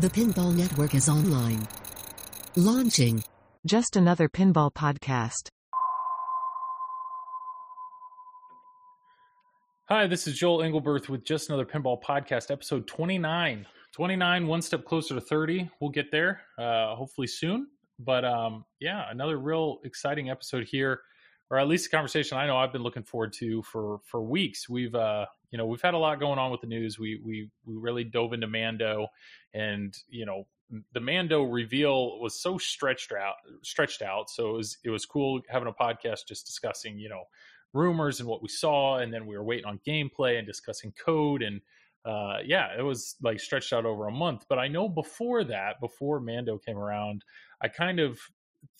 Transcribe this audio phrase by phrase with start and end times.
[0.00, 1.68] The Pinball Network is online.
[2.56, 3.22] Launching.
[3.66, 5.50] Just another pinball podcast.
[9.90, 13.66] Hi, this is Joel Engelberth with Just Another Pinball Podcast, episode 29.
[13.92, 15.68] 29, one step closer to 30.
[15.82, 17.66] We'll get there, uh, hopefully soon.
[17.98, 21.02] But um, yeah, another real exciting episode here,
[21.50, 24.66] or at least a conversation I know I've been looking forward to for for weeks.
[24.66, 26.98] We've uh, you know we've had a lot going on with the news.
[26.98, 29.08] We we we really dove into Mando,
[29.54, 30.46] and you know
[30.92, 34.30] the Mando reveal was so stretched out stretched out.
[34.30, 37.24] So it was it was cool having a podcast just discussing you know
[37.72, 41.42] rumors and what we saw, and then we were waiting on gameplay and discussing code
[41.42, 41.60] and
[42.04, 44.46] uh, yeah, it was like stretched out over a month.
[44.48, 47.24] But I know before that, before Mando came around,
[47.60, 48.18] I kind of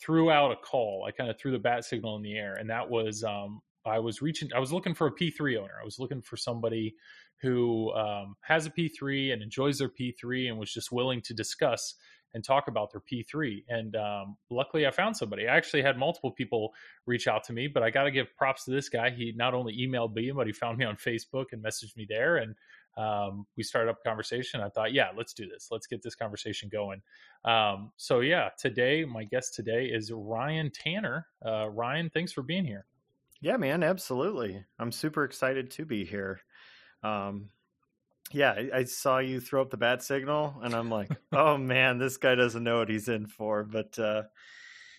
[0.00, 1.04] threw out a call.
[1.06, 3.98] I kind of threw the bat signal in the air, and that was um, I
[3.98, 4.50] was reaching.
[4.54, 5.74] I was looking for a P3 owner.
[5.80, 6.94] I was looking for somebody
[7.42, 11.94] who um, has a P3 and enjoys their P3 and was just willing to discuss
[12.34, 13.64] and talk about their P3.
[13.68, 15.48] And um, luckily, I found somebody.
[15.48, 16.72] I actually had multiple people
[17.06, 19.10] reach out to me, but I got to give props to this guy.
[19.10, 22.36] He not only emailed me, but he found me on Facebook and messaged me there.
[22.36, 22.54] And
[22.96, 24.60] um, we started up a conversation.
[24.60, 25.68] I thought, yeah, let's do this.
[25.70, 27.02] Let's get this conversation going.
[27.44, 31.26] Um, so, yeah, today, my guest today is Ryan Tanner.
[31.44, 32.86] Uh, Ryan, thanks for being here.
[33.40, 34.64] Yeah, man, absolutely.
[34.78, 36.40] I'm super excited to be here.
[37.02, 37.48] Um,
[38.32, 41.98] yeah, I, I, saw you throw up the bat signal, and I'm like, oh man,
[41.98, 43.64] this guy doesn't know what he's in for.
[43.64, 44.22] But uh,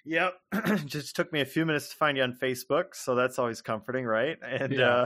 [0.03, 0.33] yep,
[0.85, 4.05] just took me a few minutes to find you on Facebook, so that's always comforting,
[4.05, 4.37] right?
[4.43, 5.05] And yeah.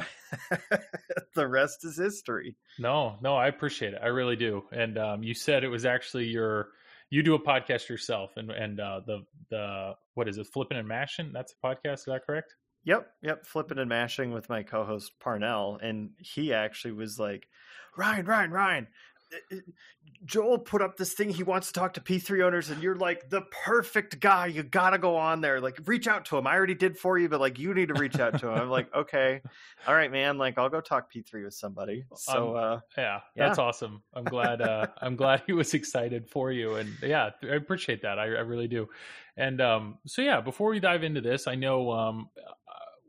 [0.51, 0.77] uh,
[1.35, 2.55] the rest is history.
[2.79, 3.99] No, no, I appreciate it.
[4.01, 4.63] I really do.
[4.71, 6.69] And um, you said it was actually your
[7.09, 10.87] you do a podcast yourself, and and uh, the the what is it, flipping and
[10.87, 11.31] mashing?
[11.33, 11.99] That's a podcast.
[11.99, 12.55] Is that correct?
[12.85, 17.47] Yep, yep, flipping and mashing with my co-host Parnell, and he actually was like,
[17.97, 18.87] "Ryan, Ryan, Ryan,
[20.23, 21.29] Joel put up this thing.
[21.29, 24.47] He wants to talk to P3 owners, and you're like the perfect guy.
[24.47, 25.59] You gotta go on there.
[25.59, 26.47] Like, reach out to him.
[26.47, 28.59] I already did for you, but like, you need to reach out to him.
[28.59, 29.41] I'm like, okay,
[29.87, 30.37] all right, man.
[30.37, 32.05] Like, I'll go talk P3 with somebody.
[32.15, 34.01] So, um, uh, yeah, that's awesome.
[34.13, 34.61] I'm glad.
[34.61, 38.17] Uh, I'm glad he was excited for you, and yeah, I appreciate that.
[38.17, 38.87] I, I really do.
[39.37, 42.29] And um, so, yeah, before we dive into this, I know um,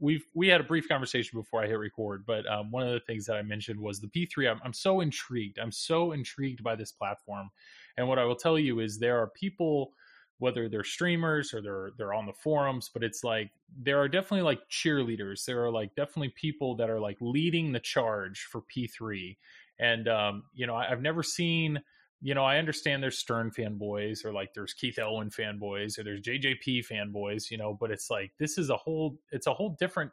[0.00, 3.00] we've we had a brief conversation before I hit record, but um, one of the
[3.00, 4.50] things that I mentioned was the P3.
[4.50, 5.58] I'm, I'm so intrigued.
[5.58, 7.50] I'm so intrigued by this platform,
[7.96, 9.92] and what I will tell you is there are people,
[10.38, 13.50] whether they're streamers or they're they're on the forums, but it's like
[13.82, 15.44] there are definitely like cheerleaders.
[15.44, 19.36] There are like definitely people that are like leading the charge for P3,
[19.78, 21.80] and um, you know I, I've never seen
[22.22, 26.20] you know, I understand there's Stern fanboys or like there's Keith Elwin fanboys or there's
[26.20, 30.10] JJP fanboys, you know, but it's like this is a whole it's a whole different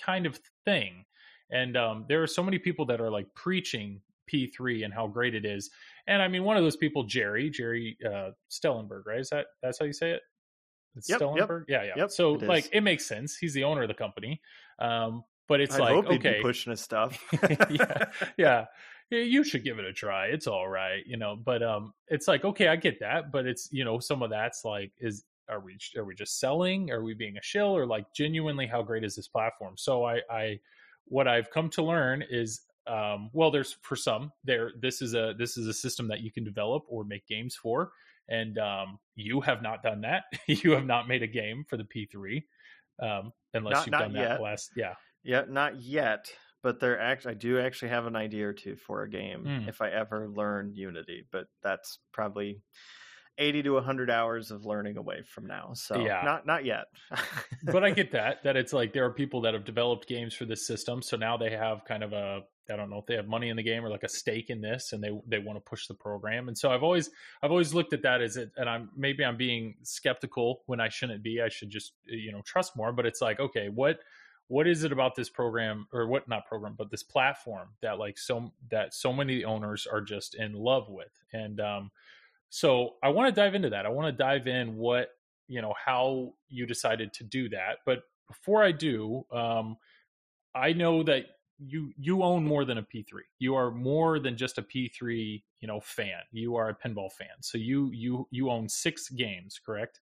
[0.00, 1.04] kind of thing.
[1.50, 4.00] And um, there are so many people that are like preaching
[4.32, 5.70] P3 and how great it is.
[6.06, 9.20] And I mean, one of those people, Gerry, Gerry uh, Stellenberg, right?
[9.20, 10.22] Is that that's how you say it?
[10.96, 11.64] It's yep, Stellenberg?
[11.68, 11.92] Yep, yeah, yeah.
[11.96, 13.36] Yep, so it like it makes sense.
[13.36, 14.40] He's the owner of the company.
[14.78, 17.22] Um, but it's I like okay, pushing his stuff.
[17.70, 18.04] yeah,
[18.38, 18.64] yeah
[19.10, 20.26] you should give it a try.
[20.26, 21.36] It's all right, you know.
[21.36, 24.64] But um, it's like okay, I get that, but it's you know some of that's
[24.64, 26.90] like is are we are we just selling?
[26.90, 29.74] Are we being a shill or like genuinely how great is this platform?
[29.76, 30.60] So I I
[31.06, 35.34] what I've come to learn is um, well there's for some there this is a
[35.38, 37.92] this is a system that you can develop or make games for
[38.28, 41.84] and um, you have not done that you have not made a game for the
[41.84, 42.42] p3
[43.00, 44.28] um, unless not, you've not done yet.
[44.28, 46.30] that last yeah yeah not yet
[46.64, 49.68] but there actually I do actually have an idea or two for a game mm.
[49.68, 52.62] if I ever learn Unity, but that's probably
[53.36, 55.72] 80 to 100 hours of learning away from now.
[55.74, 56.22] So yeah.
[56.24, 56.86] not not yet.
[57.64, 60.46] but I get that that it's like there are people that have developed games for
[60.46, 63.28] this system, so now they have kind of a I don't know if they have
[63.28, 65.68] money in the game or like a stake in this and they they want to
[65.68, 66.48] push the program.
[66.48, 67.10] And so I've always
[67.42, 70.88] I've always looked at that as it and I'm maybe I'm being skeptical when I
[70.88, 71.42] shouldn't be.
[71.42, 73.98] I should just you know trust more, but it's like okay, what
[74.48, 78.18] what is it about this program or what not program but this platform that like
[78.18, 81.12] so that so many owners are just in love with?
[81.32, 81.90] And um
[82.50, 83.86] so i want to dive into that.
[83.86, 85.08] I want to dive in what
[85.48, 87.78] you know how you decided to do that.
[87.86, 89.76] But before i do um
[90.54, 91.24] i know that
[91.58, 93.04] you you own more than a p3
[93.38, 96.20] you are more than just a p3 you know fan.
[96.30, 97.40] You are a pinball fan.
[97.40, 100.00] So you you you own six games correct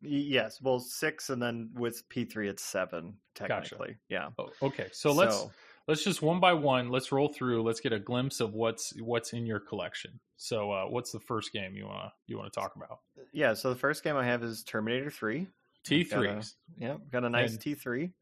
[0.00, 3.88] Yes, well, six, and then with P three, it's seven technically.
[3.88, 3.98] Gotcha.
[4.08, 4.28] Yeah.
[4.38, 5.46] Oh, okay, so let's
[5.88, 6.90] let's just one by one.
[6.90, 7.62] Let's roll through.
[7.62, 10.20] Let's get a glimpse of what's what's in your collection.
[10.36, 13.00] So, uh, what's the first game you wanna you wanna talk about?
[13.32, 15.48] Yeah, so the first game I have is Terminator Three.
[15.84, 16.30] T three.
[16.78, 18.12] Yeah, got a nice T three.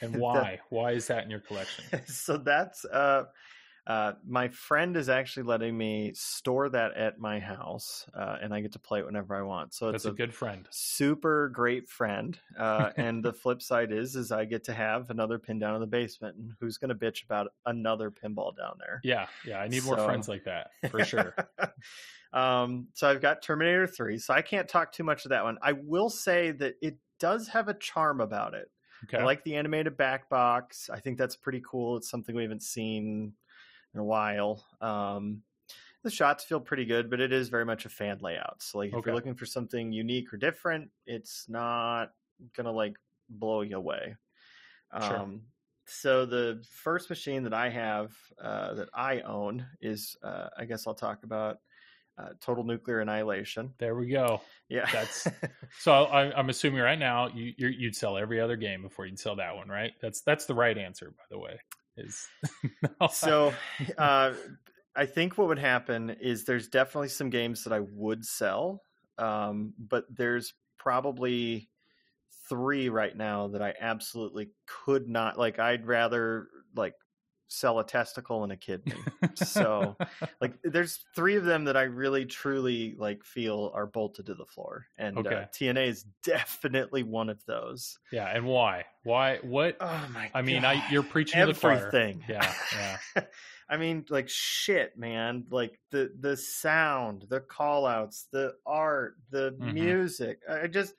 [0.00, 0.60] And why?
[0.70, 1.84] why is that in your collection?
[2.06, 3.24] so that's uh
[3.84, 8.60] Uh, my friend is actually letting me store that at my house, uh, and I
[8.60, 9.74] get to play it whenever I want.
[9.74, 10.68] So it's That's a, good friend.
[10.70, 12.38] super great friend.
[12.56, 15.80] Uh, and the flip side is, is I get to have another pin down in
[15.80, 16.36] the basement.
[16.36, 19.00] And who's going to bitch about another pinball down there?
[19.02, 19.58] Yeah, yeah.
[19.58, 21.34] I need more friends like that for sure.
[22.32, 25.58] um, so I've got Terminator 3, so I can't talk too much of that one.
[25.60, 28.70] I will say that it does have a charm about it.
[29.04, 29.18] Okay.
[29.18, 30.88] I like the animated back box.
[30.88, 31.96] I think that's pretty cool.
[31.96, 33.32] It's something we haven't seen
[33.94, 34.64] in a while.
[34.80, 35.42] Um,
[36.02, 38.62] the shots feel pretty good, but it is very much a fan layout.
[38.62, 39.08] So, like, if Okay.
[39.10, 42.12] you're looking for something unique or different, it's not
[42.56, 42.96] gonna like
[43.28, 44.16] blow you away.
[45.00, 45.16] Sure.
[45.18, 45.42] Um,
[45.86, 50.86] so the first machine that I have uh, that I own is, uh, I guess
[50.86, 51.58] I'll talk about
[52.18, 53.72] uh, Total Nuclear Annihilation.
[53.78, 54.42] there we go.
[54.68, 55.26] Yeah, That's-
[55.78, 59.18] So I, I'm assuming right now you you're, you'd sell every other game before you'd
[59.18, 59.92] sell that one, right?
[60.02, 61.58] That's that's the right answer, by the way.
[61.96, 62.28] Is
[63.10, 63.52] so
[63.98, 64.32] uh,
[64.96, 68.82] I think what would happen is there's definitely some games that I would sell,
[69.18, 71.68] um, but there's probably
[72.48, 75.38] three right now that I absolutely could not.
[75.38, 76.94] Like, I'd rather like
[77.52, 78.94] sell a testicle and a kidney.
[79.34, 79.96] so,
[80.40, 84.46] like, there's three of them that I really truly like feel are bolted to the
[84.46, 87.98] floor, and uh, TNA is definitely one of those.
[88.10, 88.84] yeah, and why?
[89.04, 89.38] Why?
[89.38, 89.76] What?
[89.80, 90.30] Oh my!
[90.34, 91.86] I mean, I you're preaching to the choir.
[91.88, 92.24] everything.
[92.28, 92.54] Yeah,
[93.16, 93.22] yeah.
[93.68, 95.44] I mean, like shit, man.
[95.50, 99.72] Like the the sound, the call outs, the art, the Mhm.
[99.72, 100.40] music.
[100.48, 100.94] I I just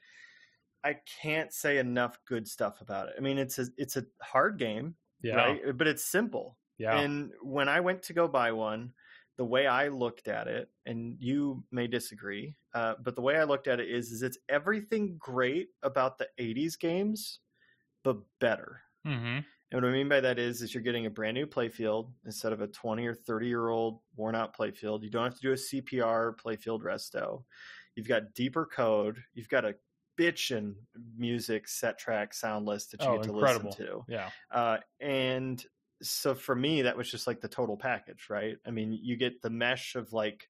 [0.84, 3.16] I can't say enough good stuff about it.
[3.18, 5.78] I mean, it's a it's a hard game, Yeah, right?
[5.78, 6.60] But it's simple.
[6.78, 7.00] yeah.
[7.00, 8.94] And when I went to go buy one,
[9.38, 13.46] the way I looked at it, and you may disagree, uh, but the way I
[13.46, 17.40] looked at it is, is it's everything great about the '80s games,
[18.04, 18.82] but better.
[19.06, 22.14] hmm And what I mean by that is, is you're getting a brand new playfield
[22.26, 25.04] instead of a 20 or 30 year old worn out playfield.
[25.04, 27.46] You don't have to do a CPR playfield resto.
[27.96, 29.24] You've got deeper code.
[29.34, 29.76] You've got a
[30.18, 30.76] bitchin'
[31.18, 33.70] music set track sound list that you Oh, get to incredible.
[33.72, 34.06] listen to.
[34.08, 34.30] Yeah.
[34.52, 35.64] Uh, and
[36.02, 38.58] so for me, that was just like the total package, right?
[38.66, 40.50] I mean, you get the mesh of like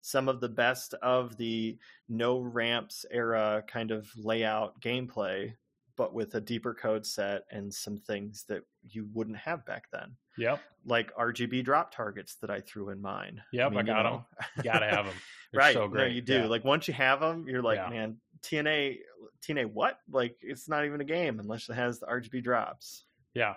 [0.00, 1.78] some of the best of the
[2.08, 5.54] no ramps era kind of layout gameplay,
[5.96, 10.16] but with a deeper code set and some things that you wouldn't have back then,
[10.36, 10.60] Yep.
[10.84, 13.42] like RGB drop targets that I threw in mine.
[13.52, 14.12] Yep, I you got 'em.
[14.12, 14.26] know.
[14.56, 15.14] You gotta have them.
[15.54, 15.72] right.
[15.72, 16.14] So No, great.
[16.14, 16.40] you do.
[16.40, 16.46] Yeah.
[16.46, 17.88] Like once you have them, you're like, Yeah.
[17.90, 18.98] man, TNA,
[19.42, 19.98] TNA, what?
[20.10, 23.04] Like it's not even a game unless it has the RGB drops.
[23.34, 23.54] yeah.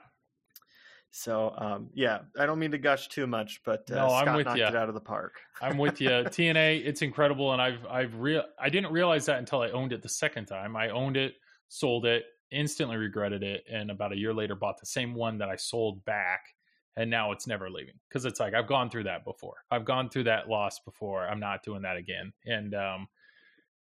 [1.09, 4.45] So um, yeah, I don't mean to gush too much, but uh, No, I'm with
[4.45, 4.67] knocked ya.
[4.67, 5.35] it out of the park.
[5.61, 6.09] I'm with you.
[6.09, 10.01] TNA, it's incredible, and I've I've real I didn't realize that until I owned it
[10.01, 10.75] the second time.
[10.75, 11.35] I owned it,
[11.69, 15.49] sold it, instantly regretted it, and about a year later bought the same one that
[15.49, 16.53] I sold back,
[16.97, 19.55] and now it's never leaving because it's like I've gone through that before.
[19.71, 21.27] I've gone through that loss before.
[21.27, 22.33] I'm not doing that again.
[22.45, 23.07] And um,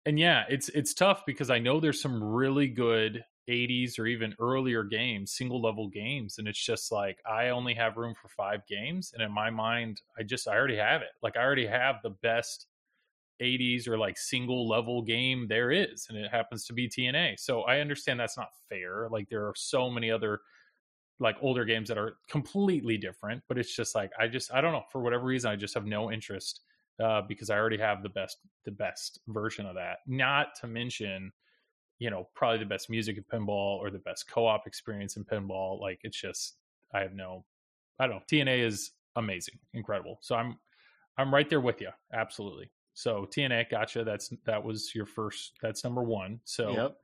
[0.04, 4.34] and yeah, it's it's tough because I know there's some really good 80s or even
[4.40, 8.66] earlier games, single level games, and it's just like I only have room for five
[8.68, 11.10] games, and in my mind, I just I already have it.
[11.22, 12.66] Like I already have the best
[13.40, 17.38] 80s or like single level game there is, and it happens to be TNA.
[17.38, 19.08] So I understand that's not fair.
[19.10, 20.40] Like there are so many other
[21.20, 24.72] like older games that are completely different, but it's just like I just I don't
[24.72, 26.60] know for whatever reason I just have no interest
[27.00, 29.98] uh, because I already have the best the best version of that.
[30.06, 31.32] Not to mention,
[31.98, 35.80] you know, probably the best music in pinball or the best co-op experience in pinball.
[35.80, 36.56] Like it's just
[36.94, 37.44] I have no
[37.98, 38.22] I don't know.
[38.30, 40.18] TNA is amazing, incredible.
[40.22, 40.58] So I'm
[41.18, 41.90] I'm right there with you.
[42.12, 42.70] Absolutely.
[42.94, 44.04] So TNA, gotcha.
[44.04, 45.52] That's that was your first.
[45.62, 46.40] That's number one.
[46.44, 46.96] So Yep.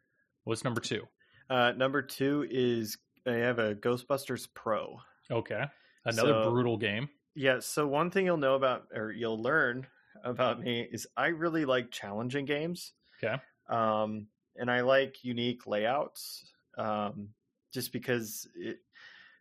[0.44, 1.02] what's number two?
[1.50, 4.98] Uh, number two is I have a Ghostbusters Pro.
[5.30, 5.64] Okay,
[6.04, 7.08] another So- brutal game.
[7.38, 7.60] Yeah.
[7.60, 9.86] So one thing you'll know about, or you'll learn
[10.24, 12.94] about me, is I really like challenging games.
[13.22, 13.40] Okay.
[13.70, 14.26] Um,
[14.56, 16.44] and I like unique layouts.
[16.76, 17.28] Um,
[17.72, 18.78] just because it,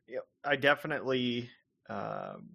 [0.08, 1.50] you know, I definitely
[1.90, 2.50] um,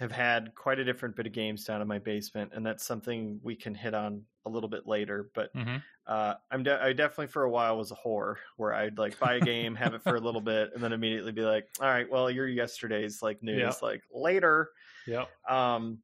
[0.00, 3.40] have had quite a different bit of games down in my basement, and that's something
[3.42, 5.30] we can hit on a little bit later.
[5.34, 8.98] But hmm uh, I'm de- I definitely for a while was a whore where I'd
[8.98, 11.68] like buy a game, have it for a little bit, and then immediately be like,
[11.80, 13.80] "All right, well, your yesterday's like news, Yeah.
[13.82, 14.72] like later."
[15.06, 15.26] Yeah.
[15.48, 16.02] Um,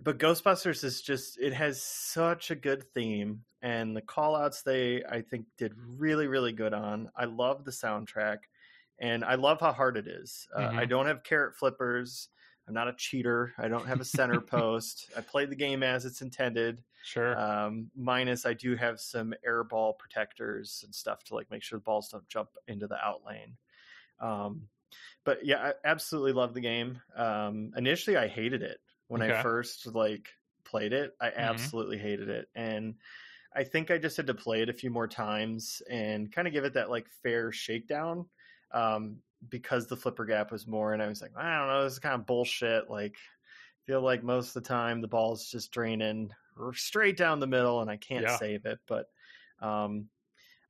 [0.00, 5.04] but Ghostbusters is just it has such a good theme, and the call outs they
[5.04, 7.10] I think did really really good on.
[7.16, 8.38] I love the soundtrack,
[8.98, 10.48] and I love how hard it is.
[10.54, 10.86] Uh, I Mhm.
[10.86, 12.28] don't have carrot flippers.
[12.66, 13.54] I'm not a cheater.
[13.58, 15.10] I don't have a center post.
[15.16, 16.84] I play the game as it's intended.
[17.02, 17.36] Sure.
[17.36, 21.78] Um, minus, I do have some air ball protectors and stuff to like make sure
[21.78, 23.56] the balls don't jump into the out lane.
[24.18, 24.68] Um,
[25.24, 27.02] but yeah, I absolutely love the game.
[27.14, 29.22] Um, initially, I hated it when Okay.
[29.22, 30.30] I first like
[30.64, 31.16] played it.
[31.20, 31.70] I Mhm.
[31.70, 32.96] absolutely hated it, and
[33.54, 36.54] I think I just had to play it a few more times and kind of
[36.54, 38.28] give it that like fair shakedown.
[38.72, 41.94] Um, because the flipper gap was more, and I was like, I don't know, this
[41.94, 42.90] is kind of bullshit.
[42.90, 43.16] Like,
[43.86, 46.30] feel like most of the time the ball's just draining
[46.72, 48.38] straight down the middle, and I can't Yeah.
[48.38, 48.78] save it.
[48.86, 49.06] But
[49.60, 50.10] um,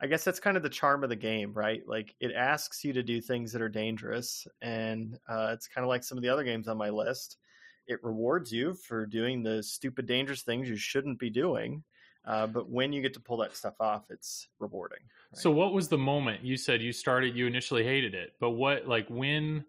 [0.00, 1.86] I guess that's kind of the charm of the game, right?
[1.86, 5.88] Like it asks you to do things that are dangerous, and uh, it's kind of
[5.88, 7.38] like some of the other games on my list.
[7.86, 11.84] It rewards you for doing the stupid, dangerous things you shouldn't be doing.
[12.24, 14.98] Uh, but when you get to pull that stuff off, it's rewarding.
[15.32, 15.40] right?
[15.40, 17.34] So what was the moment you said you started?
[17.34, 19.64] You initially hated it, but what like when,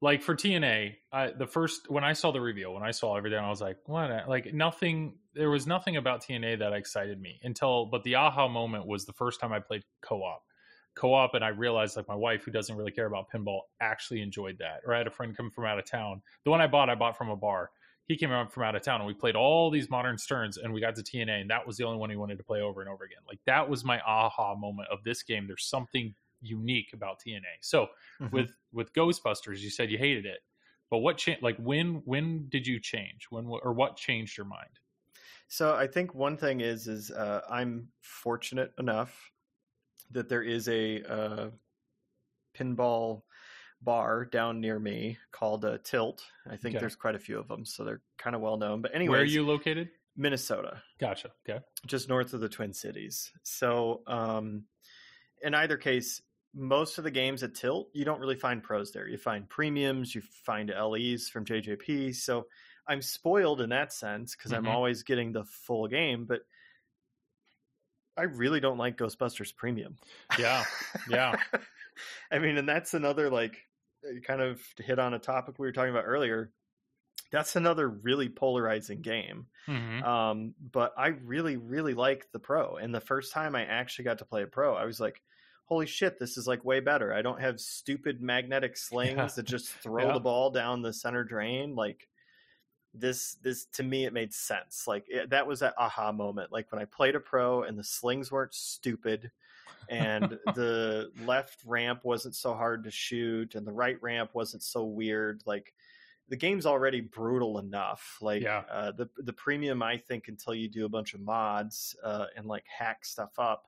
[0.00, 3.38] like for TNA, I, the first when I saw the reveal, when I saw everything,
[3.38, 4.28] I was like, what?
[4.28, 5.14] Like nothing.
[5.34, 9.12] There was nothing about TNA that excited me until, but the aha moment was the
[9.12, 10.42] first time I played co-op,
[10.96, 14.58] co-op, and I realized like my wife, who doesn't really care about pinball, actually enjoyed
[14.58, 14.80] that.
[14.84, 16.22] Or I had a friend come from out of town.
[16.44, 17.70] The one I bought, I bought from a bar.
[18.08, 20.72] He came out from out of town, and we played all these modern Sterns, and
[20.72, 22.80] we got to TNA, and that was the only one he wanted to play over
[22.80, 23.18] and over again.
[23.28, 25.46] Like that was my aha moment of this game.
[25.46, 27.58] There's something unique about TNA.
[27.60, 27.88] So
[28.20, 28.30] Mhm.
[28.32, 30.40] with with Ghostbusters, you said you hated it,
[30.90, 31.42] but what changed?
[31.42, 33.26] Like when when did you change?
[33.30, 34.80] When or what changed your mind?
[35.48, 39.30] So I think one thing is is uh, I'm fortunate enough
[40.10, 41.50] that there is a uh,
[42.54, 43.22] pinball
[43.80, 46.22] bar down near me called uh, Tilt.
[46.46, 46.80] I think Okay.
[46.80, 48.82] there's quite a few of them, so they're kind of well known.
[48.82, 49.90] But anyway, Where are you located?
[50.16, 51.30] Minnesota, Gotcha.
[51.48, 51.64] Okay.
[51.86, 53.30] just north of the Twin Cities.
[53.44, 54.64] So um,
[55.42, 56.20] in either case,
[56.54, 59.06] most of the games at Tilt, you don't really find pros there.
[59.06, 62.16] You find premiums, you find LEs from JJP.
[62.16, 62.48] So
[62.88, 64.56] I'm spoiled in that sense because Mhm.
[64.56, 66.40] I'm always getting the full game, but
[68.16, 69.96] I really don't like Ghostbusters Premium.
[70.36, 70.64] Yeah.
[71.08, 71.36] Yeah.
[72.32, 73.67] I mean, and that's another like
[74.26, 76.52] kind of hit on a topic we were talking about earlier.
[77.30, 79.46] That's another really polarizing game.
[79.66, 80.02] Mhm.
[80.02, 82.76] Um, but I really, really like the pro.
[82.76, 85.20] And the first time I actually got to play a pro, I was like,
[85.66, 87.12] holy shit, this is like way better.
[87.12, 89.26] I don't have stupid magnetic slings Yeah.
[89.36, 90.14] that just throw Yeah.
[90.14, 91.74] the ball down the center drain.
[91.74, 92.08] Like
[92.94, 94.84] this, this to me, it made sense.
[94.86, 96.52] Like it, that was that aha moment.
[96.52, 99.30] Like when I played a pro and the slings weren't stupid
[99.88, 104.84] and the left ramp wasn't so hard to shoot and the right ramp wasn't so
[104.84, 105.42] weird.
[105.46, 105.72] Like
[106.28, 108.18] the game's already brutal enough.
[108.20, 108.64] Like Yeah.
[108.70, 112.46] uh, the the premium, I think, until you do a bunch of mods uh, and
[112.46, 113.64] like hack stuff up,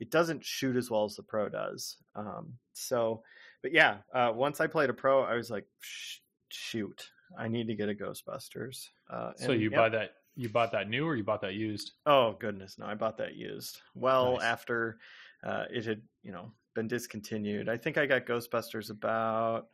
[0.00, 1.98] it doesn't shoot as well as the pro does.
[2.16, 3.22] Um, so,
[3.62, 7.66] but yeah, uh, once I played a pro, I was like, Sh- shoot, I need
[7.68, 8.88] to get a Ghostbusters.
[9.08, 9.78] Uh, So and, you yeah.
[9.78, 11.92] buy that you bought that new or you bought that used?
[12.06, 12.86] Oh goodness, no!
[12.86, 13.80] I bought that used.
[13.94, 14.42] Well, Nice.
[14.44, 14.98] after
[15.44, 17.68] uh, it had, you know, been discontinued.
[17.68, 19.68] I think I got Ghostbusters about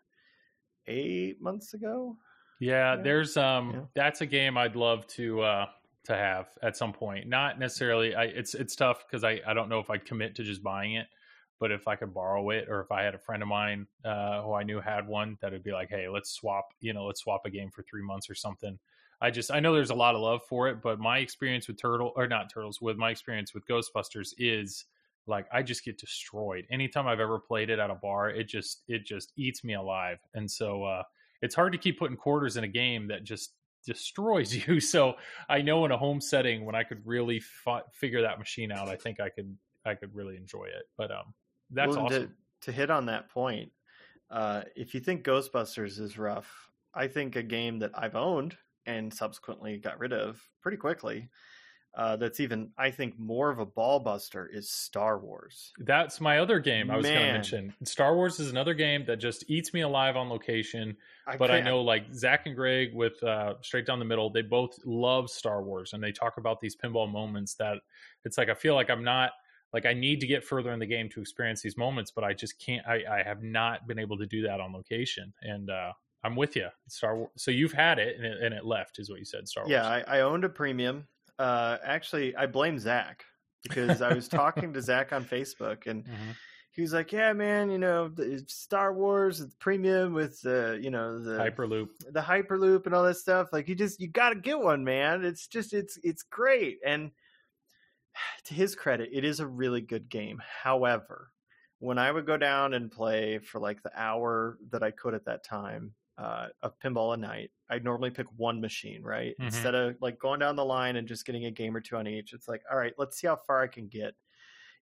[0.86, 2.16] eight months ago.
[2.60, 3.02] Yeah, Yeah.
[3.02, 3.80] there's um Yeah.
[3.94, 5.66] that's a game I'd love to uh
[6.04, 7.26] to have at some point.
[7.26, 10.44] Not necessarily I it's it's tough because I, I don't know if I'd commit to
[10.44, 11.06] just buying it,
[11.58, 14.42] but if I could borrow it or if I had a friend of mine uh
[14.42, 17.20] who I knew had one that would be like, hey, let's swap, you know, let's
[17.20, 18.78] swap a game for three months or something.
[19.20, 21.80] I just I know there's a lot of love for it, but my experience with
[21.80, 24.84] Turtle or not Turtles, with my experience with Ghostbusters is
[25.26, 26.66] like I just get destroyed.
[26.70, 30.18] Anytime I've ever played it at a bar, it just it just eats me alive.
[30.34, 31.02] And so uh
[31.42, 33.52] it's hard to keep putting quarters in a game that just
[33.86, 34.80] destroys you.
[34.80, 35.14] So
[35.48, 38.88] I know in a home setting when I could really fi- figure that machine out,
[38.88, 40.88] I think I could I could really enjoy it.
[40.98, 41.32] But um,
[41.70, 42.22] that's Well, awesome.
[42.28, 42.30] To,
[42.62, 43.72] to hit on that point,
[44.30, 48.56] uh, if you think Ghostbusters is rough, I think a game that I've owned
[48.86, 51.28] and subsequently got rid of pretty quickly.
[51.96, 55.72] Uh, that's even, I think, more of a ball buster is Star Wars.
[55.78, 57.74] That's my other game I was going to mention.
[57.84, 60.94] Star Wars is another game that just eats me alive on location.
[61.38, 64.42] but I can't- know like Zach and Greg with uh, Straight Down the Middle, they
[64.42, 67.78] both love Star Wars and they talk about these pinball moments that
[68.26, 69.30] it's like I feel like I'm not
[69.76, 72.32] like I need to get further in the game to experience these moments, but I
[72.32, 72.86] just can't.
[72.86, 75.92] I, I have not been able to do that on location, and uh,
[76.24, 76.68] I'm with you.
[76.88, 77.30] Star Wars.
[77.36, 79.46] So you've had it and it, and it left, is what you said.
[79.46, 79.70] Star Wars.
[79.72, 81.06] Yeah, I, I owned a premium.
[81.38, 83.24] Uh, actually, I blame Zach
[83.62, 86.34] because I was talking to Zach on Facebook and Mhm.
[86.70, 90.90] he was like, "Yeah, man, you know, the Star Wars the premium with the, you
[90.90, 91.88] know, the Hyperloop.
[92.12, 95.24] the hyperloop and all that stuff like you just you got to get one man
[95.24, 97.10] it's just it's it's great and
[98.44, 100.40] to his credit it is a really good game.
[100.62, 101.30] However
[101.78, 105.26] when i would go down and play for like the hour that i could at
[105.26, 109.34] that time uh, of pinball a night i'd normally pick one machine right?
[109.38, 109.44] Mhm.
[109.44, 112.06] instead of like going down the line and just getting a game or two on
[112.06, 114.14] each it's like all right let's see how far i can get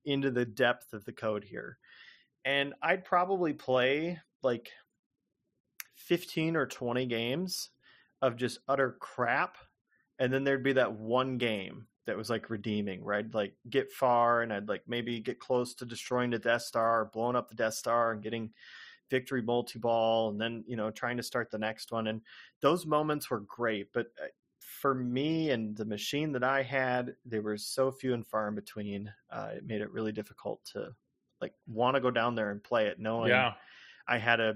[0.04, 1.78] into the depth of the code here.
[2.44, 4.70] And i'd probably play like
[5.94, 7.70] 15 or 20 games
[8.20, 9.56] of just utter crap
[10.18, 13.92] and then there'd be that one game that was like redeeming where I'd like get
[13.92, 17.48] far and I'd like maybe get close to destroying the Death Star or blowing up
[17.48, 18.50] the Death Star and getting
[19.10, 22.22] victory multi ball and then you know trying to start the next one and
[22.62, 24.26] those moments were great but uh,
[24.58, 28.54] for me and the machine that I had they were so few and far in
[28.54, 30.94] between uh, it made it really difficult to
[31.42, 33.52] like want to go down there and play it knowing Yeah.
[34.08, 34.54] I had a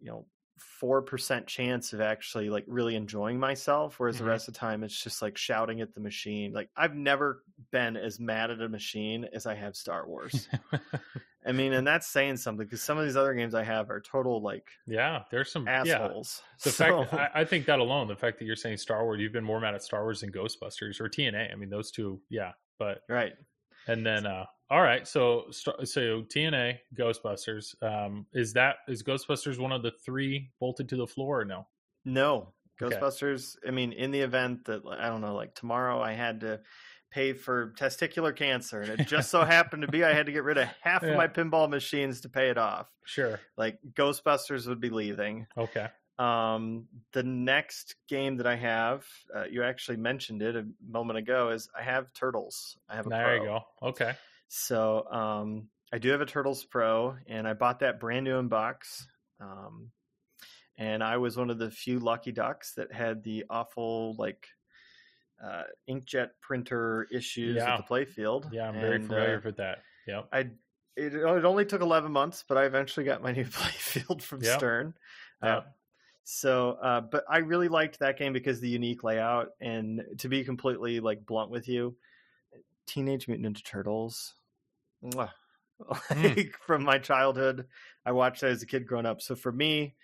[0.00, 0.26] you know
[0.58, 4.18] four percent chance of actually like really enjoying myself whereas Mhm.
[4.20, 7.42] the rest of the time it's just like shouting at the machine like i've never
[7.72, 10.48] been as mad at a machine as i have star wars
[11.46, 14.00] i mean and that's saying something because some of these other games i have are
[14.00, 15.22] total like yeah.
[15.30, 15.80] There's some Yeah.
[15.80, 19.02] assholes The So- fact I, I think that alone, the fact that you're saying Star
[19.04, 21.52] Wars, you've been more mad at Star Wars than Ghostbusters or TNA.
[21.52, 22.52] I mean, those two, yeah.
[22.78, 23.32] But right
[23.88, 25.72] and then, uh all right, so so
[26.22, 31.40] TNA, Ghostbusters, um, is that is Ghostbusters one of the three bolted to the floor
[31.40, 31.66] or no?
[32.04, 32.52] no
[32.82, 33.00] Okay.
[33.00, 36.60] ghostbusters i mean in the event that i don't know like tomorrow i had to
[37.10, 40.42] pay for testicular cancer and it just so happened to be i had to get
[40.44, 41.08] rid of half Yeah.
[41.08, 43.40] of my pinball machines to pay it off Sure.
[43.56, 45.88] like ghostbusters would be leaving Okay.
[46.18, 49.04] Um, the next game that I have,
[49.34, 52.78] uh, you actually mentioned it a moment ago, is I have Turtles.
[52.88, 53.38] I have a There Pro.
[53.38, 53.60] you go.
[53.82, 54.14] Okay.
[54.48, 58.48] So um, I do have a Turtles Pro, and I bought that brand new in
[58.48, 59.06] box.
[59.40, 59.90] Um,
[60.76, 64.48] and I was one of the few lucky ducks that had the awful like
[65.42, 67.74] uh, inkjet printer issues Yeah.
[67.74, 68.52] at the playfield.
[68.52, 69.78] Yeah, I'm very And, familiar uh, with that.
[70.06, 70.28] Yep.
[70.32, 70.38] I
[70.96, 74.58] it, it only took 11 months, but I eventually got my new playfield from Yep.
[74.58, 74.94] Stern.
[75.42, 75.62] Uh,
[76.22, 79.50] so, uh, but I really liked that game because the unique layout.
[79.60, 81.96] And to be completely like blunt with you,
[82.86, 84.34] Teenage Mutant Ninja Turtles,
[85.02, 85.30] mwah.
[86.10, 86.52] Mm.
[86.64, 87.66] from my childhood,
[88.06, 89.20] I watched that as a kid growing up.
[89.20, 89.96] So for me,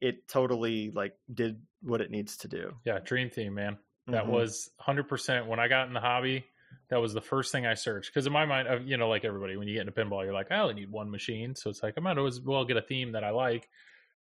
[0.00, 2.74] it totally like did what it needs to do.
[2.84, 3.78] Yeah, Dream Theme, man.
[4.08, 4.30] That Mhm.
[4.30, 6.44] was 100% when I got in the hobby.
[6.88, 9.24] That was the first thing I searched because in my mind, uh, you know, like
[9.24, 11.84] everybody, when you get into pinball, you're like, I only need one machine, so it's
[11.84, 13.68] like I might as well get a theme that I like.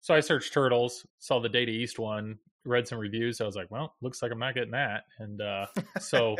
[0.00, 3.40] So I searched turtles, saw the Data East one, read some reviews.
[3.40, 5.04] I was like, well, looks like I'm not getting that.
[5.18, 5.66] And uh,
[6.00, 6.36] so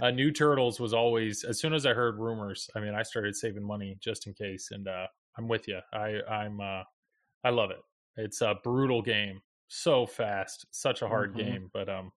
[0.00, 2.70] uh, new turtles was always as soon as I heard rumors.
[2.74, 5.78] I mean, I started saving money just in case, and uh, I'm with you.
[5.92, 6.82] I I'm uh,
[7.44, 7.80] I love it.
[8.16, 11.36] It's a brutal game, so fast, such a hard Mhm.
[11.36, 11.70] game.
[11.72, 12.12] But um,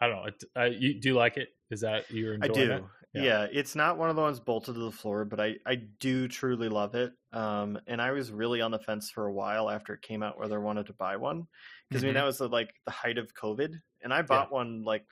[0.00, 0.26] I don't know.
[0.26, 1.48] It, uh, you, do you like it?
[1.70, 2.72] Is that you're I enjoying do.
[2.72, 2.84] it?
[3.12, 3.28] Yeah.
[3.28, 3.46] Yeah.
[3.50, 6.68] it's not one of the ones bolted to the floor, but I I do truly
[6.68, 7.12] love it.
[7.32, 10.38] Um, and I was really on the fence for a while after it came out
[10.38, 11.46] whether I wanted to buy one
[11.88, 12.14] because I mean Mhm.
[12.14, 15.06] that was the, like the height of COVID, and I bought one like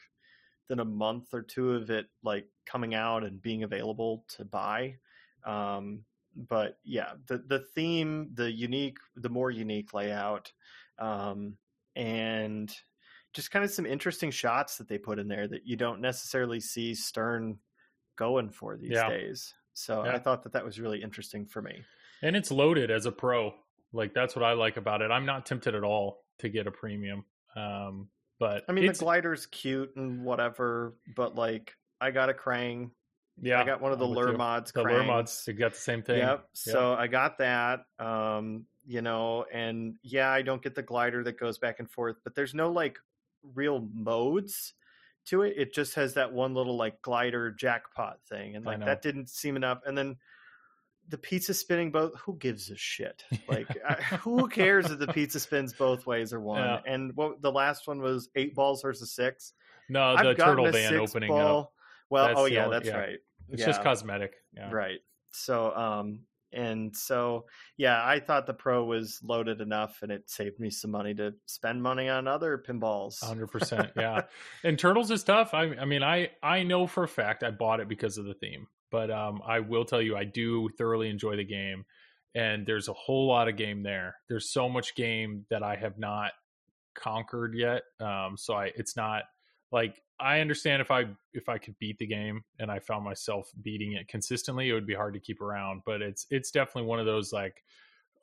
[0.68, 4.98] within a month or two of it like coming out and being available to buy.
[5.44, 6.04] Um,
[6.36, 10.52] but yeah, the the theme, the unique, the more unique layout,
[10.98, 11.58] um,
[11.96, 12.74] and
[13.32, 16.60] just kind of some interesting shots that they put in there that you don't necessarily
[16.60, 17.58] see Stern
[18.20, 19.08] going for these Yeah.
[19.08, 19.54] days.
[19.72, 20.14] So Yeah.
[20.14, 21.82] I thought that that was really interesting for me.
[22.20, 23.54] And it's loaded as a pro.
[23.92, 25.10] Like that's what I like about it.
[25.10, 27.24] I'm not tempted at all to get a premium.
[27.56, 32.34] Um, but I mean, it's, the glider's cute and whatever, but like I got a
[32.34, 32.90] Krang.
[33.40, 34.70] yeah, I got one of the lure mods.
[34.72, 36.18] The lure mods, they got the same thing.
[36.18, 36.46] Yep.
[36.52, 37.84] So I got that.
[37.98, 42.16] Um, you know, and yeah, I don't get the glider that goes back and forth,
[42.22, 42.98] but there's no like
[43.54, 44.74] real modes
[45.26, 45.54] to it.
[45.56, 49.56] It just has that one little like glider jackpot thing, and like that didn't seem
[49.56, 49.80] enough.
[49.86, 50.16] And then
[51.08, 52.14] the pizza spinning both.
[52.20, 53.24] Who gives a shit?
[53.48, 56.62] Like, I, who cares if the pizza spins both ways or one?
[56.62, 56.80] Yeah.
[56.86, 59.52] And what the last one was eight balls versus six.
[59.88, 61.60] no, the I've turtle van opening ball.
[61.60, 61.72] up.
[62.10, 62.96] Well, That's oh yeah, only- that's yeah.
[62.98, 63.18] right.
[63.48, 64.34] It's just cosmetic.
[64.54, 64.70] Yeah.
[64.70, 65.00] Right.
[65.32, 66.20] So, um,
[66.52, 70.90] and so, yeah, I thought the Pro was loaded enough and it saved me some
[70.90, 73.22] money to spend money on other pinballs.
[73.22, 73.90] hundred percent.
[73.96, 74.22] Yeah,
[74.64, 75.54] and Turtles is tough.
[75.54, 78.34] I, I mean, I I know for a fact I bought it because of the
[78.34, 81.84] theme, but um, I will tell you I do thoroughly enjoy the game,
[82.34, 84.16] and there's a whole lot of game there.
[84.28, 86.32] There's so much game that I have not
[86.94, 87.82] conquered yet.
[88.00, 89.24] Um, so I it's not
[89.72, 93.50] like I understand if I if I could beat the game and I found myself
[93.62, 95.82] beating it consistently, it would be hard to keep around.
[95.86, 97.62] But it's it's definitely one of those like,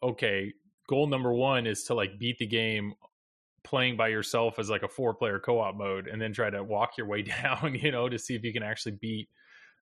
[0.04, 0.54] okay,
[0.88, 2.94] goal number one is to like beat the game
[3.64, 6.98] playing by yourself as like a four player co-op mode and then try to walk
[6.98, 9.28] your way down you know to see if you can actually beat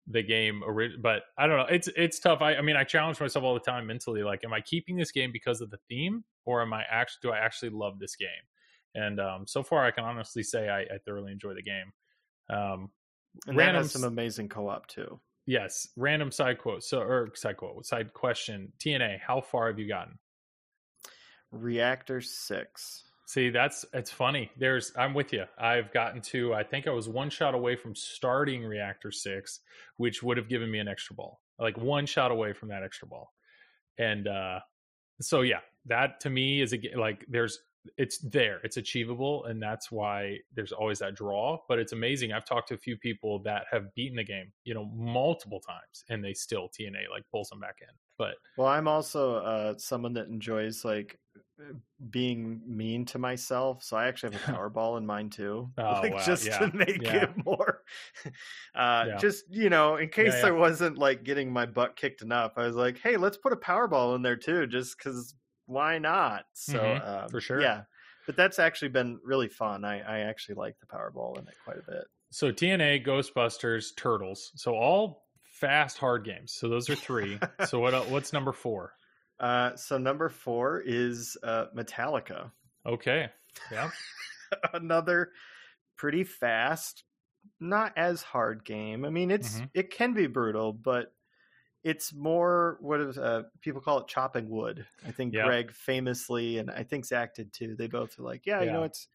[0.07, 0.61] the game
[1.01, 3.59] but i don't know it's it's tough I, I mean i challenge myself all the
[3.59, 6.83] time mentally like am i keeping this game because of the theme or am i
[6.89, 8.27] actually do i actually love this game
[8.95, 11.93] and um so far i can honestly say i, I thoroughly enjoy the game
[12.49, 12.89] um
[13.47, 15.19] and random has some amazing co-op too.
[15.45, 19.87] yes random side quote so or side quote side question tna how far have you
[19.87, 20.17] gotten
[21.55, 23.03] Reactor Six.
[23.27, 24.51] See, that's it's funny.
[24.57, 25.45] There's I'm with you.
[25.57, 29.61] I've gotten to I think I was one shot away from starting reactor 6,
[29.97, 31.41] which would have given me an extra ball.
[31.59, 33.33] Like one shot away from that extra ball.
[33.97, 34.59] And uh
[35.21, 37.59] so yeah, that to me is a, like there's
[37.97, 38.59] it's there.
[38.63, 42.31] It's achievable and that's why there's always that draw, but it's amazing.
[42.33, 46.03] I've talked to a few people that have beaten the game, you know, multiple times
[46.09, 47.95] and they still TNA like pulls them back in.
[48.17, 51.19] But Well, I'm also uh, someone that enjoys like
[52.09, 56.15] being mean to myself, so I actually have a Powerball in mine too, Oh, like
[56.15, 56.17] wow.
[56.17, 56.69] just Yeah.
[56.69, 57.13] to make Yeah.
[57.13, 57.83] it more.
[58.75, 59.21] uh, Yeah.
[59.21, 60.43] Just you know, in case.
[60.43, 63.57] I wasn't like getting my butt kicked enough, I was like, hey, let's put a
[63.57, 66.45] Powerball in there too, just because why not?
[66.53, 67.61] So Mhm, um, for sure.
[67.61, 67.83] yeah.
[68.25, 69.85] But that's actually been really fun.
[69.85, 72.05] I, I actually like the Powerball in it quite a bit.
[72.31, 74.51] So TNA, Ghostbusters, Turtles.
[74.55, 76.53] So all fast hard games.
[76.53, 77.39] So those are three.
[77.65, 78.93] so what what's number 4?
[79.39, 82.51] Uh, so number four is uh, Metallica.
[82.85, 83.29] Okay.
[83.71, 83.89] Yeah.
[84.73, 85.31] another
[85.97, 87.03] pretty fast,
[87.59, 89.05] not as hard game.
[89.05, 89.69] I mean, it's Mhm.
[89.73, 91.13] it can be brutal, but
[91.85, 94.87] it's more what is uh, people call it chopping wood.
[95.05, 95.45] I think Yeah.
[95.45, 97.75] Greg famously, and I think Zach did too.
[97.77, 99.07] They both are like, yeah, you know, it's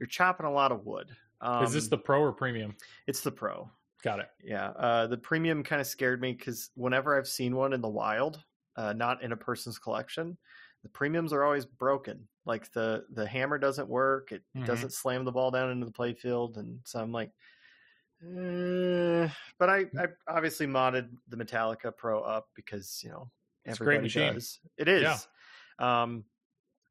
[0.00, 1.16] you're chopping a lot of wood.
[1.40, 2.76] Um, Is this the pro or premium?
[3.06, 3.70] It's the pro.
[4.02, 4.30] Got it.
[4.42, 7.88] Yeah, uh, the premium kind of scared me because whenever I've seen one in the
[7.88, 8.42] wild,
[8.76, 10.36] uh, not in a person's collection,
[10.82, 12.28] the premiums are always broken.
[12.44, 14.64] Like the the hammer doesn't work; it, Mhm.
[14.64, 17.32] doesn't slam the ball down into the playfield, and so I'm like,
[18.22, 19.28] eh.
[19.58, 23.30] but I I obviously modded the Metallica Pro up because you know
[23.64, 24.60] It's a great everybody does.
[24.76, 25.02] It is.
[25.02, 25.18] Yeah.
[25.78, 26.24] Um,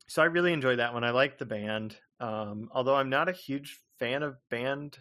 [0.07, 1.03] so I really enjoyed that one.
[1.03, 4.97] I like the band, um, although I'm not a huge fan of band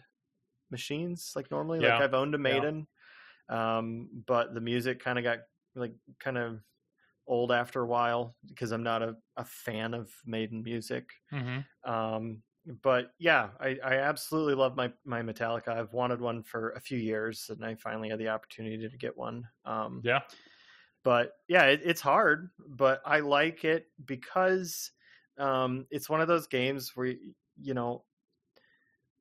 [0.71, 1.79] machines like normally.
[1.79, 1.99] Like Yeah.
[2.03, 2.41] I've owned a Yeah.
[2.41, 2.87] Maiden,
[3.49, 5.39] um, but the music kind of got
[5.75, 6.61] like kind of
[7.27, 11.09] old after a while because I'm not a, a fan of Maiden music.
[11.31, 11.91] Mm-hmm.
[11.91, 15.69] Um, but yeah, I, I absolutely love my my Metallica.
[15.69, 19.17] I've wanted one for a few years, and I finally had the opportunity to get
[19.17, 19.47] one.
[19.65, 20.21] Um, Yeah.
[21.03, 24.91] but yeah, it, it's hard, but I like it because
[25.37, 27.15] um, it's one of those games where
[27.57, 28.05] you know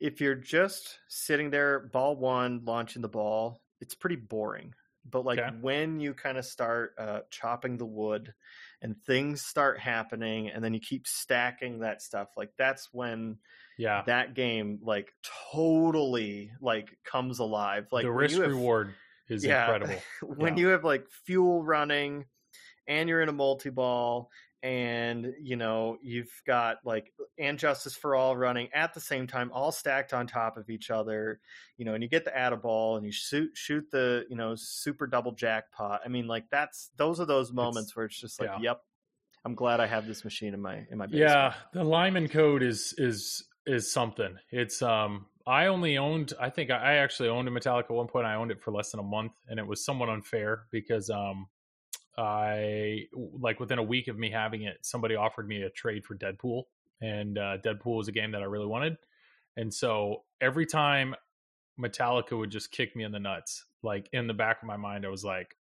[0.01, 4.75] if you're just sitting there, ball one, launching the ball, it's pretty boring.
[5.05, 5.57] But like Okay.
[5.61, 8.33] when you kind of start uh, chopping the wood
[8.81, 13.39] and things start happening, and then you keep stacking that stuff, like that's when
[13.79, 14.03] Yeah.
[14.07, 15.13] that game like
[15.53, 17.87] totally like comes alive.
[17.93, 18.95] Like the risk have- reward
[19.29, 20.01] is incredible.
[20.23, 20.61] when Yeah.
[20.63, 22.27] you have like fuel running
[22.87, 24.31] and you're in a multi-ball
[24.63, 29.51] and you know you've got like and justice for all running at the same time
[29.53, 31.41] all stacked on top of each other
[31.79, 34.37] you know and you get the add a ball and you shoot shoot the you
[34.37, 38.41] know super double jackpot i mean like that's those are those moments where it's just
[38.41, 38.59] like yeah.
[38.61, 38.81] yep
[39.45, 41.31] i'm glad i have this machine in my in my basement.
[41.31, 44.37] Yeah, the Lyman code is is is something.
[44.51, 48.07] It's um I only owned I think I I actually owned a Metallica at one
[48.07, 48.27] point.
[48.27, 51.47] I owned it for less than a month and it was somewhat unfair because um
[52.17, 56.15] I like within a week of me having it, somebody offered me a trade for
[56.15, 56.65] Deadpool
[57.01, 58.97] and uh Deadpool was a game that I really wanted.
[59.57, 61.15] And so every time
[61.81, 65.07] Metallica would just kick me in the nuts, like in the back of my mind
[65.07, 65.57] I was like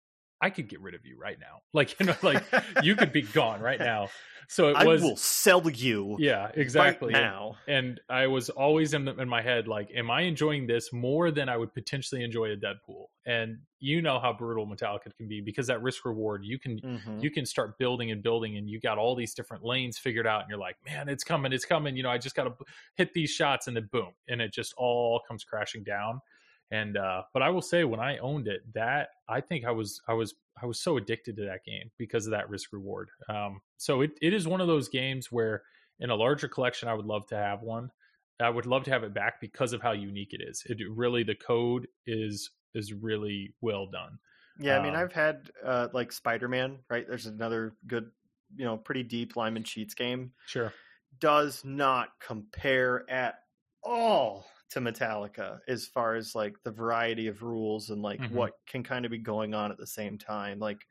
[0.42, 1.62] I could get rid of you right now.
[1.74, 2.44] Like you know like
[2.82, 4.10] you could be gone right now.
[4.48, 7.14] So it i was will sell you yeah, exactly.
[7.14, 10.68] right now And I was always in, the, in my head like, am I enjoying
[10.68, 13.08] this more than I would potentially enjoy a Deadpool?
[13.26, 17.20] And you know how brutal Metallica can be because that risk reward, you can Mhm.
[17.20, 20.42] you can start building and building, and you got all these different lanes figured out,
[20.42, 21.96] and you're like, man, it's coming, it's coming.
[21.98, 22.56] You know, I just got to
[22.96, 26.22] hit these shots, and then boom, and it just all comes crashing down.
[26.72, 30.02] And uh, but I will say, when I owned it, that I think I was
[30.08, 33.10] I was I was so addicted to that game because of that risk reward.
[33.30, 35.64] Um, so it, it is one of those games where
[36.00, 37.92] in a larger collection, I would love to have one.
[38.40, 40.64] I would love to have it back because of how unique it is.
[40.66, 44.20] It really the code is is really well done.
[44.60, 47.08] Yeah, I mean, Um, I've had uh, like Spider Man, right?
[47.08, 48.12] There's another good,
[48.56, 50.34] you know, pretty deep Lyman Sheats game.
[50.48, 50.74] Sure.
[51.20, 53.40] Does not compare at
[53.84, 58.32] all to Metallica as far as like the variety of rules and like Mhm.
[58.32, 60.60] what can kind of be going on at the same time.
[60.60, 60.88] Like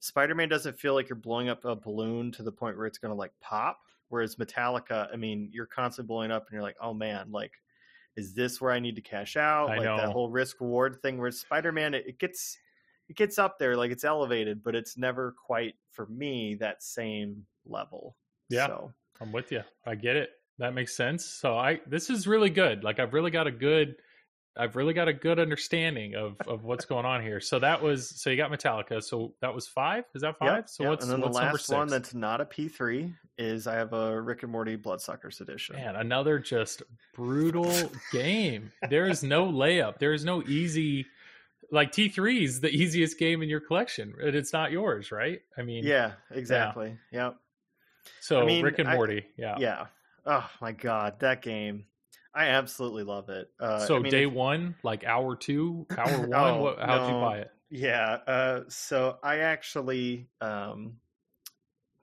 [0.00, 2.98] Spider Man doesn't feel like you're blowing up a balloon to the point where it's
[2.98, 3.80] going to like pop.
[4.08, 7.52] Whereas Metallica, I mean, you're constantly blowing up and you're like, oh man, like,
[8.16, 9.70] is this where I need to cash out?
[9.70, 12.58] I like that whole risk reward thing where Spider Man, it, it gets
[13.08, 17.46] it gets up there, like it's elevated, but it's never quite for me that same
[17.64, 18.16] level.
[18.50, 18.66] Yeah.
[18.66, 19.62] So I'm with you.
[19.86, 20.30] I get it.
[20.58, 21.24] That makes sense.
[21.24, 22.84] So I this is really good.
[22.84, 23.96] Like I've really got a good
[24.56, 27.40] I've really got a good understanding of of what's going on here.
[27.40, 29.02] So that was so you got Metallica.
[29.02, 30.04] So that was five.
[30.14, 30.56] Is that five?
[30.56, 30.90] Yep, so yep.
[30.90, 33.92] what's and then the what's number last one that's not a P3 is I have
[33.92, 35.76] a Rick and Morty Bloodsuckers edition.
[35.76, 36.82] Man, another just
[37.14, 37.72] brutal
[38.12, 38.72] game.
[38.90, 39.98] There is no layup.
[39.98, 41.06] There is no easy.
[41.70, 45.40] Like T three is the easiest game in your collection, and it's not yours, right?
[45.56, 46.96] I mean, Yeah, exactly.
[47.12, 47.36] Yep.
[48.20, 49.56] So I mean, Rick and I- Morty, yeah.
[49.58, 49.86] Yeah.
[50.28, 51.86] Oh my god, that game.
[52.34, 53.50] I absolutely love it.
[53.58, 56.34] Uh, so I mean, day if- one, like hour two, hour one.
[56.34, 57.50] Oh, what, how'd you buy it?
[57.70, 58.18] Yeah.
[58.26, 60.98] Uh, so I actually um,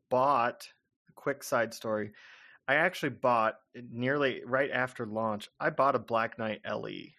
[0.10, 0.68] bought.
[1.10, 2.12] A quick side story.
[2.68, 3.56] I actually bought
[3.92, 5.50] nearly right after launch.
[5.60, 7.14] I bought a Black Knight LE, Okay.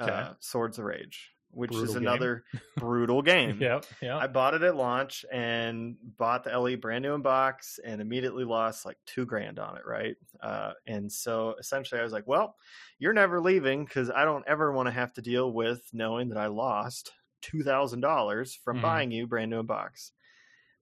[0.00, 2.02] uh, Swords of Rage, which Brutal is game.
[2.02, 2.44] another
[2.76, 3.58] brutal game.
[3.60, 4.16] Yep, yeah.
[4.18, 8.44] I bought it at launch and bought the LE brand new in box and immediately
[8.44, 10.16] lost like two grand on it, right?
[10.42, 12.56] Uh, and so essentially, I was like, "Well,
[12.98, 16.38] you're never leaving because I don't ever want to have to deal with knowing that
[16.38, 17.12] I lost
[17.42, 18.82] two thousand dollars from Mhm.
[18.82, 20.12] buying you brand new in box."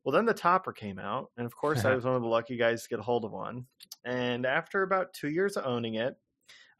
[0.04, 2.56] Well, then the topper came out, and of course, I was one of the lucky
[2.56, 3.66] guys to get a hold of one.
[4.04, 6.16] And after about two years of owning it,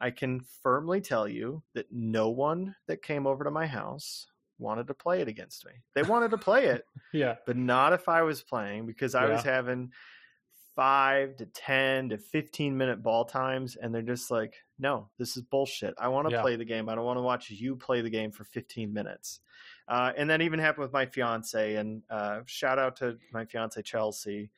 [0.00, 4.26] I can firmly tell you that no one that came over to my house
[4.58, 5.72] wanted to play it against me.
[5.94, 7.36] They wanted to play it, yeah.
[7.46, 9.92] but not if I was playing because I was having
[10.76, 13.76] five to 10 to 15 minute ball times.
[13.76, 15.94] And they're just like, no, this is bullshit.
[15.98, 16.40] I want to Yeah.
[16.42, 16.88] play the game.
[16.88, 19.40] I don't want to watch you play the game for 15 minutes.
[19.88, 21.74] Uh, and that even happened with my fiance.
[21.74, 24.50] And uh, shout out to my fiance, Chelsea.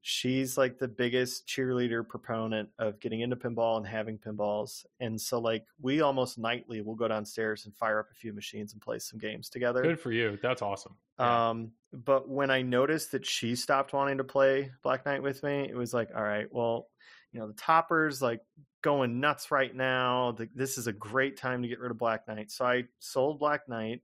[0.00, 4.86] She's like the biggest cheerleader proponent of getting into pinball and having pinballs.
[5.00, 8.72] And so, like, we almost nightly will go downstairs and fire up a few machines
[8.72, 9.82] and play some games together.
[9.82, 10.38] Good for you.
[10.40, 10.94] That's awesome.
[11.18, 11.50] Yeah.
[11.50, 15.68] Um, but when I noticed that she stopped wanting to play Black Knight with me,
[15.68, 16.88] it was like, all right, well,
[17.32, 18.40] you know, the topper's like
[18.82, 20.32] going nuts right now.
[20.32, 22.50] The, this is a great time to get rid of Black Knight.
[22.50, 24.02] So I sold Black Knight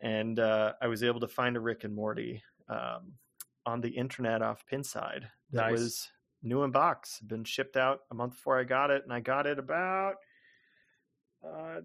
[0.00, 3.12] and uh, I was able to find a Rick and Morty um,
[3.66, 5.72] on the internet off Pinside that Nice.
[5.72, 6.08] was
[6.42, 9.02] new in box, been shipped out a month before I got it.
[9.04, 10.14] And I got it about
[11.44, 11.48] uh,
[11.80, 11.82] a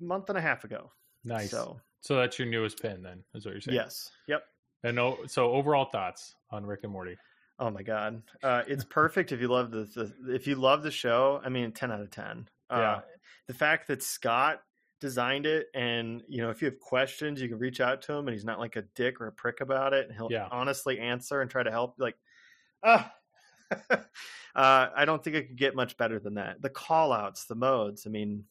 [0.00, 0.90] month and a half ago.
[1.24, 1.50] nice.
[1.50, 3.76] So, So, that's your newest pin, then, is what you're saying?
[3.76, 4.10] yes.
[4.28, 4.42] Yep.
[4.84, 7.16] And no, so overall thoughts on Rick and Morty?
[7.60, 10.90] Oh my god, uh, it's perfect if you love the, the if you love the
[10.90, 11.40] show.
[11.44, 12.48] I mean, ten out of ten.
[12.68, 13.00] Uh, Yeah.
[13.46, 14.60] The fact that Scott
[15.02, 18.26] designed it, and you know, if you have questions, you can reach out to him,
[18.28, 20.48] and he's not like a dick or a prick about it, and he'll Yeah.
[20.50, 21.96] honestly answer and try to help.
[21.98, 22.16] Like,
[22.82, 23.12] ah.
[23.90, 24.06] uh,
[24.54, 26.62] I don't think it could get much better than that.
[26.62, 28.06] The call outs, the modes.
[28.06, 28.44] I mean,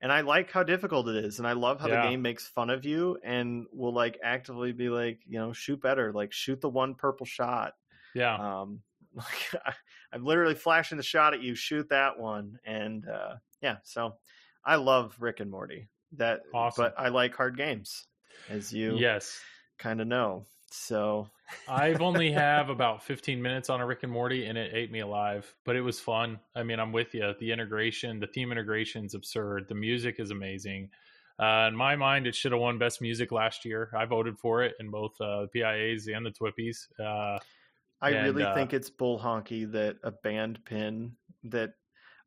[0.00, 2.02] and I like how difficult it is, and I love how Yeah.
[2.02, 5.80] the game makes fun of you and will like actively be like, you know, shoot
[5.80, 7.74] better, like shoot the one purple shot.
[8.14, 8.34] Yeah.
[8.36, 8.82] Um,
[9.14, 9.72] like I,
[10.12, 11.54] I'm literally flashing the shot at you.
[11.54, 13.76] Shoot that one, and uh, yeah.
[13.84, 14.16] So
[14.64, 15.88] I love Rick and Morty.
[16.12, 16.84] That, Awesome.
[16.84, 18.06] but I like hard games,
[18.48, 19.40] as you yes.
[19.78, 20.44] kind of know.
[20.70, 21.28] So
[21.68, 25.00] I've only have about 15 minutes on a Rick and Morty, and it ate me
[25.00, 25.52] alive.
[25.64, 26.38] But it was fun.
[26.54, 27.34] I mean, I'm with you.
[27.38, 29.66] The integration, the theme integration is absurd.
[29.68, 30.90] The music is amazing.
[31.38, 33.90] Uh, in my mind, it should have won best music last year.
[33.96, 36.86] I voted for it in both uh, the PIAs and the TWIPYs.
[36.98, 37.38] Uh,
[38.00, 41.74] I And, really uh, think it's bull honky that a band pin that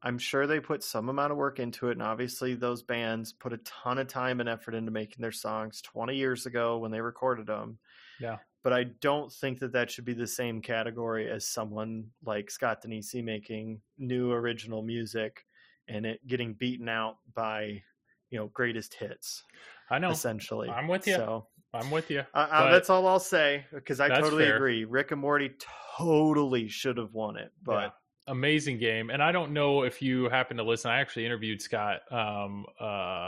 [0.03, 3.53] I'm sure they put some amount of work into it, and obviously those bands put
[3.53, 7.01] a ton of time and effort into making their songs 20 years ago when they
[7.01, 7.79] recorded them.
[8.19, 8.37] Yeah.
[8.63, 12.83] But I don't think that that should be the same category as someone like Scott
[12.83, 15.45] Danesi making new original music
[15.87, 17.81] and it getting beaten out by
[18.29, 19.43] you know greatest hits
[19.89, 20.09] I know.
[20.09, 20.69] essentially.
[20.69, 21.15] I'm with you.
[21.15, 22.25] So I'm with you.
[22.33, 24.57] uh, uh, that's all I'll say because I totally fair.
[24.57, 24.83] agree.
[24.83, 25.51] Rick and Morty
[25.97, 27.89] totally should have won it, but Yeah.
[28.27, 32.01] Amazing game and i don't know if you happen to listen i actually interviewed scott
[32.11, 32.85] um, uh,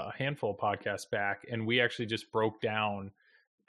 [0.08, 3.12] a handful of podcasts back and we actually just broke down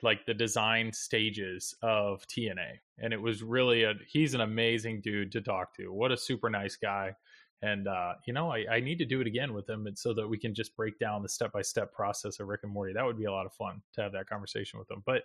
[0.02, 5.32] like the design stages of tna and it was really a he's an amazing dude
[5.32, 5.92] to talk to.
[5.92, 7.14] What a super nice guy
[7.62, 10.14] and uh, you know I, I need to do it again with him and so
[10.14, 12.92] that we can just break down the step-by-step process of rick and morty.
[12.92, 15.22] That would be a lot of fun to have that conversation with him but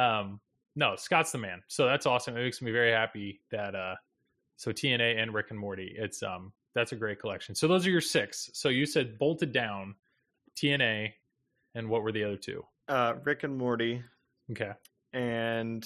[0.00, 0.40] um,
[0.74, 2.36] no scott's the man so that's awesome.
[2.36, 3.96] It makes me very happy that uh,
[4.56, 5.94] so TNA and Rick and Morty.
[5.96, 7.54] It's um that's a great collection.
[7.54, 8.50] So those are your six.
[8.52, 9.94] So you said bolted down,
[10.56, 11.12] TNA,
[11.74, 12.64] and what were the other two?
[12.88, 14.02] uh, Rick and Morty,
[14.52, 14.72] Okay.
[15.12, 15.84] and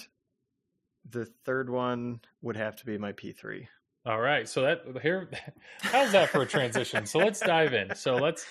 [1.09, 3.66] the third one would have to be my P3.
[4.06, 4.48] All right.
[4.48, 5.30] So that here
[5.80, 7.06] how's that for a transition?
[7.06, 7.94] so let's dive in.
[7.94, 8.44] So let's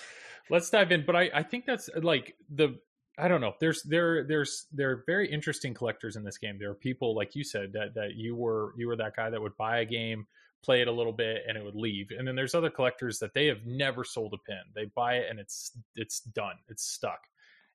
[0.49, 1.05] let's dive in.
[1.05, 2.79] But I, I think that's like the
[3.19, 3.53] I don't know.
[3.60, 6.58] There's there there's there are very interesting collectors in this game.
[6.60, 9.41] There are people like you said that that you were you were that guy that
[9.41, 10.25] would buy a game,
[10.63, 12.12] play it a little bit, and it would leave.
[12.17, 14.62] And then there's other collectors that they have never sold a pin.
[14.73, 16.55] They buy it and it's it's done.
[16.69, 17.19] It's stuck.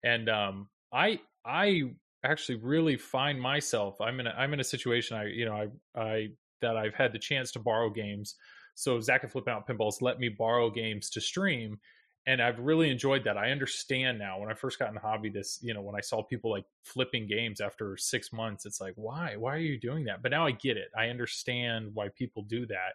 [0.02, 1.82] And um, I I
[2.24, 6.00] actually really find myself I'm in a, I'm in a situation I you know I
[6.00, 6.28] I
[6.62, 8.36] that I've had the chance to borrow games.
[8.76, 11.78] So Zach and Flipping Out Pinballs let me borrow games to stream,
[12.26, 13.36] and I've really enjoyed that.
[13.36, 14.40] I understand now.
[14.40, 16.64] When I first got in the hobby, this you know when I saw people like
[16.82, 20.22] flipping games after six months, it's like why why are you doing that?
[20.22, 20.88] But now I get it.
[20.96, 22.94] I understand why people do that.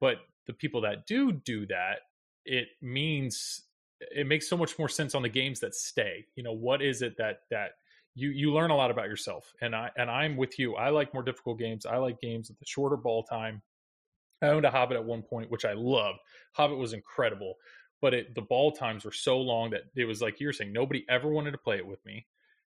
[0.00, 2.00] But the people that do do that,
[2.44, 3.62] it means
[4.00, 6.26] it makes so much more sense on the games that stay.
[6.36, 7.72] You know what is it that that
[8.16, 11.14] you you learn a lot about yourself and i and i'm with you i like
[11.14, 13.62] more difficult games i like games with the shorter ball time
[14.42, 16.18] i owned a hobbit at one point which i loved
[16.52, 17.54] hobbit was incredible
[18.00, 21.04] but it, the ball times were so long that it was like you're saying nobody
[21.08, 22.26] ever wanted to play it with me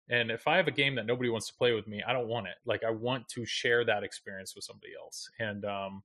[0.10, 2.28] and if i have a game that nobody wants to play with me i don't
[2.28, 6.04] want it like i want to share that experience with somebody else and um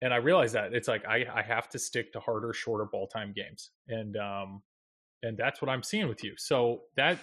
[0.00, 3.06] and i realize that it's like i i have to stick to harder shorter ball
[3.06, 4.62] time games and um
[5.22, 7.18] and that's what i'm seeing with you so that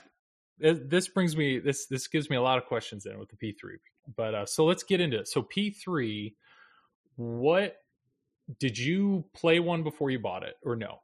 [0.60, 3.78] this brings me this this gives me a lot of questions then with the P3.
[4.16, 5.28] But uh, so let's get into it.
[5.28, 6.34] So P3,
[7.16, 7.78] what
[8.60, 11.00] did you play one before you bought it or no?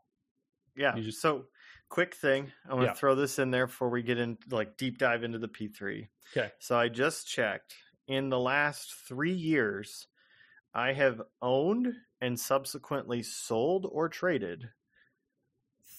[0.75, 0.95] Yeah.
[0.97, 1.45] Just, so
[1.89, 2.93] quick thing, I'm gonna yeah.
[2.93, 6.07] throw this in there before we get in like deep dive into the P3.
[6.35, 6.51] Okay.
[6.59, 7.75] So I just checked.
[8.07, 10.07] In the last three years,
[10.73, 14.69] I have owned and subsequently sold or traded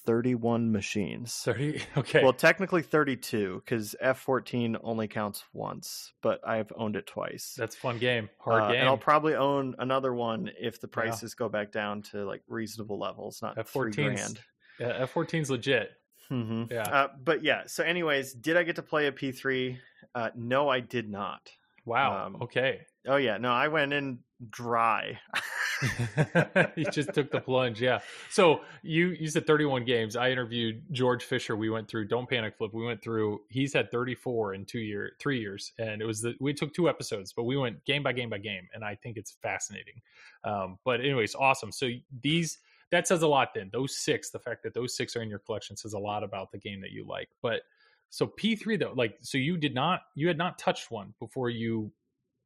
[0.04, 1.34] 31 machines.
[1.44, 2.22] 30 okay.
[2.22, 7.54] Well, technically 32 cuz F14 only counts once, but I've owned it twice.
[7.58, 8.30] That's fun game.
[8.38, 8.80] Hard uh, game.
[8.80, 11.44] And I'll probably own another one if the prices yeah.
[11.44, 14.40] go back down to like reasonable levels, not F14 grand.
[14.80, 15.92] Yeah, F14's legit.
[16.30, 16.72] Mm-hmm.
[16.72, 16.82] Yeah.
[16.82, 19.76] Uh, but yeah, so anyways, did I get to play a P3?
[20.14, 21.50] Uh, no, I did not.
[21.84, 22.26] Wow.
[22.26, 22.80] Um, okay.
[23.06, 24.18] Oh yeah, no, I went in
[24.50, 25.20] dry.
[26.74, 27.80] he just took the plunge.
[27.80, 28.00] Yeah.
[28.30, 30.16] So you you said 31 games.
[30.16, 31.56] I interviewed George Fisher.
[31.56, 32.72] We went through Don't Panic Flip.
[32.72, 33.40] We went through.
[33.50, 36.88] He's had 34 in two year, three years, and it was the we took two
[36.88, 40.00] episodes, but we went game by game by game, and I think it's fascinating.
[40.44, 41.72] Um, but anyways, awesome.
[41.72, 41.88] So
[42.22, 42.58] these
[42.92, 43.48] that says a lot.
[43.54, 46.22] Then those six, the fact that those six are in your collection says a lot
[46.22, 47.28] about the game that you like.
[47.42, 47.62] But
[48.10, 51.92] so P3 though, like so you did not you had not touched one before you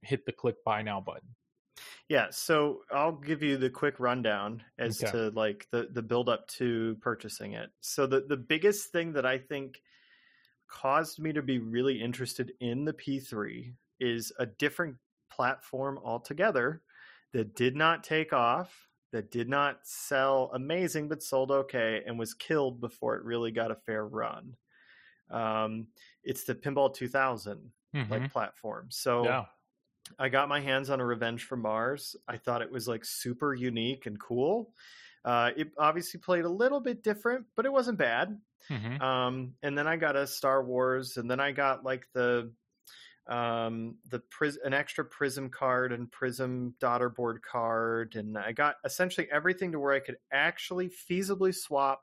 [0.03, 1.29] hit the click buy now button.
[2.09, 5.13] Yeah, so I'll give you the quick rundown as okay.
[5.13, 7.71] to like the the build up to purchasing it.
[7.81, 9.81] So the the biggest thing that I think
[10.69, 14.97] caused me to be really interested in the P3 is a different
[15.31, 16.83] platform altogether
[17.33, 22.35] that did not take off, that did not sell amazing but sold okay and was
[22.35, 24.55] killed before it really got a fair run.
[25.31, 25.89] Um,
[26.25, 28.13] it's the Pinball 2000 mm-hmm.
[28.13, 28.87] like platform.
[28.91, 29.45] So yeah.
[30.19, 32.17] I got my hands on a Revenge from Mars.
[32.29, 34.73] I thought it was like super unique and cool.
[35.25, 38.39] Uh, it obviously played a little bit different, but it wasn't bad.
[38.71, 39.03] Mm-hmm.
[39.03, 42.53] Um, and then I got a Star Wars, and then I got like the
[43.31, 48.77] um, the pris- an extra Prism card and Prism daughter board card, and I got
[48.85, 52.03] essentially everything to where I could actually feasibly swap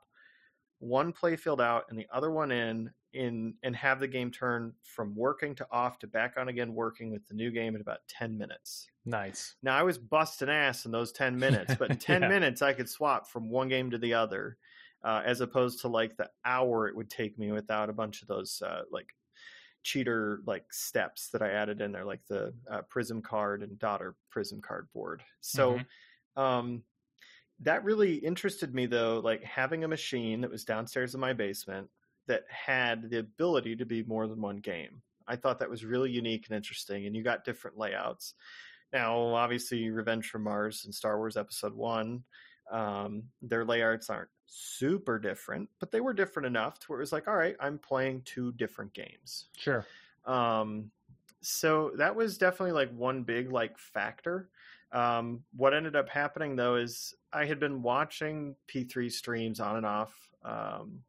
[0.80, 5.14] one playfield out and the other one in in and have the game turn from
[5.16, 8.36] working to off to back on again working with the new game in about 10
[8.36, 8.86] minutes.
[9.04, 9.54] Nice.
[9.62, 12.28] Now I was busting ass in those 10 minutes, but in 10 yeah.
[12.28, 14.56] minutes I could swap from one game to the other.
[15.04, 18.26] Uh, as opposed to like the hour it would take me without a bunch of
[18.26, 19.14] those uh, like
[19.88, 24.14] cheater like steps that I added in there, like the uh, Prism card and daughter
[24.30, 25.22] Prism card board.
[25.40, 26.42] So, mm-hmm.
[26.42, 26.82] um,
[27.60, 31.88] that really interested me though, like having a machine that was downstairs in my basement
[32.26, 35.00] that had the ability to be more than one game.
[35.26, 38.34] I thought that was really unique and interesting, and you got different layouts.
[38.92, 42.24] Now, obviously, Revenge from Mars and Star Wars Episode One,
[42.70, 47.12] um, their layouts aren't super different, but they were different enough to where it was
[47.12, 49.46] like, all right, I'm playing two different games.
[49.56, 49.86] Sure.
[50.24, 50.90] Um,
[51.40, 54.48] so that was definitely like one big like factor.
[54.90, 59.86] Um, what ended up happening though is I had been watching P3 streams on and
[59.86, 60.14] off.
[60.44, 61.00] Um,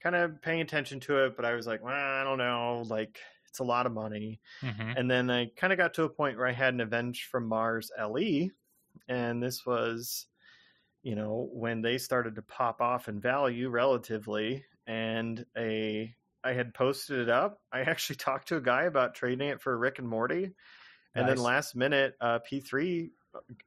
[0.00, 3.18] kind of paying attention to it, but I was like, well, I don't know, like
[3.48, 4.40] it's a lot of money.
[4.62, 4.92] Mm-hmm.
[4.96, 7.46] And then I kind of got to a point where I had an Avenge from
[7.46, 8.48] Mars LE,
[9.08, 10.26] and this was,
[11.08, 16.74] you know, when they started to pop off in value relatively, and a I had
[16.74, 17.62] posted it up.
[17.72, 20.52] I actually talked to a guy about trading it for Rick and Morty.
[21.14, 21.34] And nice.
[21.34, 23.08] then last minute, uh, P3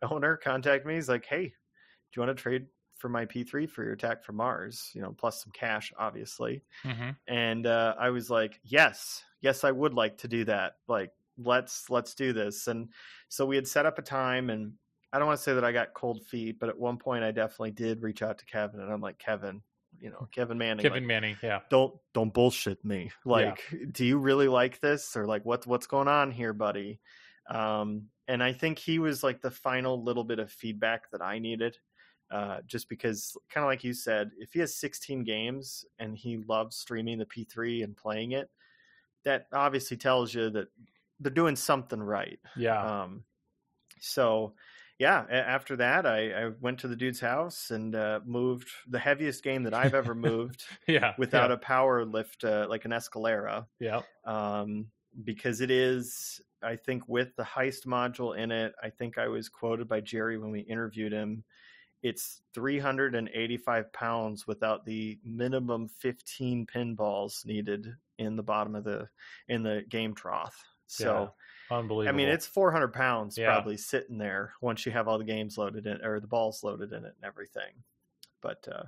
[0.04, 0.94] owner contacted me.
[0.94, 1.52] He's like, "Hey, do
[2.16, 2.68] you want to trade
[3.00, 6.62] for my P3 for your attack from Mars, you know, plus some cash, obviously.
[6.84, 7.10] Mm-hmm.
[7.28, 10.74] And uh, I was like, yes, yes, I would like to do that.
[10.88, 11.12] Like,
[11.44, 12.68] let's let's do this.
[12.68, 12.90] And
[13.30, 14.74] so we had set up a time, and
[15.14, 17.32] I don't want to say that I got cold feet, but at one point I
[17.32, 19.62] definitely did reach out to Kevin, and I'm like, Kevin,
[20.00, 21.60] you know, Kevin Manning, Kevin like, Manning, yeah.
[21.70, 23.12] don't don't bullshit me.
[23.26, 27.00] Like, do you really like this, or like what's what's going on here, buddy?
[27.50, 31.40] Um, and I think he was like the final little bit of feedback that I
[31.40, 31.78] needed.
[32.32, 36.38] Uh, just because, kind of like you said, if he has 16 games and he
[36.48, 38.50] loves streaming the P3 and playing it,
[39.26, 40.70] that obviously tells you that
[41.20, 42.40] they're doing something right.
[42.56, 43.02] Yeah.
[43.02, 43.26] Um,
[44.00, 44.54] so
[45.02, 49.44] yeah, after that, I, I went to the dude's house and uh, moved the heaviest
[49.44, 51.16] game that I've ever moved yeah.
[51.18, 51.56] without yeah.
[51.56, 54.02] a power lift, uh, like an Escalera, Yeah.
[54.26, 54.92] um,
[55.24, 58.76] because it is, I think, with the heist module in it.
[58.84, 61.46] I think I was quoted by Gerry when we interviewed him.
[62.04, 69.10] It's 385 pounds without the minimum 15 pinballs needed in the bottom of the
[69.48, 70.64] in the game trough.
[70.86, 71.34] So.
[71.72, 72.14] Unbelievable.
[72.14, 73.46] I mean, it's 400 pounds Yeah.
[73.54, 76.92] probably sitting there once you have all the games loaded in or the balls loaded
[76.92, 77.72] in it and everything.
[78.42, 78.84] But uh,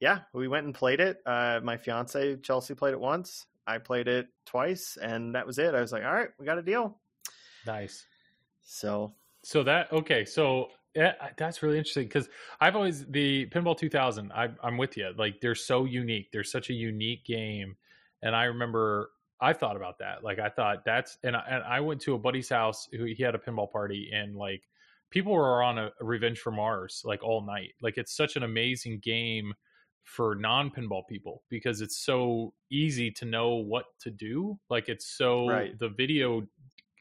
[0.00, 1.20] yeah, we went and played it.
[1.26, 3.46] Uh, my fiance Chelsea played it once.
[3.66, 5.74] I played it twice, and that was it.
[5.74, 6.98] I was like, all right, we got a deal.
[7.66, 8.06] nice.
[8.62, 12.28] So So that okay, so yeah, that's really interesting because
[12.60, 14.32] I've always the Pinball 2000.
[14.32, 15.12] I, I'm with you.
[15.16, 16.30] Like they're so unique.
[16.32, 17.76] They're such a unique game,
[18.22, 19.10] and I remember
[19.40, 20.24] I thought about that.
[20.24, 23.22] Like I thought that's and I, and I went to a buddy's house who he
[23.22, 24.62] had a pinball party and like
[25.10, 27.70] people were on a, a Revenge for Mars like all night.
[27.80, 29.54] Like it's such an amazing game
[30.02, 34.58] for non pinball people because it's so easy to know what to do.
[34.68, 35.78] Like it's so Right.
[35.78, 36.46] the video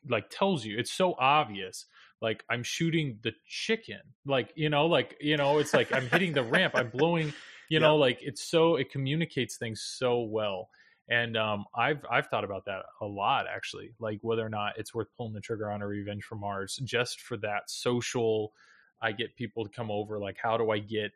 [0.09, 1.85] like tells you it's so obvious
[2.21, 6.33] like i'm shooting the chicken like you know like you know it's like i'm hitting
[6.33, 7.33] the ramp i'm blowing
[7.69, 10.69] you know like it's so it communicates things so well
[11.10, 14.93] and um i've i've thought about that a lot actually like whether or not it's
[14.93, 18.51] worth pulling the trigger on a revenge from mars just for that social
[19.01, 21.14] i get people to come over like how do i get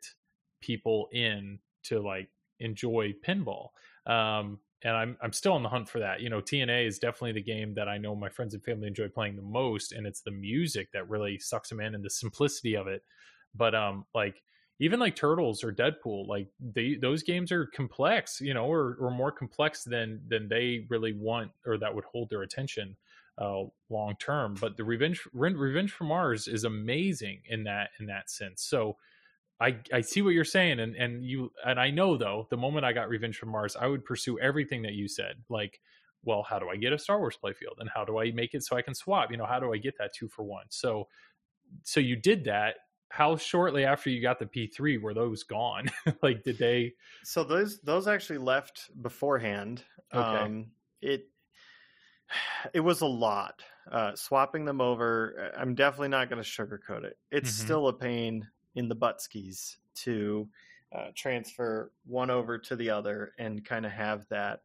[0.60, 2.28] people in to like
[2.60, 3.68] enjoy pinball
[4.06, 6.20] um and I'm I'm still on the hunt for that.
[6.20, 9.08] You know, TNA is definitely the game that I know my friends and family enjoy
[9.08, 12.74] playing the most, and it's the music that really sucks them in and the simplicity
[12.74, 13.02] of it.
[13.54, 14.42] But um, like
[14.82, 19.12] even like Turtles or Deadpool, like they those games are complex, you know, or or
[19.12, 22.96] more complex than than they really want or that would hold their attention
[23.38, 24.56] uh long term.
[24.60, 28.62] But the Revenge Revenge from Mars is amazing in that in that sense.
[28.64, 28.96] So
[29.60, 32.84] I, I see what you're saying and, and you and I know though the moment
[32.84, 35.80] I got Revenge from Mars I would pursue everything that you said like
[36.24, 38.64] well how do I get a Star Wars playfield and how do I make it
[38.64, 41.06] so I can swap you know how do I get that two for one so
[41.84, 42.74] so you did that
[43.12, 45.90] how shortly after you got the P3 were those gone
[46.22, 49.84] like did they so those those actually left beforehand.
[50.14, 50.52] Okay.
[50.52, 51.30] Um, it
[52.74, 53.62] it was a lot.
[53.90, 57.18] Uh, swapping them over, I'm definitely not going to sugarcoat it.
[57.30, 57.52] It's Mhm.
[57.52, 60.48] still a pain in the butt skis to
[60.92, 64.62] uh, transfer one over to the other and kind of have that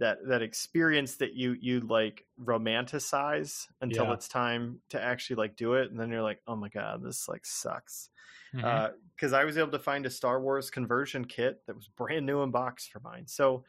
[0.00, 4.14] that that experience that you you like romanticize until Yeah.
[4.14, 7.28] it's time to actually like do it, and then you're like, oh my god, this
[7.28, 8.10] like sucks
[8.52, 12.42] because I was able to find a Star Wars conversion kit that was brand new
[12.42, 13.28] in box for mine.
[13.28, 13.62] So,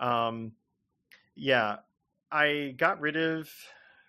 [0.00, 0.52] um,
[1.34, 1.80] yeah,
[2.30, 3.50] I got rid of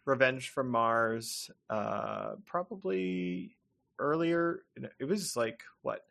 [0.05, 3.57] Revenge from Mars uh, probably
[3.99, 4.63] earlier.
[4.97, 6.05] It was like what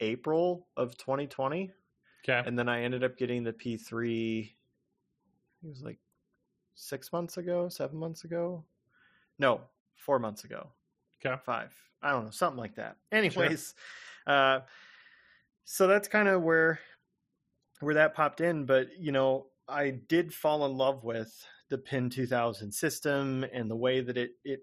[0.00, 1.72] April of 2020,
[2.28, 4.50] okay and then I ended up getting the P3.
[5.62, 5.98] It was like
[6.74, 8.64] six months ago, seven months ago.
[9.38, 9.60] No,
[9.96, 10.68] four months ago
[11.24, 11.74] okay five.
[12.02, 12.96] I don't know, something like that.
[13.10, 13.74] Anyways,
[14.26, 14.60] uh,
[15.64, 16.80] so that's kind of where
[17.80, 18.64] where that popped in.
[18.64, 23.76] But you know, I did fall in love with the Pin 2000 system and the
[23.76, 24.60] way that it it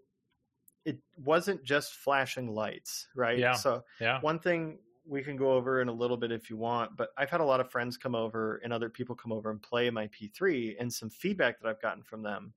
[0.85, 3.37] it wasn't just flashing lights, right?
[3.37, 3.53] Yeah.
[3.53, 6.95] So yeah one thing we can go over in a little bit if you want,
[6.97, 9.61] but I've had a lot of friends come over and other people come over and
[9.61, 12.53] play my P3, and some feedback that I've gotten from them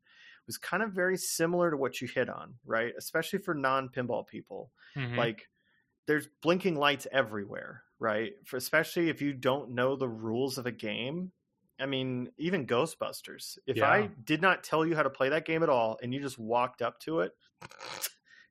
[0.47, 2.95] was kind of very similar to what you hit on, right?
[2.97, 4.73] Especially for non pinball people.
[4.97, 5.17] Mhm.
[5.17, 5.51] Like
[6.07, 8.35] there's blinking lights everywhere, right?
[8.47, 11.33] For especially if you don't know the rules of a game.
[11.81, 13.59] I mean, even Ghostbusters.
[13.67, 16.21] If I did not tell you how to play that game at all and you
[16.21, 17.37] just walked up to it,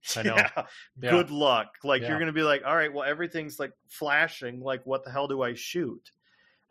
[0.16, 0.50] I know.
[0.56, 0.68] yeah,
[1.02, 1.10] Yeah.
[1.10, 1.78] good luck.
[1.84, 2.08] Like Yeah.
[2.08, 4.60] you're going to be like, all right, well everything's like flashing.
[4.62, 6.12] Like what the hell do I shoot?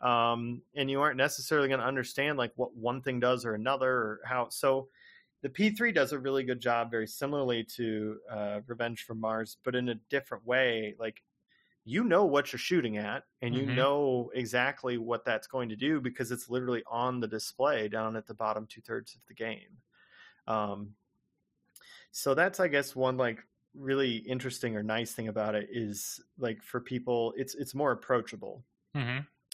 [0.01, 3.91] Um, and you aren't necessarily going to understand like what one thing does or another
[3.91, 4.49] or how.
[4.49, 4.89] So
[5.41, 9.75] the P3 does a really good job, very similarly to uh, Revenge from Mars, but
[9.75, 10.95] in a different way.
[10.99, 11.23] Like
[11.85, 13.67] you know what you're shooting at, and you Mhm.
[13.67, 18.27] know exactly what that's going to do because it's literally on the display down at
[18.27, 19.77] the bottom two thirds of the game.
[20.47, 20.95] Um,
[22.17, 26.63] so that's, I guess, one like really interesting or nice thing about it is like
[26.63, 28.65] for people, it's it's more approachable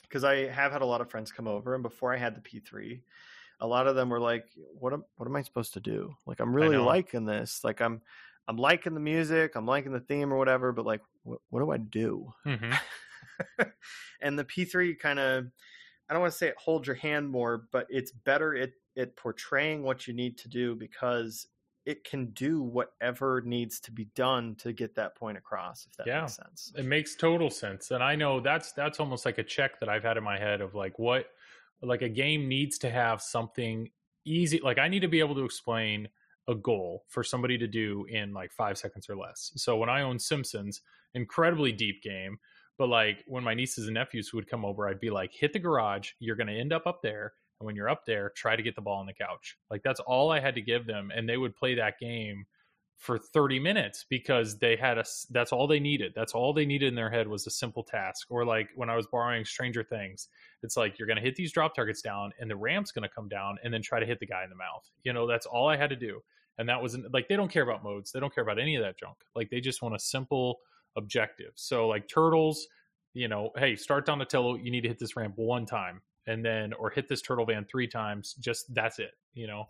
[0.03, 2.41] because I have had a lot of friends come over, and before I had the
[2.41, 3.03] P3,
[3.59, 6.15] a lot of them were like, "What am what am I supposed to do?
[6.25, 7.63] Like, I'm really liking this.
[7.63, 8.01] Like, I'm
[8.47, 11.71] I'm liking the music, I'm liking the theme or whatever, but like, what what do
[11.71, 12.75] I do?" hmm
[14.21, 15.51] and the P3 kind of,
[16.09, 19.15] I don't want to say it holds your hand more, but it's better at at
[19.15, 21.47] portraying what you need to do because
[21.85, 25.85] it can do whatever needs to be done to get that point across.
[25.85, 26.21] If that Yeah.
[26.21, 26.73] makes sense.
[26.75, 30.03] It makes total sense, and I know that's that's almost like a check that I've
[30.03, 31.27] had in my head of like what
[31.81, 33.91] like a game needs to have something
[34.25, 34.59] easy.
[34.59, 36.07] Like I need to be able to explain
[36.47, 39.51] a goal for somebody to do in like five seconds or less.
[39.55, 40.81] So when I own Simpsons,
[41.13, 42.37] incredibly deep game,
[42.77, 45.59] but like when my nieces and nephews would come over, I'd be like, hit the
[45.59, 46.11] garage.
[46.19, 47.33] You're going to end up up there.
[47.63, 49.55] And when you're up there, try to get the ball on the couch.
[49.71, 51.11] Like that's all I had to give them.
[51.15, 52.45] And they would play that game
[52.97, 56.11] for 30 minutes because they had a, that's all they needed.
[56.13, 58.27] That's all they needed in their head was a simple task.
[58.29, 60.27] Or like when I was borrowing Stranger Things,
[60.61, 63.15] it's like you're going to hit these drop targets down and the ramp's going to
[63.15, 64.85] come down and then try to hit the guy in the mouth.
[65.05, 66.21] You know, that's all I had to do.
[66.57, 68.11] And that wasn't like they don't care about modes.
[68.11, 69.15] They don't care about any of that junk.
[69.37, 70.59] Like they just want a simple
[70.97, 71.53] objective.
[71.55, 72.67] So like turtles,
[73.13, 76.73] you know, hey, start Donatello, you need to hit this ramp one time and then
[76.73, 78.33] or hit this turtle van three times.
[78.35, 79.65] Just that's it, you know.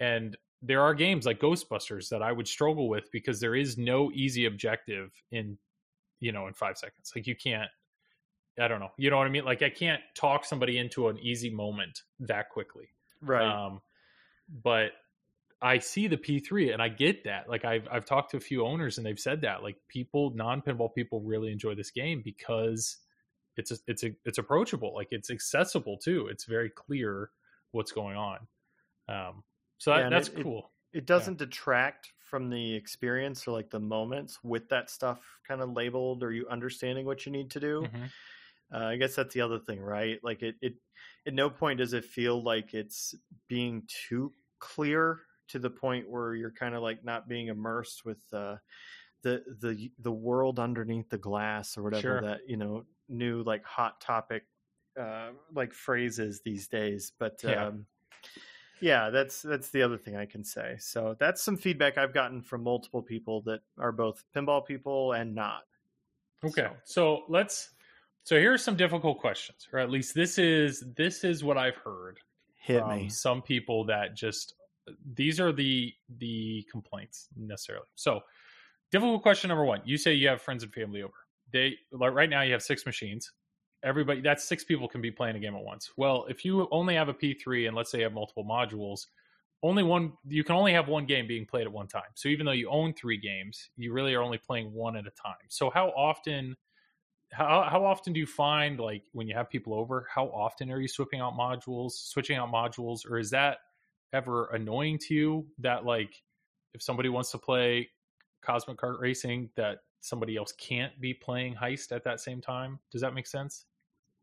[0.00, 4.10] And there are games like Ghostbusters that I would struggle with because there is no
[4.12, 5.58] easy objective in
[6.20, 7.12] you know in 5 seconds.
[7.14, 7.70] Like you can't
[8.60, 8.90] I don't know.
[8.98, 9.44] You know what I mean?
[9.44, 12.88] Like I can't talk somebody into an easy moment that quickly.
[13.22, 13.46] Right.
[13.46, 13.80] Um,
[14.48, 14.92] but
[15.62, 17.48] I see the P3 and I get that.
[17.48, 20.60] Like I've I've talked to a few owners and they've said that like people non
[20.60, 22.98] pinball people really enjoy this game because
[23.56, 24.94] it's a, it's a, it's approachable.
[24.94, 26.28] Like it's accessible too.
[26.28, 27.30] It's very clear
[27.72, 28.48] what's going on.
[29.08, 29.44] Um,
[29.78, 30.72] so Yeah, that, that's it- it- cool.
[30.92, 35.70] it doesn't detract from the experience or like the moments with that stuff kind of
[35.72, 37.82] labeled or you understanding what you need to do.
[37.82, 38.12] Mhm.
[38.72, 40.18] Uh, I guess that's the other thing, right?
[40.22, 40.74] Like it, it,
[41.26, 43.14] at no point does it feel like it's
[43.48, 48.22] being too clear to the point where you're kind of like not being immersed with
[48.32, 48.56] uh,
[49.22, 52.20] the the the world underneath the glass or whatever Sure.
[52.20, 54.44] that you know new like hot topic
[55.00, 57.12] uh, like phrases these days.
[57.18, 57.66] But Yeah.
[57.66, 57.86] um,
[58.80, 60.76] yeah, that's that's the other thing I can say.
[60.80, 65.34] So that's some feedback I've gotten from multiple people that are both pinball people and
[65.34, 65.62] not.
[66.44, 67.70] Okay, so let's.
[68.24, 71.76] So here are some difficult questions, or at least this is this is what I've
[71.76, 72.18] heard
[72.56, 73.08] Hit from me.
[73.08, 74.54] some people that just
[75.14, 77.86] these are the the complaints necessarily.
[77.94, 78.20] So
[78.90, 79.80] difficult question number one.
[79.84, 81.14] You say you have friends and family over.
[81.52, 83.32] They like right now you have six machines.
[83.84, 85.90] Everybody that's six people can be playing a game at once.
[85.96, 89.06] Well, if you only have a P3 and let's say you have multiple modules,
[89.62, 92.02] only one you can only have one game being played at one time.
[92.14, 95.10] So even though you own three games, you really are only playing one at a
[95.10, 95.34] time.
[95.48, 96.56] So how often
[97.32, 100.80] how how often do you find like when you have people over, how often are
[100.80, 103.58] you switching out modules, switching out modules, or is that
[104.12, 106.22] ever annoying to you that like
[106.74, 107.88] if somebody wants to play
[108.42, 112.78] Cosmic Cart Racing that somebody else can't be playing Heist at that same time?
[112.90, 113.64] Does that make sense?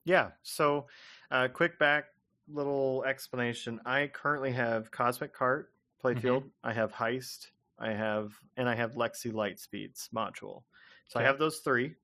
[0.05, 0.29] Yeah.
[0.43, 0.85] So,
[1.31, 2.05] uh, quick back
[2.51, 3.79] little explanation.
[3.85, 5.71] I currently have Cosmic Cart
[6.03, 6.43] playfield.
[6.63, 7.47] I have Heist.
[7.79, 10.63] I have and I have Lexy Lightspeeds module.
[11.07, 11.95] So I have those three,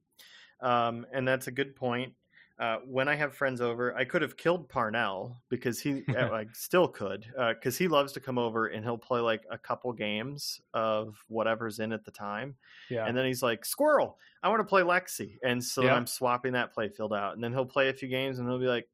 [0.62, 2.14] um, and that's a good point.
[2.58, 6.46] Uh, when I have friends over, I could have killed Parnell because he, uh, I
[6.54, 10.62] still could, because he loves to come over and he'll play like a couple games
[10.74, 12.56] of whatever's in at the time.
[12.90, 13.06] Yeah.
[13.06, 15.38] And then he's like, Squirrel, I want to play Lexy.
[15.44, 15.96] And so Yeah.
[15.96, 17.34] I'm swapping that playfield out.
[17.34, 18.88] And then he'll play a few games and he'll be like,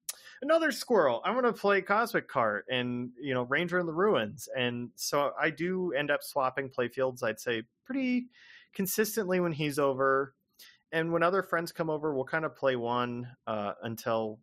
[0.44, 4.50] Another squirrel, I want to play Cosmic Cart and, you know, Ranger in the Ruins.
[4.58, 8.26] And so I do end up swapping playfields, I'd say, pretty
[8.74, 10.34] consistently when he's over.
[10.92, 14.42] And when other friends come over, we'll kind of play one uh, until,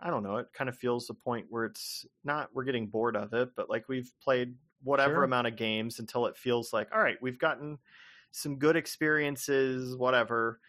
[0.00, 3.16] I don't know, it kind of feels the point where it's not, we're getting bored
[3.16, 5.24] of it, but like we've played whatever Sure.
[5.24, 7.78] amount of games until it feels like, all right, we've gotten
[8.30, 10.60] some good experiences, whatever.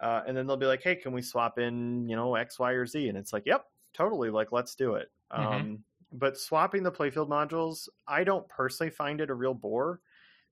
[0.00, 2.72] Uh, and then they'll be like, hey, can we swap in, you know, X, Y,
[2.72, 3.08] or Z?
[3.08, 4.30] And it's like, yep, totally.
[4.30, 5.12] Like, let's do it.
[5.36, 5.70] Mhm.
[5.70, 10.00] Um, but swapping the playfield modules, I don't personally find it a real bore.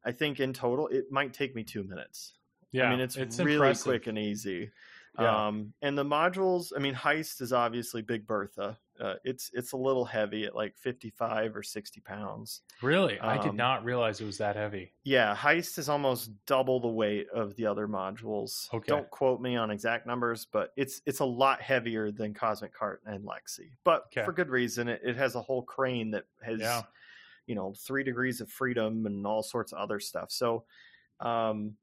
[0.04, 2.37] I think in total, it might take me two minutes.
[2.72, 2.88] Yeah.
[2.88, 3.84] I mean, it's, really impressive.
[3.84, 4.70] quick and easy.
[5.18, 5.48] Yeah.
[5.48, 8.78] Um, and the modules, I mean, Heist is obviously Big Bertha.
[9.00, 12.62] Uh, it's it's a little heavy at like fifty five or sixty pounds.
[12.82, 13.18] Really?
[13.20, 14.92] I did um, not realize it was that heavy.
[15.04, 18.72] Yeah, Heist is almost double the weight of the other modules.
[18.72, 18.88] Okay.
[18.88, 23.00] Don't quote me on exact numbers, but it's it's a lot heavier than Cosmic Cart
[23.06, 23.70] and Lexy.
[23.84, 24.24] But Okay.
[24.24, 24.88] for good reason.
[24.88, 26.82] It, it has a whole crane that has Yeah.
[27.46, 30.30] you know three degrees of freedom and all sorts of other stuff.
[30.30, 30.64] So,
[31.20, 31.74] um,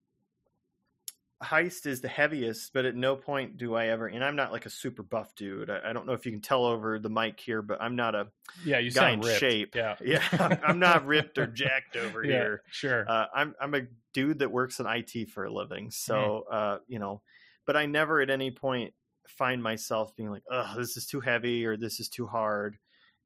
[1.45, 4.07] heist is the heaviest, but at no point do I ever.
[4.07, 5.69] And I'm not like a super buff dude.
[5.69, 8.15] I, I don't know if you can tell over the mic here, but I'm not
[8.15, 8.27] a
[8.65, 9.39] Yeah, you guy in ripped.
[9.39, 9.75] shape.
[9.75, 9.95] Yeah.
[10.03, 12.61] Yeah, I'm not ripped or jacked over Yeah, here.
[12.71, 13.05] Sure.
[13.09, 13.81] Uh, I'm I'm a
[14.13, 16.55] dude that works in IT for a living, so Mm-hmm.
[16.55, 17.21] uh, you know,
[17.65, 18.93] but I never at any point
[19.27, 22.77] find myself being like, "Oh, this is too heavy" or "This is too hard."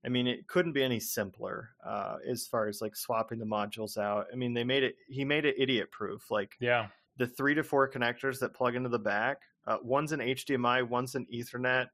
[0.05, 3.97] I mean, it couldn't be any simpler uh, as far as like swapping the modules
[3.97, 4.27] out.
[4.31, 4.95] I mean, they made it.
[5.09, 6.31] He made it idiot proof.
[6.31, 6.87] Like yeah.
[7.19, 9.43] The three to four connectors that plug into the back.
[9.67, 11.87] Uh, one's an HDMI, one's an Ethernet,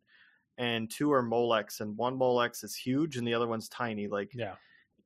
[0.58, 1.82] and two are Molex.
[1.82, 4.08] And one Molex is huge, and the other one's tiny.
[4.08, 4.56] Like Yeah.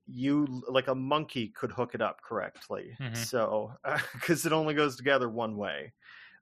[0.06, 2.96] you, like a monkey could hook it up correctly.
[3.00, 3.18] Mhm.
[3.18, 3.74] So
[4.14, 5.94] because it only goes together one way.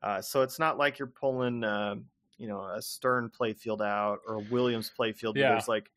[0.01, 1.95] Uh, so it's not like you're pulling, uh,
[2.38, 5.36] you know, a Stern playfield out or a Williams playfield.
[5.38, 5.49] Yeah.
[5.51, 5.89] There's like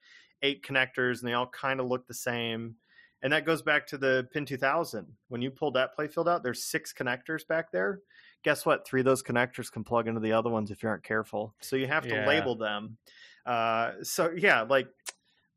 [0.43, 2.77] eight connectors, and they all kind of look the same.
[3.23, 5.07] And that goes back to the Pin 2000.
[5.29, 8.01] When you pull that playfield out, there's six connectors back there.
[8.43, 8.87] Guess what?
[8.87, 11.55] Three of those connectors can plug into the other ones if you aren't careful.
[11.61, 12.27] So you have to Yeah.
[12.27, 12.97] label them.
[13.45, 14.89] Uh, so yeah, like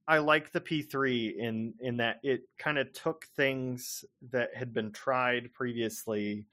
[0.07, 4.91] I like the P3 in in that it kind of took things that had been
[4.91, 6.45] tried previously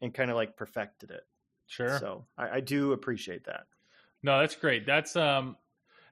[0.00, 1.24] and kind of like perfected it.
[1.66, 1.98] Sure.
[1.98, 3.66] So I, I do appreciate that.
[4.22, 4.86] No, that's great.
[4.86, 5.56] That's um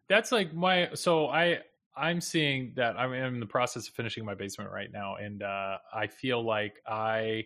[0.08, 1.62] that's like my so I
[1.96, 5.78] I'm seeing that I'm in the process of finishing my basement right now and uh
[5.92, 7.44] I feel like I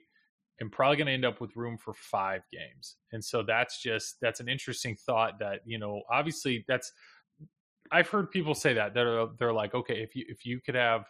[0.60, 2.96] am probably going to end up with room for 5 games.
[3.12, 6.92] And so that's just that's an interesting thought that, you know, obviously that's
[7.90, 11.06] I've heard people say that they're they're like, okay, if you if you could have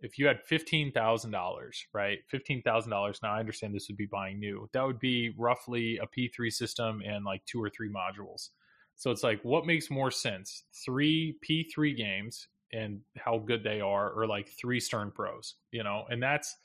[0.00, 2.18] if you had fifteen thousand dollars, right?
[2.28, 3.20] Fifteen thousand dollars.
[3.22, 4.68] Now I understand this would be buying new.
[4.72, 8.50] That would be roughly a P three system and like two or three modules.
[8.96, 10.64] So it's like, what makes more sense?
[10.84, 15.84] Three P three games and how good they are, or like three Stern Pros, you
[15.84, 16.04] know?
[16.10, 16.56] And that's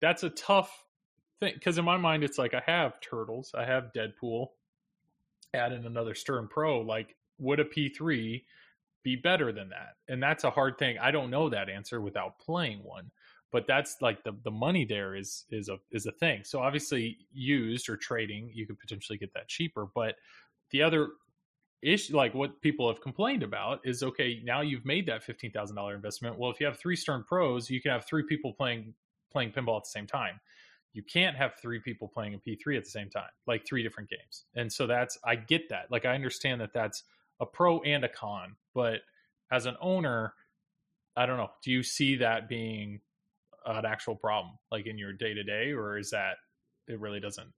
[0.00, 0.84] that's a tough
[1.40, 4.48] thing because in my mind, it's like I have Turtles, I have Deadpool,
[5.54, 6.80] add in another Stern Pro.
[6.80, 8.44] Like, would a P three
[9.02, 9.94] be better than that?
[10.08, 10.98] And that's a hard thing.
[10.98, 13.10] I don't know that answer without playing one.
[13.52, 16.42] But that's like the the money there is is a is a thing.
[16.44, 19.86] So obviously used or trading, you could potentially get that cheaper.
[19.94, 20.16] But
[20.72, 21.10] the other
[21.82, 26.38] issue like what people have complained about is okay now you've made that $15000 investment.
[26.38, 28.94] Well if you have three stern pros you can have three people playing
[29.30, 30.40] playing pinball at the same time.
[30.92, 34.08] You can't have three people playing a p3 at the same time like three different
[34.08, 34.44] games.
[34.54, 35.90] And so that's i get that.
[35.90, 37.04] Like i understand that that's
[37.40, 39.00] a pro and a con but
[39.52, 40.34] as an owner
[41.16, 41.50] i don't know.
[41.62, 43.00] Do you see that being
[43.66, 46.36] an actual problem like in your day to day or is that
[46.88, 47.52] it really doesn't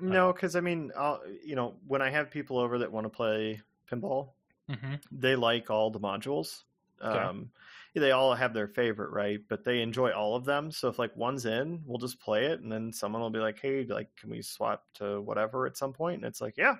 [0.00, 3.10] No, because I mean, I'll, you know, when I have people over that want to
[3.10, 4.30] play pinball,
[4.70, 4.94] mm-hmm.
[5.12, 6.62] they like all the modules.
[7.02, 7.18] Okay.
[7.18, 7.50] Um,
[7.94, 9.40] they all have their favorite, right?
[9.48, 10.70] But they enjoy all of them.
[10.70, 13.58] So if like one's in, we'll just play it, and then someone will be like,
[13.60, 16.76] "Hey, like, can we swap to whatever at some point?" And it's like, "Yeah,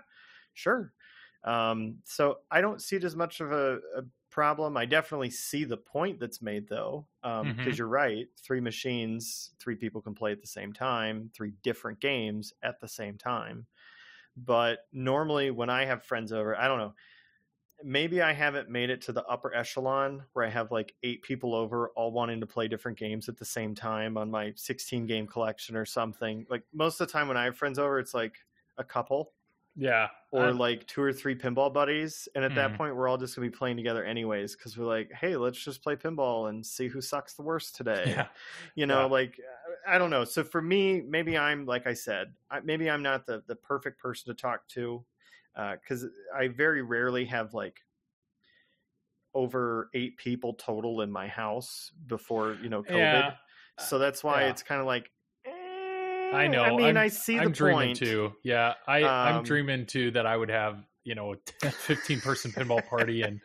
[0.55, 0.93] sure."
[1.43, 4.03] Um, so I don't see it as much of a, a
[4.41, 4.77] problem.
[4.77, 7.79] I definitely see the point that's made, though, because Mhm.
[7.79, 8.29] you're right.
[8.39, 12.89] Three machines, three people can play at the same time, three different games at the
[12.89, 13.67] same time.
[14.37, 16.95] But normally, when I have friends over, I don't know
[17.83, 21.55] maybe I haven't made it to the upper echelon where I have like eight people
[21.55, 25.27] over all wanting to play different games at the same time on my 16 game
[25.27, 26.47] collection or something.
[26.51, 28.37] Like most of the time when I have friends over, it's like
[28.77, 29.35] a couple
[29.77, 32.29] yeah or I- like two or three pinball buddies.
[32.35, 32.57] And at Hmm.
[32.57, 35.37] that point, we're all just going to be playing together anyways because we're like, hey,
[35.37, 38.05] let's just play pinball and see who sucks the worst today.
[38.09, 38.29] yeah
[38.75, 39.07] You know, Yeah.
[39.07, 39.41] like
[39.87, 40.25] I don't know.
[40.25, 42.33] So for me, maybe I'm like I said,
[42.65, 45.05] maybe I'm not the the perfect person to talk to
[45.55, 47.81] because I very rarely have like
[49.35, 52.97] over eight people total in my house before you know COVID.
[52.99, 53.35] Yeah.
[53.79, 55.11] So that's why it's kind of like.
[56.33, 56.63] I know.
[56.63, 57.99] I mean, I'm, I see the I'm dreaming point.
[57.99, 58.33] too.
[58.45, 62.53] Yeah, I, I'm Um, dreaming too that I would have you know a 15 person
[62.53, 63.41] pinball party, and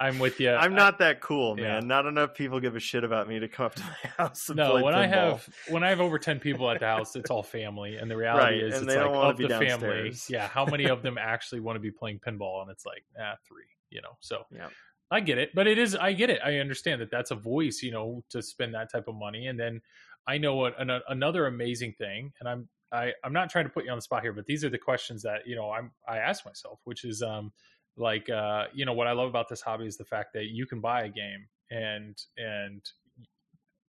[0.00, 0.50] I'm with you.
[0.50, 1.80] I'm not that cool, yeah.
[1.80, 1.88] man.
[1.88, 4.56] Not enough people give a shit about me to come up to my house and
[4.56, 7.42] no, when I have when I have over 10 people at the house, it's all
[7.42, 10.12] family, and the reality Right, is and it's like of the family.
[10.28, 12.62] Yeah, how many of them actually want to be playing pinball?
[12.62, 14.16] And it's like ah three, you know.
[14.20, 14.68] So Yeah.
[15.10, 16.40] I get it, but it is I get it.
[16.44, 19.58] I understand that that's a voice, you know, to spend that type of money, and
[19.60, 19.80] then
[20.26, 23.84] I know what an, another amazing thing, and I'm I, I'm not trying to put
[23.84, 26.18] you on the spot here, but these are the questions that you know I'm I
[26.18, 27.52] ask myself, which is um
[27.96, 30.66] like uh you know what I love about this hobby is the fact that you
[30.66, 32.82] can buy a game and and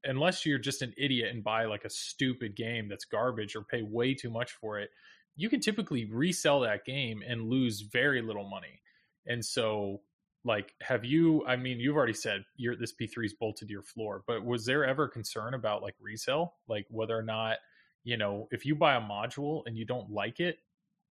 [0.04, 3.82] unless you're just an idiot and buy like a stupid game that's garbage or pay
[3.82, 4.90] way too much for it,
[5.34, 8.80] you can typically resell that game and lose very little money.
[9.26, 10.00] And so
[10.46, 13.82] like have you I mean you've already said your this P3 is bolted to your
[13.82, 16.54] floor, but was there ever concern about like resale?
[16.68, 17.56] Like whether or not,
[18.04, 20.58] you know, if you buy a module and you don't like it,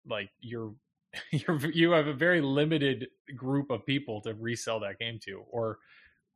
[0.06, 0.72] like you're
[1.32, 5.78] you're you have a very limited group of people to resell that game to, or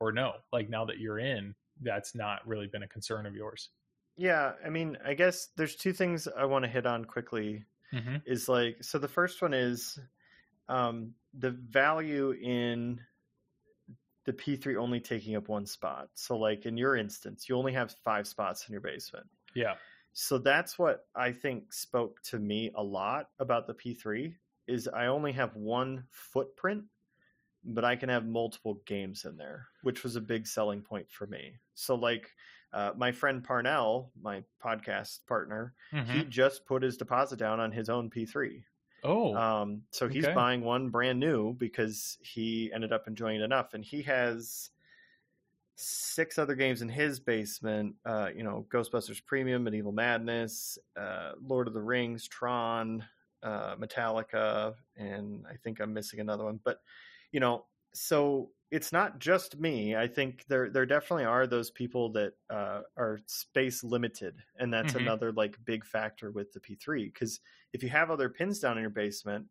[0.01, 3.71] or no, like now that you're in, that's not really been a concern of yours.
[4.17, 7.65] Yeah, I mean, I guess there's two things I want to hit on quickly.
[7.95, 8.17] Mm-hmm.
[8.27, 9.99] Is like so the first one is
[10.69, 13.01] um, the value in
[14.25, 16.09] the P3 only taking up one spot.
[16.15, 19.27] So like in your instance, you only have five spots in your basement.
[19.55, 19.75] Yeah.
[20.13, 24.35] So that's what I think spoke to me a lot about the P3
[24.67, 26.85] is I only have one footprint,
[27.65, 31.27] but I can have multiple games in there, which was a big selling point for
[31.27, 31.55] me.
[31.75, 32.31] So like
[32.75, 36.13] uh, my friend Parnell, my podcast partner, Mm-hmm.
[36.13, 38.63] he just put his deposit down on his own P3.
[39.05, 40.35] Oh, Um, so he's okay.
[40.35, 44.71] buying one brand new because he ended up enjoying it enough, and he has
[45.77, 47.95] six other games in his basement.
[48.05, 53.05] Uh, you know, Ghostbusters Premium, Medieval Madness, uh, Lord of the Rings, Tron,
[53.43, 56.59] uh, Metallica, and I think I'm missing another one.
[56.65, 56.81] But
[57.33, 59.97] you know, so it's not just me.
[59.97, 64.95] I think there there definitely are those people that uh, are space limited, and that's
[64.95, 64.95] Mhm.
[64.95, 67.41] another like big factor with the P3 because
[67.73, 69.49] if you have other pins down in your basement,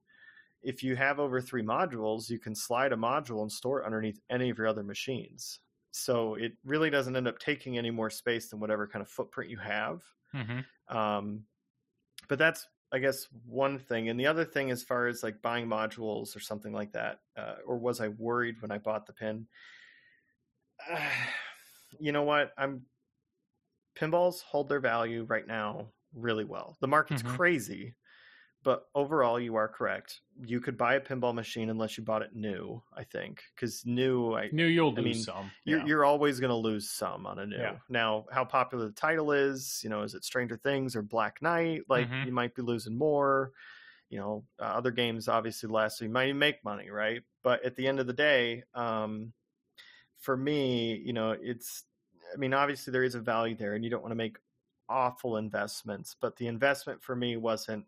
[0.62, 4.20] if you have over three modules, you can slide a module and store it underneath
[4.30, 5.60] any of your other machines.
[5.92, 9.50] So it really doesn't end up taking any more space than whatever kind of footprint
[9.52, 10.04] you have.
[10.34, 10.60] mm-hmm.
[10.90, 11.46] Um,
[12.28, 14.10] but that's, I guess, one thing.
[14.10, 17.58] And the other thing, as far as like buying modules or something like that, uh,
[17.66, 19.48] or was I worried when I bought the pin?
[22.00, 22.54] you know what?
[22.58, 22.86] I'm
[23.96, 26.78] pinballs hold their value right now really well.
[26.82, 27.36] The market's Mhm.
[27.36, 27.96] crazy,
[28.68, 30.22] but overall, you are correct.
[30.46, 32.84] You could buy a pinball machine unless you bought it new.
[32.94, 35.56] I think because new, I New, you'll I lose mean, some.
[35.64, 37.56] you're you're always going to lose some on a new.
[37.56, 37.80] Yeah.
[37.90, 41.84] Now, how popular the title is, you know, is it Stranger Things or Black Knight?
[41.88, 42.24] Like Mhm.
[42.24, 43.54] you might be losing more.
[44.10, 47.24] You know, uh, other games obviously last, so you might even make money, right?
[47.44, 49.34] But at the end of the day, um,
[50.18, 51.86] for me, you know, it's.
[52.34, 54.38] I mean, obviously there is a value there, and you don't want to make
[54.90, 56.16] awful investments.
[56.20, 57.86] But the investment for me wasn't,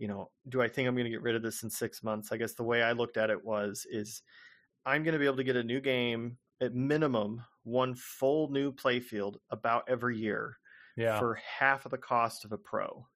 [0.00, 2.32] you know, do I think I'm going to get rid of this in six months?
[2.32, 4.22] I guess the way I looked at it was, is
[4.86, 8.72] I'm going to be able to get a new game at minimum one full new
[8.72, 10.56] playfield about every year
[10.96, 11.18] yeah.
[11.18, 13.06] for half of the cost of a pro.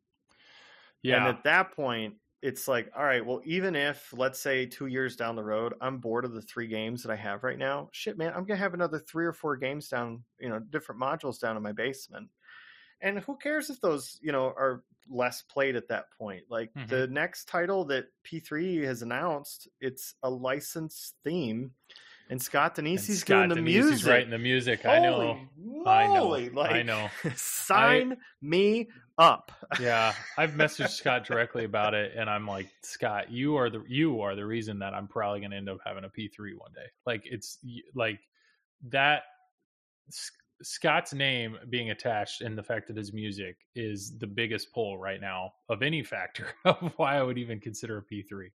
[1.02, 1.16] yeah.
[1.16, 5.16] And at that point, it's like, all right, well, even if let's say two years
[5.16, 8.18] down the road, I'm bored of the three games that I have right now, shit,
[8.18, 11.56] man, I'm gonna have another three or four games down, you know, different modules down
[11.56, 12.28] in my basement.
[13.04, 16.44] And who cares if those, you know, are less played at that point?
[16.48, 16.88] Like Mhm.
[16.88, 21.72] the next title that P3 has announced, it's a licensed theme,
[22.30, 24.10] and Scott And Danesi's Scott doing the Danesi's music.
[24.10, 24.86] writing the music.
[24.86, 25.34] I know.
[25.62, 26.28] Holy I know.
[26.54, 27.10] Like, I know.
[27.36, 28.88] sign me
[29.18, 29.52] up.
[29.78, 34.22] yeah, I've messaged Scott directly about it, and I'm like, Scott, you are the you
[34.22, 36.86] are the reason that I'm probably going to end up having a P3 one day.
[37.04, 37.58] Like it's
[37.94, 38.20] like
[38.88, 39.24] that.
[40.62, 45.20] Scott's name being attached and the fact that his music is the biggest pull right
[45.20, 48.46] now of any factor of why I would even consider a P3.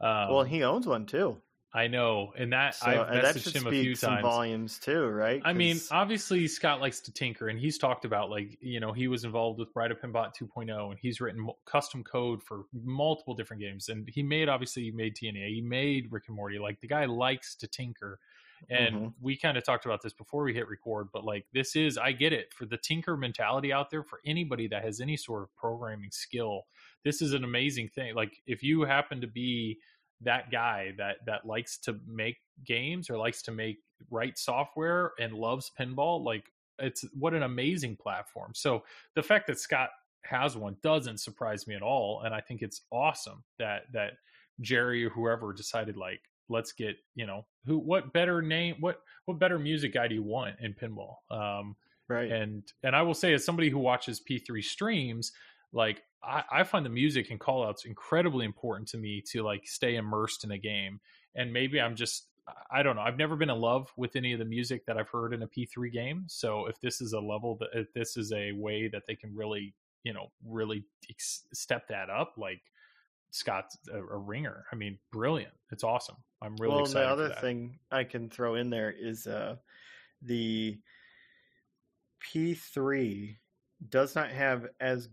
[0.00, 1.38] Um, well, he owns one too.
[1.72, 4.22] I know, and that So I've and that messaged should him a few some times.
[4.22, 5.42] volumes too, right?
[5.44, 9.06] I mean, obviously Scott likes to tinker, and he's talked about like you know he
[9.06, 13.60] was involved with Bride of Pinbot 2.0, and he's written custom code for multiple different
[13.60, 16.58] games, and he made obviously he made TNA, he made Rick and Morty.
[16.58, 18.18] Like the guy likes to tinker,
[18.70, 19.14] and Mhm.
[19.20, 22.12] we kind of talked about this before we hit record, but like this is I
[22.12, 25.54] get it for the tinker mentality out there for anybody that has any sort of
[25.56, 26.66] programming skill.
[27.04, 28.14] This is an amazing thing.
[28.14, 29.80] Like if you happen to be
[30.20, 33.78] that guy that that likes to make games or likes to make
[34.10, 38.84] write software and loves pinball like it's what an amazing platform so
[39.14, 39.90] the fact that scott
[40.24, 44.14] has one doesn't surprise me at all and i think it's awesome that that
[44.60, 49.38] gerry or whoever decided like let's get you know who what better name what what
[49.38, 51.76] better music guy do you want in pinball um
[52.08, 52.30] right.
[52.30, 55.32] and and I will say as somebody who watches P3 streams,
[55.72, 59.96] like I, I find the music and callouts incredibly important to me to like stay
[59.96, 61.00] immersed in a game.
[61.34, 62.26] And maybe I'm just
[62.70, 63.02] I don't know.
[63.02, 65.46] I've never been in love with any of the music that I've heard in a
[65.46, 66.24] P3 game.
[66.28, 69.34] So if this is a level that if this is a way that they can
[69.34, 69.74] really
[70.04, 72.60] you know really ex- step that up, like
[73.30, 74.64] Scott's a, a ringer.
[74.72, 75.52] I mean, brilliant.
[75.70, 76.16] It's awesome.
[76.40, 77.06] I'm really well, excited.
[77.06, 79.56] the other thing I can throw in there is uh,
[80.22, 80.78] the
[82.22, 83.36] P3
[83.88, 85.08] does not have as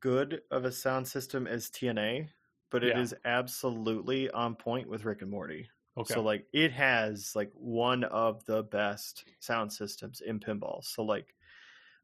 [0.00, 2.28] good of a sound system as TNA,
[2.70, 3.00] but it Yeah.
[3.00, 5.68] is absolutely on point with Rick and Morty.
[5.96, 6.14] okay.
[6.14, 10.84] So like it has like one of the best sound systems in pinball.
[10.84, 11.34] So like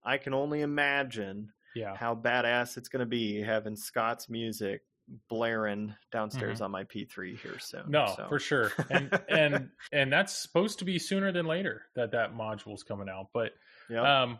[0.03, 1.97] I can only imagine Yeah.
[1.97, 4.83] how badass it's going to be having Scott's music
[5.29, 7.81] blaring downstairs on my P3 here soon.
[7.83, 7.91] Mm-hmm.
[7.91, 8.27] No, so.
[8.29, 8.73] for sure.
[8.91, 13.29] And and and that's supposed to be sooner than later that that module's coming out.
[13.33, 13.53] But
[13.91, 14.23] yeah.
[14.23, 14.39] um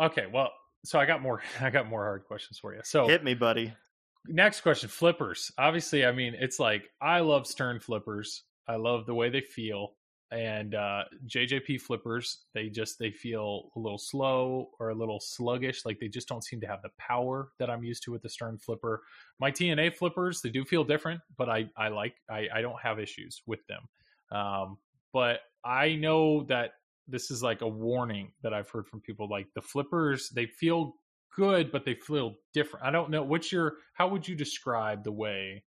[0.00, 0.52] okay, well,
[0.84, 2.80] so I got more I got more hard questions for you.
[2.84, 3.72] So Hit me, buddy.
[4.26, 5.52] next question, flippers.
[5.58, 8.44] Obviously, I mean, it's like I love stern flippers.
[8.66, 9.94] I love the way they feel.
[10.30, 15.84] And uh JJP flippers, they just they feel a little slow or a little sluggish,
[15.86, 18.28] like they just don't seem to have the power that I'm used to with the
[18.28, 19.02] stern flipper.
[19.40, 22.98] My TNA flippers, they do feel different, but I I like I I don't have
[22.98, 23.88] issues with them.
[24.30, 24.78] Um
[25.12, 26.72] but I know that
[27.08, 30.94] this is like a warning that I've heard from people like the flippers, they feel
[31.34, 32.84] good, but they feel different.
[32.84, 33.22] I don't know.
[33.22, 35.64] What's your how would you describe the way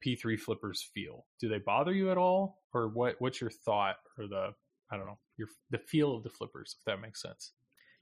[0.00, 1.26] P3 flippers feel?
[1.40, 2.62] Do they bother you at all?
[2.74, 4.54] Or what what's your thought or the
[4.90, 7.52] I don't know, your the feel of the flippers, if that makes sense.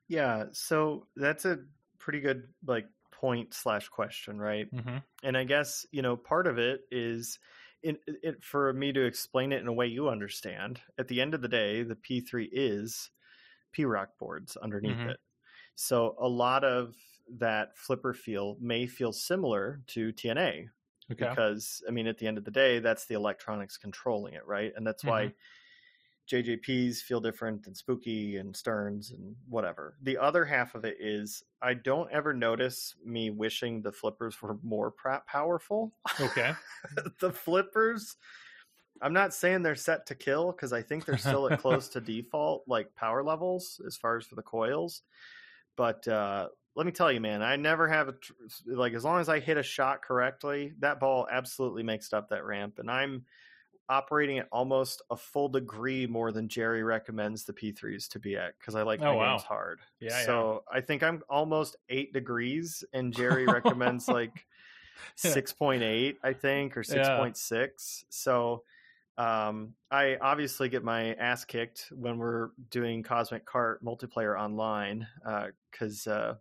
[0.08, 0.46] Yeah.
[0.52, 1.64] So that's a
[1.98, 4.68] pretty good like point slash question, right?
[4.72, 4.98] Mm-hmm.
[5.22, 7.38] And I guess you know part of it is
[7.82, 10.80] in it for me to explain it in a way you understand.
[10.98, 13.10] At the end of the day, the P3 is
[13.72, 15.06] P-ROC boards underneath Mhm.
[15.06, 15.18] it.
[15.76, 16.96] So a lot of
[17.38, 20.68] that flipper feel may feel similar to TNA
[21.12, 21.28] Okay.
[21.28, 24.72] because I mean at the end of the day that's the electronics controlling it, right?
[24.76, 25.32] And that's why
[26.28, 29.96] JJPs feel different and Spooky and Sterns and whatever.
[30.02, 34.58] The other half of it is I don't ever notice me wishing the flippers were
[34.64, 34.92] more
[35.28, 35.92] powerful.
[36.20, 36.52] Okay.
[37.20, 38.16] the flippers
[39.02, 42.00] I'm not saying they're set to kill because I think they're still at close to
[42.00, 45.02] default like power levels as far as for the coils.
[45.76, 48.32] But uh, let me tell you, man, I never have a tr-
[48.66, 52.44] like as long as I hit a shot correctly, that ball absolutely makes up that
[52.44, 53.26] ramp, and I'm
[53.88, 58.58] operating at almost a full degree more than Gerry recommends the P3s to be at
[58.58, 59.36] because I like Oh, my wow.
[59.36, 59.80] games hard.
[60.00, 64.46] Yeah, so I think I'm almost eight degrees, and Gerry recommends like
[65.16, 66.92] six point eight, I think, or Yeah.
[66.92, 68.04] six point six.
[68.10, 68.64] So
[69.18, 75.08] um, I obviously get my ass kicked when we're doing Cosmic Cart multiplayer online
[75.72, 76.36] because uh,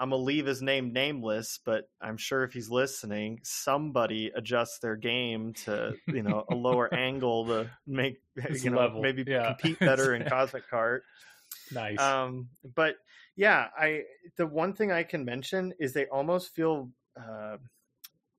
[0.00, 4.96] I'm gonna leave his name nameless, but I'm sure if he's listening, somebody adjusts their
[4.96, 9.02] game to you know a lower angle to make It's you know level.
[9.02, 9.54] maybe Yeah.
[9.56, 11.04] compete better in Cosmic Cart.
[11.70, 12.00] Nice.
[12.02, 12.96] Um, but
[13.36, 14.04] yeah, I
[14.36, 16.90] the one thing I can mention is they almost feel
[17.20, 17.58] uh,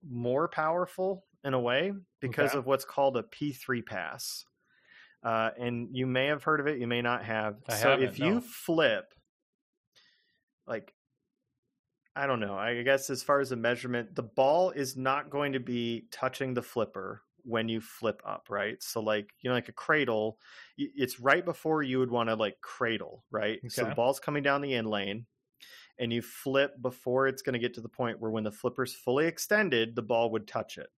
[0.08, 2.58] more powerful in a way because Okay.
[2.58, 4.46] of what's called a P3 pass.
[5.24, 7.58] Uh, and you may have heard of it, you may not have.
[7.68, 9.14] I so if you flip,
[10.66, 10.94] like,
[12.16, 15.54] I don't know, I guess as far as the measurement, the ball is not going
[15.54, 18.82] to be touching the flipper when you flip up, right?
[18.84, 20.38] So, like, you know, like a cradle,
[20.78, 23.60] it's right before you would want to like cradle, right?
[23.70, 25.26] So the ball's coming down the in lane
[26.00, 28.94] and you flip before it's going to get to the point where when the flipper's
[28.94, 30.90] fully extended, the ball would touch it.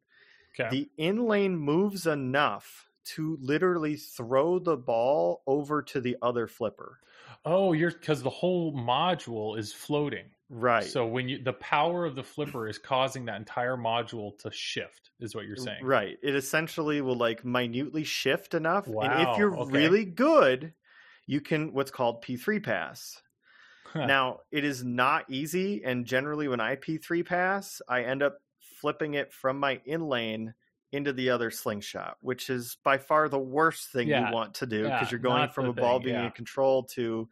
[0.58, 0.68] okay.
[0.70, 7.00] The in lane moves enough to literally throw the ball over to the other flipper.
[7.44, 10.26] oh, you're because the whole module is floating.
[10.54, 10.84] Right.
[10.84, 15.10] So when you the power of the flipper is causing that entire module to shift,
[15.18, 15.82] is what you're saying.
[15.82, 16.18] Right.
[16.22, 18.86] It essentially will like minutely shift enough.
[18.86, 19.72] and if you're okay.
[19.72, 20.74] really good,
[21.26, 23.22] you can what's called P3 pass.
[23.86, 24.04] Huh.
[24.04, 25.82] Now, it is not easy.
[25.84, 28.38] And generally, when I P3 pass, I end up
[28.80, 30.52] flipping it from my in lane
[30.92, 34.66] into the other slingshot, which is by far the worst thing Yeah, you want to
[34.66, 36.26] do yeah, because you're going from a ball thing, being yeah.
[36.26, 37.28] in control to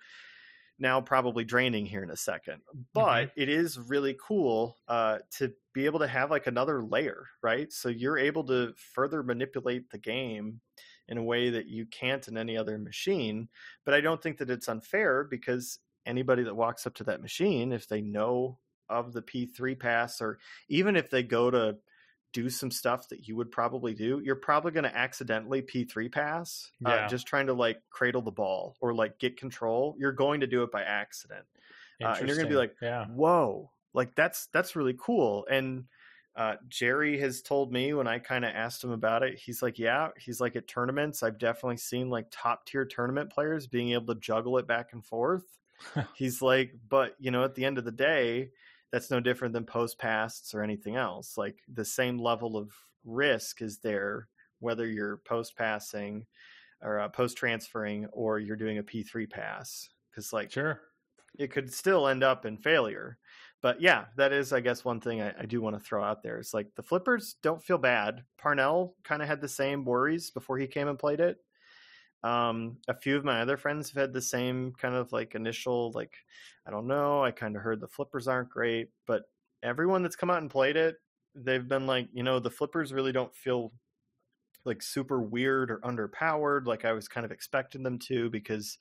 [0.80, 2.62] now probably draining here in a second.
[2.94, 3.30] But Mm-hmm.
[3.36, 7.72] it is really cool uh, to be able to have like another layer, right?
[7.72, 10.60] So you're able to further manipulate the game
[11.08, 13.48] in a way that you can't in any other machine.
[13.84, 17.72] But I don't think that it's unfair because anybody that walks up to that machine,
[17.72, 18.58] if they know
[18.88, 21.78] of the P3 pass, or even if they go to
[22.32, 26.70] do some stuff that you would probably do, you're probably going to accidentally P3 pass,
[26.80, 26.90] Yeah.
[27.06, 29.96] uh, just trying to like cradle the ball or like get control.
[29.98, 31.44] You're going to do it by accident.
[32.02, 33.06] uh, and you're gonna be like, yeah.
[33.06, 35.84] whoa like that's that's really cool and
[36.36, 39.78] uh, gerry has told me when i kind of asked him about it he's like
[39.80, 44.14] yeah he's like at tournaments i've definitely seen like top tier tournament players being able
[44.14, 45.42] to juggle it back and forth
[46.14, 48.48] he's like but you know at the end of the day
[48.92, 52.72] that's no different than post pasts or anything else like the same level of
[53.04, 54.28] risk is there
[54.58, 56.26] whether you're post passing
[56.82, 60.80] or uh, post transferring or you're doing a p3 pass because like Sure.
[61.38, 63.18] it could still end up in failure.
[63.62, 66.22] But yeah, that is, I guess, one thing I, I do want to throw out
[66.22, 66.38] there.
[66.38, 68.24] It's like the flippers don't feel bad.
[68.38, 71.38] Parnell kind of had the same worries before he came and played it.
[72.22, 75.90] Um, a few of my other friends have had the same kind of like initial
[75.94, 76.14] like,
[76.66, 77.24] I don't know.
[77.24, 79.22] I kind of heard the flippers aren't great, but
[79.62, 80.96] everyone that's come out and played it,
[81.34, 83.72] they've been like, you know, the flippers really don't feel
[84.66, 88.76] like super weird or underpowered like I was kind of expecting them to because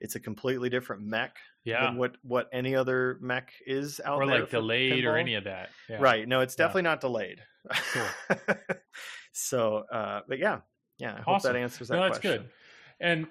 [0.00, 1.84] it's a completely different mech Yeah.
[1.86, 5.34] than what what any other mech is out Or there like for delayed or any
[5.34, 5.68] of that.
[5.90, 5.98] Yeah.
[6.00, 6.26] Right.
[6.26, 6.64] No, it's Yeah.
[6.64, 7.42] definitely not delayed.
[9.32, 10.60] so, uh, but yeah,
[10.98, 11.16] yeah.
[11.18, 12.42] I hope that answers that No, that's question.
[12.42, 12.50] good.
[13.02, 13.26] And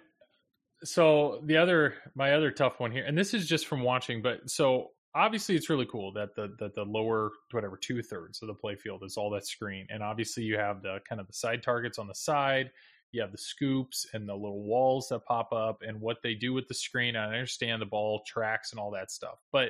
[0.83, 4.49] so the other, my other tough one here, and this is just from watching, but
[4.49, 8.53] so obviously it's really cool that the that the lower whatever two thirds of the
[8.53, 11.63] play field is all that screen, and obviously you have the kind of the side
[11.63, 12.71] targets on the side.
[13.11, 16.53] You have the scoops and the little walls that pop up, and what they do
[16.53, 17.15] with the screen.
[17.15, 19.69] I understand the ball tracks and all that stuff, but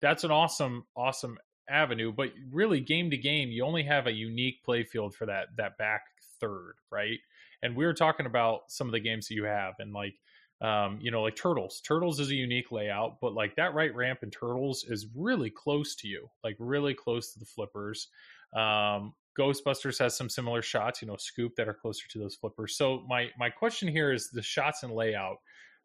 [0.00, 1.38] that's an awesome, awesome
[1.68, 2.12] avenue.
[2.12, 5.78] But really, game to game, you only have a unique play field for that that
[5.78, 6.02] back
[6.40, 7.18] third, right?
[7.62, 10.14] And we were talking about some of the games that you have, and like,
[10.60, 11.80] um, you know, like Turtles.
[11.80, 15.94] Turtles is a unique layout, but like that right ramp in Turtles is really close
[15.96, 18.08] to you, like really close to the flippers.
[18.54, 22.76] Um, Ghostbusters has some similar shots, you know, scoop that are closer to those flippers.
[22.76, 25.36] So my my question here is the shots and layout.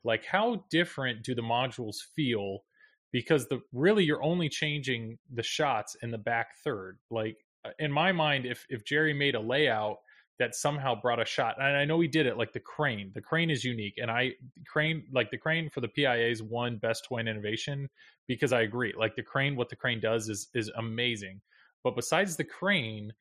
[0.03, 2.63] Like, how different do the modules feel?
[3.11, 6.97] Because the really you're only changing the shots in the back third.
[7.11, 7.37] Like
[7.77, 9.97] in my mind, if if Gerry made a layout
[10.39, 13.11] that somehow brought a shot, and I know he did it, like the crane.
[13.13, 14.33] The crane is unique, and I
[14.67, 17.89] crane like the crane for the TWIPYs won best toy and innovation
[18.27, 18.93] because I agree.
[18.97, 21.41] Like the crane, what the crane does is is amazing.
[21.83, 23.13] But besides the crane,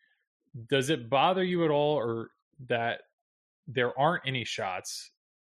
[0.68, 2.30] does it bother you at all, or
[2.68, 3.02] that
[3.66, 5.10] there aren't any shots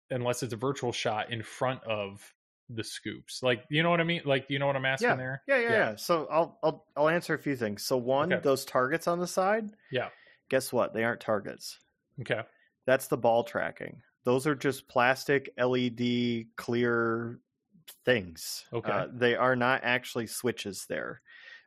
[0.10, 2.36] unless it's a virtual shot in front of
[2.70, 3.44] the scoops?
[3.44, 4.22] Like, you know what I mean?
[4.26, 5.16] Like, you know what I'm asking Yeah.
[5.18, 5.44] there?
[5.48, 5.90] Yeah, yeah, Yeah.
[5.92, 5.96] yeah.
[5.96, 7.84] So I'll I'll I'll answer a few things.
[7.84, 8.42] So one, Okay.
[8.42, 9.72] those targets on the side.
[9.92, 10.10] Yeah.
[10.50, 10.94] Guess what?
[10.94, 11.80] They aren't targets.
[12.22, 12.42] Okay.
[12.86, 14.02] That's the ball tracking.
[14.24, 17.40] Those are just plastic LED clear
[18.06, 18.66] things.
[18.74, 18.92] Okay.
[18.92, 21.22] Uh, they are not actually switches there.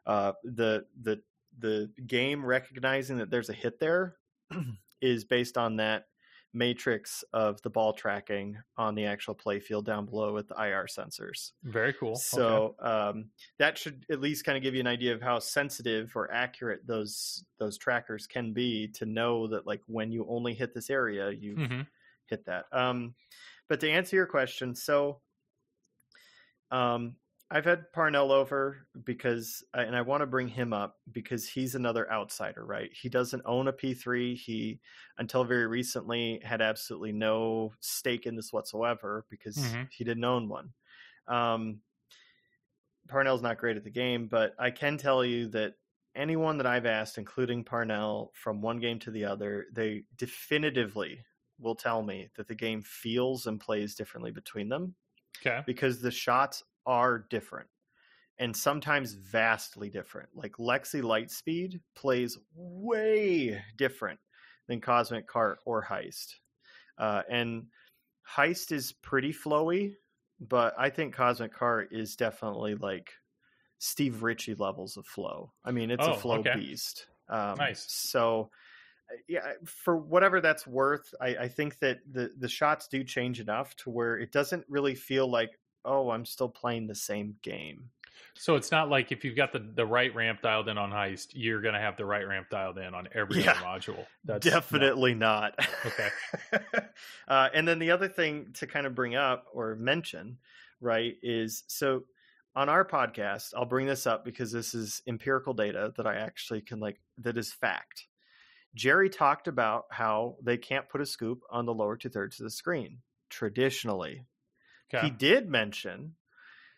[0.06, 1.20] Uh, the the
[1.58, 4.16] the game recognizing that there's a hit there
[5.00, 6.06] is based on that
[6.54, 10.86] matrix of the ball tracking on the actual play field down below with the IR
[10.86, 11.52] sensors.
[11.62, 12.10] Very cool.
[12.12, 12.18] Okay.
[12.20, 16.12] So um, that should at least kind of give you an idea of how sensitive
[16.14, 20.74] or accurate those those trackers can be to know that like when you only hit
[20.74, 21.86] this area, you Mhm.
[22.26, 22.66] hit that.
[22.72, 23.14] Um,
[23.68, 25.22] but to answer your question, so
[26.70, 27.16] um,
[27.52, 32.10] I've had Parnell over because, and I want to bring him up because he's another
[32.10, 32.90] outsider, right?
[32.94, 34.34] He doesn't own a P3.
[34.34, 34.80] He,
[35.18, 39.90] until very recently, had absolutely no stake in this whatsoever because Mhm.
[39.90, 40.72] he didn't own one.
[41.28, 41.82] Um,
[43.08, 45.74] Parnell's not great at the game, but I can tell you that
[46.14, 51.24] anyone that I've asked, including Parnell, from one game to the other, they definitively
[51.58, 54.94] will tell me that the game feels and plays differently between them
[55.38, 55.64] Okay.
[55.64, 57.68] because the shots are different
[58.38, 60.30] and sometimes vastly different.
[60.34, 64.20] Like Lexy Lightspeed plays way different
[64.66, 66.34] than Cosmic Cart or Heist.
[66.98, 67.66] Uh, and
[68.28, 69.94] Heist is pretty flowy,
[70.40, 73.12] but I think Cosmic Cart is definitely like
[73.78, 75.52] Steve Ritchie levels of flow.
[75.64, 76.54] I mean, it's Oh, a flow okay.
[76.54, 77.06] beast.
[77.28, 77.84] Um, Nice.
[77.90, 78.50] So,
[79.12, 83.40] uh, yeah, for whatever that's worth, I, I think that the the shots do change
[83.40, 87.90] enough to where it doesn't really feel like, oh, I'm still playing the same game.
[88.34, 91.28] So it's not like if you've got the, the right ramp dialed in on heist,
[91.34, 93.52] you're going to have the right ramp dialed in on every Yeah.
[93.52, 94.06] other module.
[94.24, 94.46] That's.
[94.46, 95.54] Definitely not.
[95.84, 96.08] Okay.
[97.28, 100.38] uh, and then the other thing to kind of bring up or mention,
[100.80, 102.04] right, is so
[102.56, 106.62] on our podcast, I'll bring this up because this is empirical data that I actually
[106.62, 108.06] can like, that is fact.
[108.74, 112.44] Gerry talked about how they can't put a scoop on the lower two thirds of
[112.44, 114.24] the screen traditionally.
[114.94, 115.06] Okay.
[115.06, 116.14] He did mention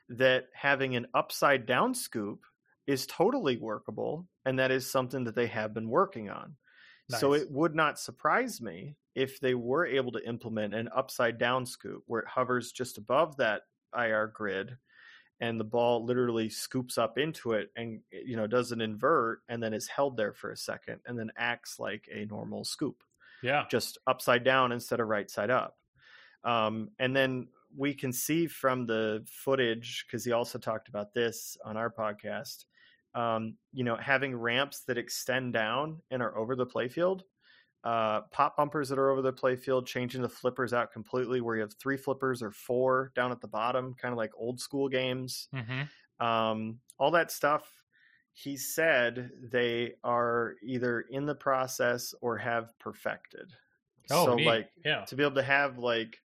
[0.09, 2.45] that having an upside down scoop
[2.87, 6.57] is totally workable, and that is something that they have been working on.
[7.11, 11.67] So it would not surprise me if they were able to implement an upside down
[11.67, 13.63] scoop where it hovers just above that
[13.95, 14.79] IR grid
[15.39, 19.63] and the ball literally scoops up into it and you know does an invert and
[19.63, 23.05] then is held there for a second and then acts like a normal scoop
[23.45, 23.65] yeah.
[23.71, 25.77] just upside down instead of right side up.
[26.43, 31.57] Um, and then we can see from the footage, because he also talked about this
[31.65, 32.65] on our podcast,
[33.15, 37.23] um, you know, having ramps that extend down and are over the playfield,
[37.85, 41.63] uh, pop bumpers that are over the playfield, changing the flippers out completely, where you
[41.63, 45.49] have three flippers or four down at the bottom, kind of like old school games
[45.53, 45.83] hmm
[46.21, 47.69] um, all that stuff
[48.35, 53.53] he said they are either in the process or have perfected.
[54.11, 54.47] Oh, so neat.
[54.47, 56.21] like yeah, to be able to have like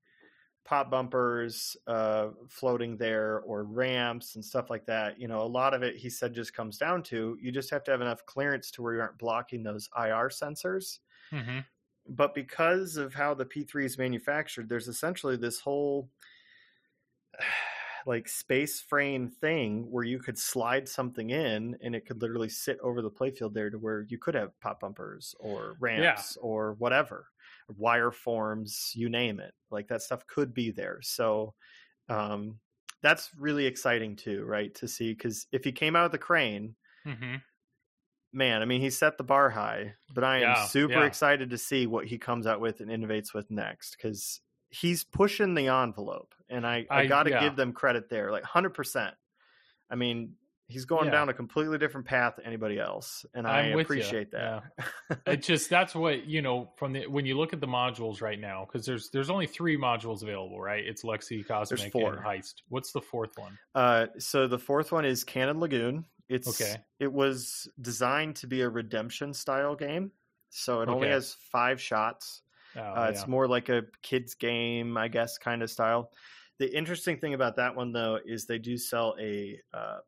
[0.70, 5.74] pop bumpers uh floating there or ramps and stuff like that you know a lot
[5.74, 8.70] of it he said just comes down to you just have to have enough clearance
[8.70, 11.00] to where you aren't blocking those ir sensors.
[11.32, 11.62] Hmm
[12.08, 16.10] but because of how the p3 is manufactured there's essentially this whole
[18.06, 22.80] like space frame thing where you could slide something in and it could literally sit
[22.80, 27.28] over the playfield there to where you could have pop bumpers or ramps or whatever
[27.78, 31.54] wire forms you name it like that stuff could be there so
[32.10, 32.60] um
[33.02, 36.76] that's really exciting too right to see because if he came out of the crane
[37.06, 37.42] hmm
[38.32, 41.04] man i mean he set the bar high but i am Yeah, super yeah.
[41.04, 45.56] excited to see what he comes out with and innovates with next because he's pushing
[45.56, 47.32] the envelope and i, I, I- gotta yeah.
[47.32, 49.16] give them credit there like 100%
[49.90, 50.36] i mean
[50.70, 51.12] he's going Yeah.
[51.12, 54.64] down a completely different path than anybody else and i I'm ya, appreciate that
[55.26, 58.40] it just that's what you know from the when you look at the modules right
[58.40, 62.92] now because there's there's only three modules available right it's lexy cosmic and heist what's
[62.92, 66.06] the fourth one Uh, so the fourth one is Cannon Lagoon.
[66.30, 66.78] It's Okay.
[67.00, 70.12] it was designed to be a redemption style game,
[70.52, 72.44] so it only has five shots.
[72.76, 76.12] oh, Uh, It's more like a kids game, I guess, kind of style.
[76.60, 80.00] The interesting thing about that one, though, is they do sell a uh,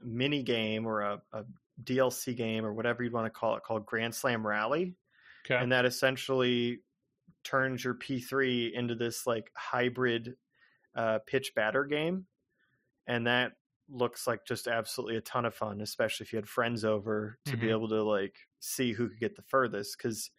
[0.00, 1.44] mini game or a, a
[1.82, 4.96] DLC game or whatever you'd want to call it called Grand Slam Rally,
[5.44, 6.82] okay and that essentially
[7.44, 10.36] turns your P3 into this like hybrid
[10.94, 12.26] uh, pitch batter game,
[13.06, 13.52] and that
[13.88, 17.56] looks like just absolutely a ton of fun, especially if you had friends over to
[17.56, 17.70] be Mhm.
[17.70, 20.30] able to like see who could get the furthest because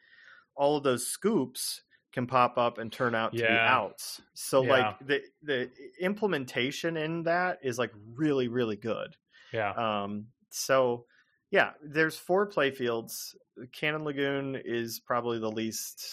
[0.56, 4.22] all of those scoops can pop up and turn out to be outs.
[4.36, 4.66] So Yeah.
[4.66, 9.18] like the the implementation in that is like really really good.
[9.54, 9.72] Yeah
[10.04, 11.06] Um, so
[11.52, 13.34] yeah, there's four playfields.
[13.72, 16.06] Cannon Lagoon is probably the least,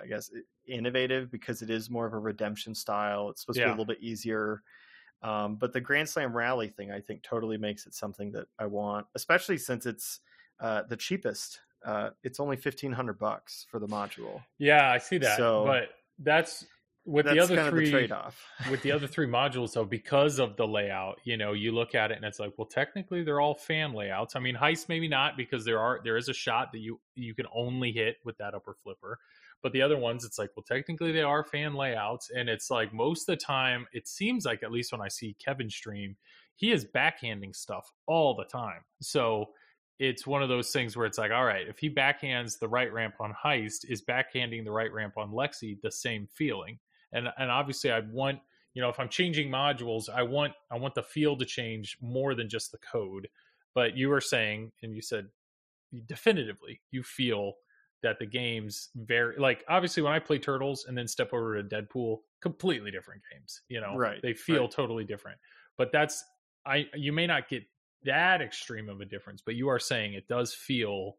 [0.00, 0.30] I guess,
[0.66, 3.30] innovative because it is more of a redemption style.
[3.30, 4.62] It's supposed to be a little bit easier.
[5.22, 8.66] Um, but the Grand Slam Rally thing, I think, totally makes it something that I
[8.66, 10.20] want, especially since it's
[10.60, 11.60] uh, the cheapest.
[11.84, 14.42] Uh, it's only fifteen hundred bucks for the module.
[14.58, 15.88] yeah i see that So- but
[16.20, 16.66] that's
[17.08, 18.44] with That's the other kind three trade off.
[18.70, 22.10] with the other three modules though because of the layout you know you look at
[22.10, 24.36] it and it's like well technically they're all fan layouts.
[24.36, 27.34] I mean heist maybe not because there are there is a shot that you you
[27.34, 29.18] can only hit with that upper flipper.
[29.62, 32.30] But the other ones it's like well technically they are fan layouts.
[32.30, 35.34] And it's like most of the time it seems like at least when i see
[35.42, 36.16] kevin stream
[36.56, 38.82] he is backhanding stuff all the time.
[39.00, 39.46] So
[39.98, 42.92] it's one of those things where it's like all right if he backhands the right
[42.92, 46.78] ramp on heist is backhanding the right ramp on lexy the same feeling
[47.12, 48.40] and and obviously i want
[48.74, 52.34] you know if i'm changing modules i want i want the feel to change more
[52.34, 53.28] than just the code
[53.74, 55.28] but you were saying and you said
[56.06, 57.54] definitively you feel
[58.02, 61.66] that the games very like obviously when i play turtles and then step over to
[61.68, 64.68] deadpool completely different games you know Right, they feel right.
[64.68, 65.40] totally different
[65.78, 66.22] but that's
[66.66, 67.64] i you may not get
[68.04, 71.18] that extreme of a difference but you are saying it does feel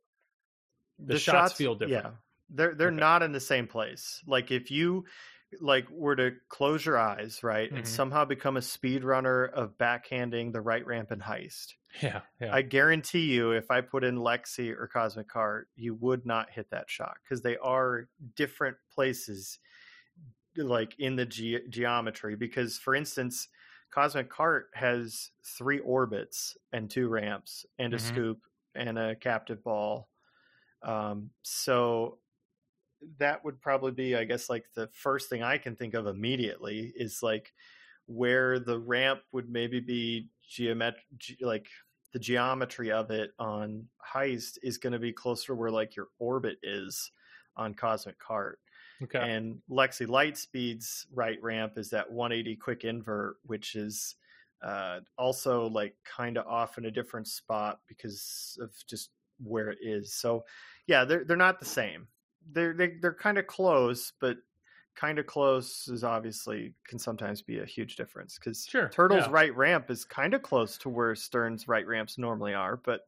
[0.98, 2.12] the, shots, feel different Yeah,
[2.50, 2.92] they're they're Okay.
[2.92, 4.22] not in the same place.
[4.28, 5.06] Like if you
[5.62, 7.78] like were to close your eyes, right, Mhm.
[7.78, 12.54] and somehow become a speed runner of backhanding the right ramp and heist, yeah yeah
[12.54, 16.70] I guarantee you, if I put in Lexy or Cosmic Cart, you would not hit
[16.72, 19.60] that shot because they are different places,
[20.56, 22.36] like in the ge- geometry.
[22.36, 23.50] Because, for instance,
[23.92, 28.00] Cosmic Cart has three orbits and two ramps and a Mhm.
[28.00, 28.46] scoop
[28.76, 30.10] and a captive ball.
[30.84, 32.19] Um, so
[33.18, 36.92] that would probably be, I guess, like the first thing I can think of immediately
[36.96, 37.54] is like
[38.06, 41.68] where the ramp would maybe be geometric, ge- like
[42.12, 46.08] the geometry of it on heist is going to be closer to where like your
[46.18, 47.12] orbit is
[47.56, 48.60] on cosmic cart.
[49.04, 49.20] Okay.
[49.20, 54.16] And lexy lightspeed's right ramp is that 180 quick invert which is
[54.62, 59.12] uh, also like kind of off in a different spot because of just
[59.42, 60.14] where it is.
[60.14, 60.44] So
[60.88, 62.08] yeah they're, they're not the same
[62.52, 64.38] they're they, they're kind of close but
[64.96, 69.32] kind of close is obviously can sometimes be a huge difference because Sure, turtle's yeah.
[69.32, 73.02] right ramp is kind of close to where stern's right ramps normally are but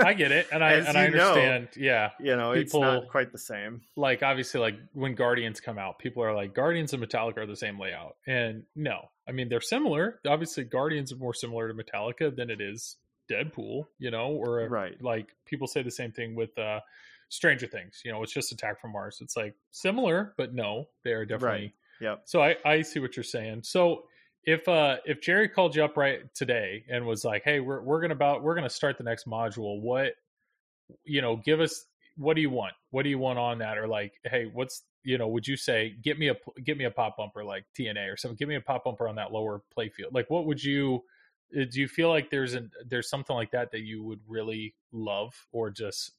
[0.00, 2.80] i get it and i and i you know, understand yeah you know it's people-
[2.82, 6.92] not quite the same like obviously like when guardians come out people are like guardians
[6.92, 11.16] and metallica are the same layout and no i mean they're similar obviously guardians are
[11.16, 12.96] more similar to metallica than it is
[13.30, 15.00] deadpool you know or Right.
[15.02, 16.80] like people say the same thing with uh
[17.28, 21.12] stranger things you know it's just attack from mars it's like similar but no they
[21.12, 23.62] are definitely yep so I, I see what you're saying.
[23.62, 24.04] So
[24.44, 28.00] if uh if Gerry called you up right today and was like, "Hey, we're we're
[28.00, 30.14] gonna about we're gonna start the next module," what
[31.04, 31.86] you know, give us
[32.16, 32.74] what do you want?
[32.90, 33.78] What do you want on that?
[33.78, 35.28] Or like, hey, what's you know?
[35.28, 38.36] Would you say get me a get me a pop bumper like TNA or something?
[38.36, 40.12] Give me a pop bumper on that lower play field.
[40.14, 41.02] Like, what would you?
[41.58, 44.74] uh, Do you feel like there's a there's something like that that you would really
[44.92, 46.12] love, or just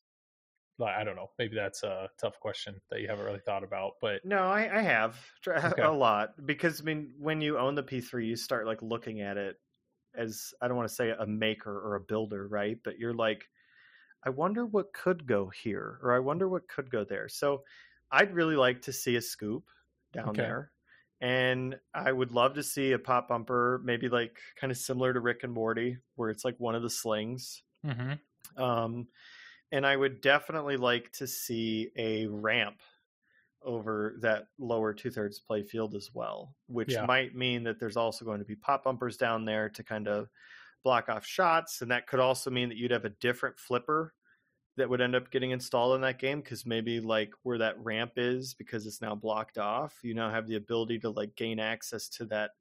[0.83, 1.31] I don't know?
[1.39, 3.93] Maybe that's a tough question that you haven't really thought about.
[4.01, 5.23] But No, I, I have
[5.63, 5.89] Okay.
[5.89, 9.37] a lot because I mean, when you own the P3, you start like looking at
[9.37, 9.57] it
[10.15, 12.79] as I don't want to say a maker or a builder, right?
[12.83, 13.49] But you're like,
[14.23, 17.29] I wonder what could go here, or I wonder what could go there.
[17.29, 17.65] So
[18.11, 19.69] I'd really like to see a scoop
[20.13, 20.37] down Okay.
[20.37, 20.73] there.
[21.21, 25.21] And I would love to see a pop bumper, maybe like kind of similar to
[25.21, 27.63] Rick and Morty, where it's like one of the slings.
[27.83, 28.19] Mhm.
[28.57, 29.07] Um,
[29.71, 32.81] and I would definitely like to see a ramp
[33.61, 37.01] over that lower two thirds play field as well, which Yeah.
[37.01, 40.29] might mean that there's also going to be pop bumpers down there to kind of
[40.83, 41.81] block off shots.
[41.81, 44.13] And that could also mean that you'd have a different flipper
[44.77, 48.13] that would end up getting installed in that game because maybe like where that ramp
[48.17, 52.09] is because it's now blocked off you now have the ability to like gain access
[52.09, 52.51] to that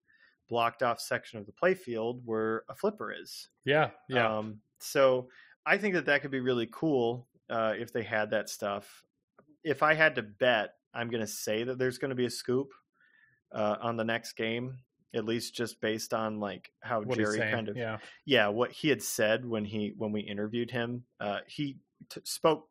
[0.48, 5.28] blocked off section of the playfield where a flipper is yeah, yeah, um, so
[5.66, 9.02] I think that that could be really cool uh, if they had that stuff.
[9.62, 12.30] If I had to bet, I'm going to say that there's going to be a
[12.30, 12.72] scoop
[13.52, 14.78] uh, on the next game,
[15.14, 18.88] at least just based on like how what Gerry kind of yeah, yeah what he
[18.88, 21.04] had said when he when we interviewed him.
[21.18, 21.78] Uh, he
[22.10, 22.68] t- spoke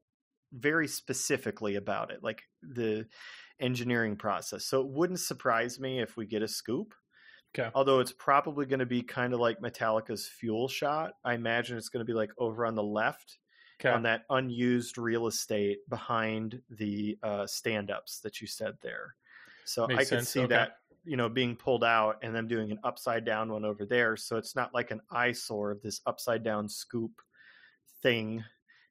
[0.52, 3.08] very specifically about it, like the
[3.60, 4.66] engineering process.
[4.66, 6.94] So it wouldn't surprise me if we get a scoop.
[7.58, 7.70] Okay.
[7.76, 11.14] Although it's probably going to be kind of like Metallica's fuel shot.
[11.24, 13.38] I imagine it's going to be like over on the left
[13.80, 19.16] okay, on that unused real estate behind the uh, stand ups that you said there.
[19.66, 20.30] So Makes I could sense.
[20.30, 20.48] see Okay.
[20.50, 24.18] that, you know, being pulled out and them doing an upside down one over there.
[24.18, 27.12] So it's not like an eyesore of this upside down scoop
[28.02, 28.44] thing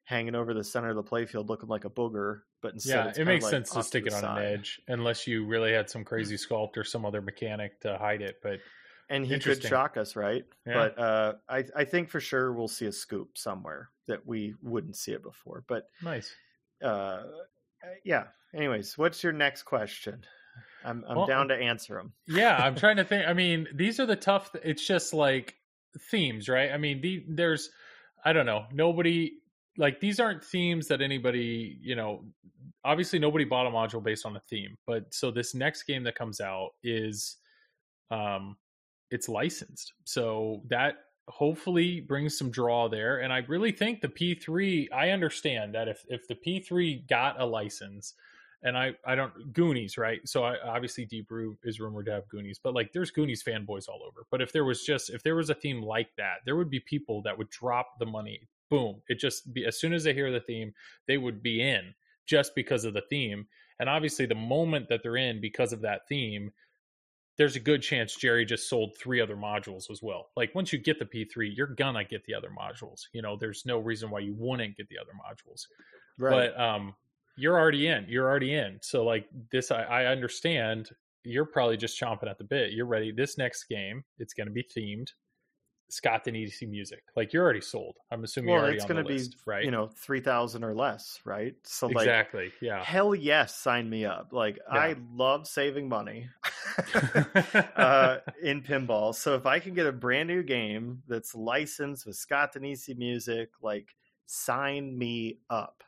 [0.05, 2.41] hanging over the center of the playfield looking like a booger.
[2.61, 3.21] But instead, yeah.
[3.21, 6.03] It makes like, sense to stick it on an edge, unless you really had some
[6.03, 8.37] crazy sculpt or some other mechanic to hide it.
[8.41, 8.59] But
[9.09, 10.45] and he could shock us, right?
[10.65, 10.73] Yeah.
[10.73, 14.95] But uh, I, I think for sure we'll see a scoop somewhere that we wouldn't
[14.95, 15.63] see it before.
[15.67, 16.33] But nice.
[16.83, 17.23] uh,
[18.03, 18.25] yeah.
[18.55, 20.23] Anyways, what's your next question?
[20.85, 22.13] I'm I'm Well, down to answer them.
[22.27, 25.55] yeah i'm trying to think i mean these are the tough it's just like
[26.11, 27.69] themes right i mean the, there's
[28.23, 29.33] i don't know nobody
[29.77, 32.23] like these aren't themes that anybody you know
[32.85, 36.15] obviously nobody bought a module based on a theme but so this next game that
[36.15, 37.37] comes out is
[38.11, 38.55] um
[39.11, 40.95] it's licensed so that
[41.29, 46.03] hopefully brings some draw there and i really think the p3 i understand that if
[46.09, 48.13] if the p3 got a license
[48.63, 50.21] and I I don't Goonies right.
[50.27, 53.87] So I, obviously Deep Root is rumored to have Goonies, but like there's Goonies fanboys
[53.89, 54.25] all over.
[54.31, 56.79] But if there was just if there was a theme like that, there would be
[56.79, 58.47] people that would drop the money.
[58.73, 59.01] Boom!
[59.07, 60.73] It just be as soon as they hear the theme,
[61.07, 61.93] they would be in
[62.25, 63.45] just because of the theme.
[63.79, 66.51] And obviously, the moment that they're in because of that theme,
[67.37, 70.29] there's a good chance Gerry just sold three other modules as well.
[70.35, 73.01] Like once you get the P3, you're gonna get the other modules.
[73.11, 75.65] You know, there's no reason why you wouldn't get the other modules
[76.17, 76.93] right but um
[77.35, 80.89] you're already in you're already in so like this I, I understand
[81.23, 84.53] you're probably just chomping at the bit you're ready this next game it's going to
[84.53, 85.09] be themed
[85.93, 89.03] scott edc music like you're already sold i'm assuming well, you're already it's going to
[89.03, 91.55] be list, right you know three thousand or less, right?
[91.63, 94.33] So like exactly yeah hell yes, sign me up.
[94.33, 94.89] Like Yeah.
[94.89, 96.29] I love saving money
[97.75, 99.15] uh, in pinball.
[99.15, 103.51] So if I can get a brand new game that's licensed with Scott Danesi music,
[103.61, 103.95] like
[104.25, 105.83] sign me up.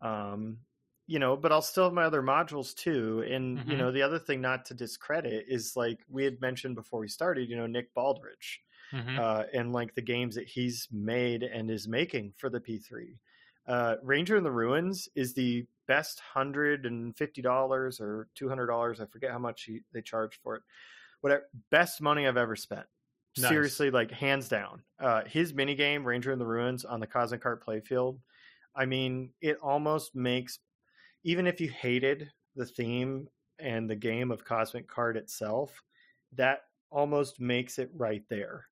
[0.00, 0.58] Um,
[1.06, 3.24] you know, but I'll still have my other modules too.
[3.28, 3.78] And you Mhm.
[3.78, 7.48] know, the other thing not to discredit is like we had mentioned before we started.
[7.48, 8.58] You know, Nick Baldridge
[8.92, 9.18] Mhm.
[9.18, 13.18] uh, and like the games that he's made and is making for the P3.
[13.66, 18.66] Uh, Ranger in the Ruins is the best hundred and fifty dollars or two hundred
[18.66, 19.00] dollars.
[19.00, 20.62] I forget how much he, they charge for it.
[21.20, 22.86] Whatever, best money I've ever spent.
[23.36, 23.48] Nice.
[23.48, 24.84] Seriously, like hands down.
[24.98, 28.20] Uh, his minigame, Ranger in the Ruins on the Cosmic Cart playfield.
[28.74, 30.60] I mean, it almost makes
[31.24, 33.28] even if you hated the theme
[33.58, 35.82] and the game of Cosmic Cart itself,
[36.32, 38.68] that almost makes it right there.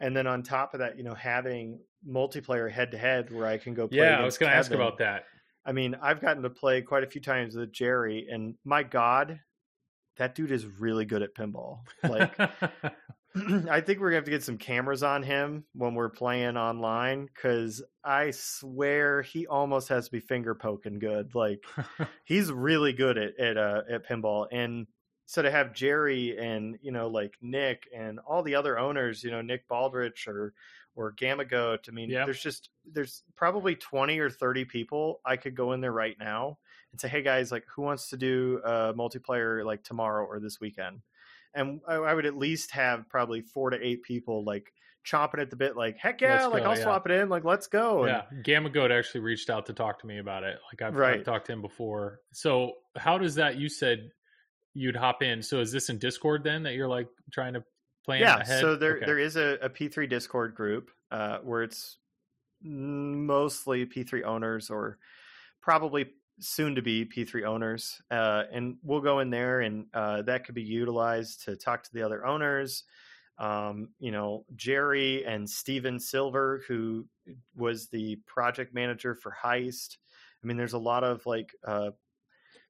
[0.00, 3.58] And then on top of that, you know, having multiplayer head to head where I
[3.58, 3.98] can go play.
[3.98, 5.24] yeah i was going to ask about that
[5.64, 9.40] I mean, I've gotten to play quite a few times with Gerry, and my God,
[10.16, 11.80] that dude is really good at pinball.
[12.02, 12.36] Like,
[13.70, 17.26] I think we're gonna have to get some cameras on him when we're playing online
[17.26, 21.34] because I swear he almost has to be finger poking good.
[21.34, 21.62] Like,
[22.24, 24.86] he's really good at at uh, at pinball, and
[25.30, 29.30] so to have Gerry and you know like Nick and all the other owners, you
[29.30, 30.52] know Nick Baldridge or
[30.96, 31.86] or Gamma Goat.
[31.88, 35.92] I mean, there's just there's probably 20 or 30 people I could go in there
[35.92, 36.58] right now
[36.90, 40.60] and say, "Hey guys, like who wants to do a multiplayer like tomorrow or this
[40.60, 41.02] weekend?"
[41.54, 44.72] And I, I would at least have probably four to eight people like
[45.06, 46.82] chomping at the bit, like, "Heck yeah, like I'll yeah.
[46.82, 50.00] swap it in, like let's go." And- Yeah, Gamma Goat actually reached out to talk
[50.00, 50.58] to me about it.
[50.72, 52.18] Like I've, I've talked to him before.
[52.32, 53.56] So how does that?
[53.56, 54.10] You said
[54.74, 55.42] you'd hop in.
[55.42, 57.64] So is this in Discord then that you're like trying to
[58.04, 58.60] plan yeah ahead?
[58.60, 59.06] so there Okay.
[59.06, 61.98] there is a, a p3 discord group uh, where it's
[62.62, 64.98] mostly p3 owners or
[65.60, 70.44] probably soon to be p3 owners uh, and we'll go in there and uh, that
[70.44, 72.84] could be utilized to talk to the other owners
[73.38, 77.06] um, you know gerry and steven silver who
[77.56, 79.98] was the project manager for heist
[80.42, 81.90] i mean there's a lot of like uh,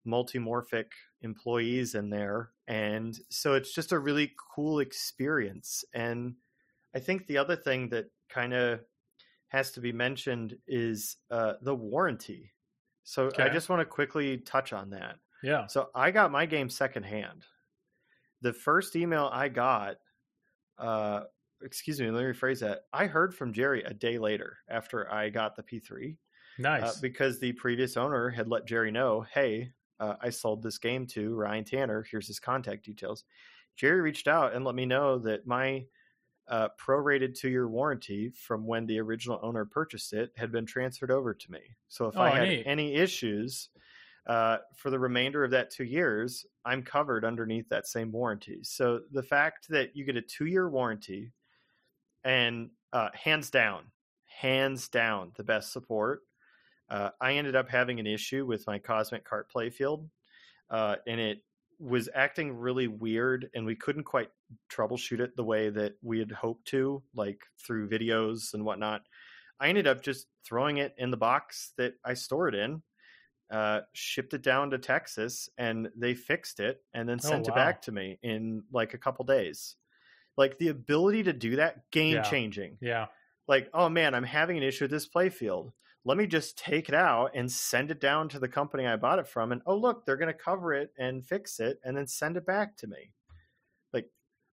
[0.07, 0.87] multimorphic
[1.23, 6.35] employees in there and so it's just a really cool experience and
[6.95, 8.81] i think the other thing that kind of
[9.49, 12.53] has to be mentioned is uh, the warranty
[13.05, 15.67] so i just want to quickly touch on that yeah.
[15.67, 17.45] so i got my game secondhand
[18.41, 19.97] the first email i got
[20.79, 21.25] uh,
[21.63, 25.29] excuse me let me rephrase that i heard from gerry a day later after i
[25.29, 26.17] got the p3
[26.61, 26.83] Nice.
[26.83, 31.07] uh, because the previous owner had let Gerry know, hey, uh, I sold this game
[31.09, 32.03] to Ryan Tanner.
[32.11, 33.25] Here's his contact details.
[33.77, 35.87] Gerry reached out and let me know that my
[36.49, 41.11] uh, prorated two year warranty from when the original owner purchased it had been transferred
[41.13, 41.61] over to me.
[41.89, 42.63] So if I Oh, had neat.
[42.67, 43.69] any issues
[44.27, 48.61] uh, for the remainder of that two years, I'm covered underneath that same warranty.
[48.65, 51.33] So the fact that you get a two year warranty
[52.25, 53.85] and uh, hands down,
[54.27, 56.23] hands down, the best support.
[56.91, 60.09] Uh, I ended up having an issue with my Cosmic Cart playfield,
[60.71, 61.39] uh, and it
[61.79, 64.31] was acting really weird, and we couldn't quite
[64.71, 69.03] troubleshoot it the way that we had hoped to, like through videos and whatnot.
[69.61, 72.83] I ended up just throwing it in the box that I stored in,
[73.51, 77.55] uh, shipped it down to Texas, and they fixed it and then Oh, sent it
[77.55, 79.77] back to me in like a couple days.
[80.37, 82.23] Like the ability to do that, game Yeah.
[82.23, 83.07] changing yeah.
[83.49, 85.73] like, oh man, I'm having an issue with this playfield.
[86.05, 89.19] Let me just take it out and send it down to the company I bought
[89.19, 89.53] it from.
[89.53, 92.47] And oh, look, they're going to cover it and fix it and then send it
[92.47, 93.13] back to me.
[93.93, 94.07] Like,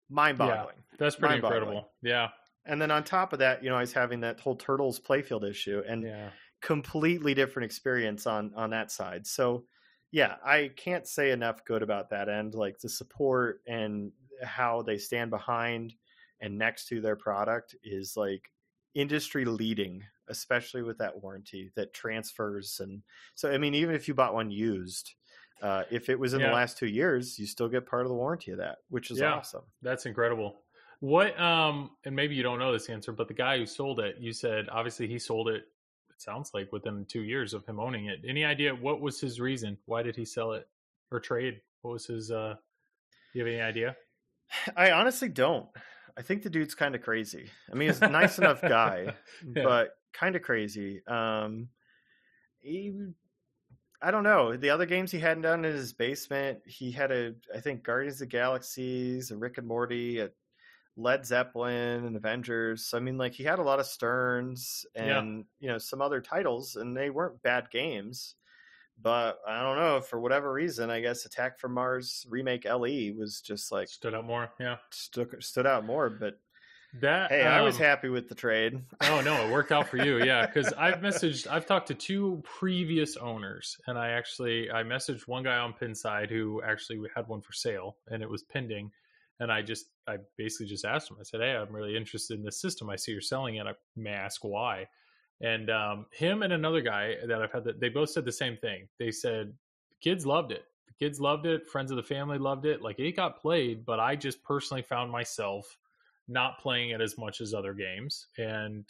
[0.10, 0.84] mind boggling.
[0.98, 1.90] That's pretty incredible.
[2.02, 2.30] Yeah.
[2.66, 5.44] And then on top of that, you know, I was having that whole Turtles playfield
[5.44, 6.30] issue and Yeah.
[6.62, 9.28] completely different experience on on that side.
[9.28, 9.66] So,
[10.12, 12.56] yeah, I can't say enough good about that end.
[12.56, 15.94] Like the support and how they stand behind
[16.40, 18.50] and next to their product is like
[18.94, 22.80] industry leading, especially with that warranty that transfers.
[22.80, 23.04] And
[23.36, 25.14] so, I mean, even if you bought one used,
[25.62, 26.48] uh, if it was in Yeah.
[26.50, 29.20] the last two years, you still get part of the warranty of that, which is
[29.20, 29.36] Yeah.
[29.36, 29.64] awesome.
[29.82, 30.62] That's incredible.
[31.00, 34.18] What um and maybe you don't know this answer, but the guy who sold it,
[34.20, 35.66] you said obviously he sold it
[36.10, 38.22] it sounds like within 2 years of him owning it.
[38.26, 39.78] Any idea what was his reason?
[39.86, 40.70] Why did he sell it
[41.12, 41.62] or trade?
[41.82, 42.56] What was his uh
[43.34, 43.98] you have any idea?
[44.78, 45.68] I honestly don't.
[46.16, 47.50] I think the dude's kind of crazy.
[47.72, 49.14] I mean, he's a nice enough guy,
[49.56, 49.64] Yeah.
[49.64, 51.02] but kind of crazy.
[51.08, 51.70] Um,
[52.60, 52.94] he,
[54.02, 54.56] I don't know.
[54.56, 58.16] The other games he had done in his basement, he had a, I think, Guardians
[58.16, 60.30] of the Galaxies, a Rick and Morty, a
[60.96, 62.86] Led Zeppelin, and Avengers.
[62.86, 65.20] So, I mean, like he had a lot of Sterns Yeah.
[65.20, 68.36] and you know some other titles, and they weren't bad games.
[69.02, 70.92] But I don't know for whatever reason.
[70.92, 74.52] I guess Attack from Mars remake LE was just like Stood out more.
[74.60, 74.78] Yeah.
[74.92, 76.10] stuck, stood out more.
[76.12, 76.40] But
[77.02, 78.82] That hey, I was um, happy with the trade.
[79.04, 80.46] Oh no, it worked out for you, yeah.
[80.46, 85.44] Because I've messaged, I've talked to two previous owners, and I actually I messaged one
[85.44, 88.92] guy on Pinside who actually had one for sale, and it was pending.
[89.40, 91.18] And I just, I basically just asked him.
[91.20, 92.90] I said, "Hey, I'm really interested in this system.
[92.90, 93.68] I see you're selling it.
[93.68, 94.88] I may ask why."
[95.42, 98.56] And um, him and another guy that I've had, that they both said the same
[98.58, 98.88] thing.
[99.00, 99.54] They said
[99.90, 100.66] the kids loved it.
[100.88, 101.68] The kids loved it.
[101.68, 102.82] Friends of the family loved it.
[102.82, 105.78] Like it got played, but I just personally found myself
[106.28, 108.86] not playing it as much as other games and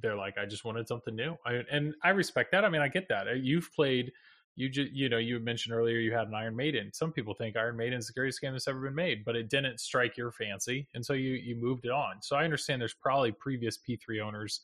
[0.00, 1.34] they're like i just wanted something new.
[1.46, 4.12] I, and i respect that i mean i get that Uh, you've played
[4.58, 7.56] you just you know you mentioned earlier you had an iron maiden some people think
[7.56, 10.32] iron maiden is the greatest game that's ever been made but it didn't strike your
[10.32, 14.20] fancy and so you you moved it on so i understand there's probably previous p3
[14.20, 14.60] owners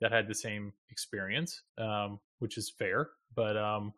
[0.00, 3.92] that had the same experience um, which is fair but um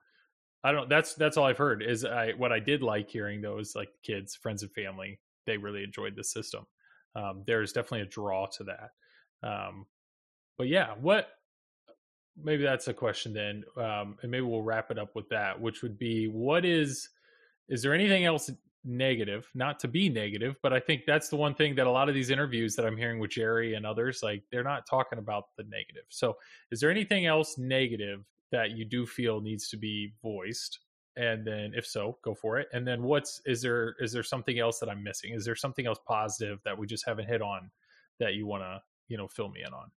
[0.63, 3.59] i don't that's that's all i've heard is i what i did like hearing though
[3.59, 6.65] is like kids friends and family they really enjoyed the system
[7.15, 8.91] um, there's definitely a draw to that.
[9.43, 9.87] Um,
[10.59, 11.29] but yeah, what
[12.43, 15.83] maybe that's a question then, um, and maybe we'll wrap it up with that, which
[15.83, 17.09] would be what is
[17.69, 18.51] is there anything else
[18.85, 22.09] negative, not to be negative, but I think that's the one thing that a lot
[22.09, 25.45] of these interviews that I'm hearing with Gerry and others, like they're not talking about
[25.57, 26.05] the negative.
[26.09, 26.37] So,
[26.71, 30.81] is there anything else negative that you do feel needs to be voiced?
[31.21, 32.69] And then, if so, go for it.
[32.73, 35.35] And then, what's is there is there something else that I'm missing?
[35.35, 37.71] Is there something else positive that we just haven't hit on
[38.21, 39.93] that you want to you know fill me in on?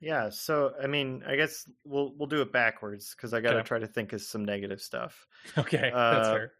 [0.00, 3.60] Yeah, so I mean, I guess we'll we'll do it backwards because I got to
[3.60, 3.62] Okay.
[3.62, 5.26] try to think of some negative stuff.
[5.58, 6.54] Okay, that's Uh, fair.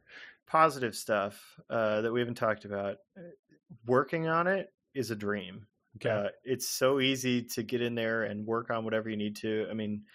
[0.47, 2.99] Positive stuff uh, that we haven't talked about.
[3.19, 3.23] uh,
[3.87, 5.69] Working on it is a dream.
[5.97, 9.37] Okay, Uh, it's so easy to get in there and work on whatever you need
[9.37, 9.67] to.
[9.71, 10.07] I mean,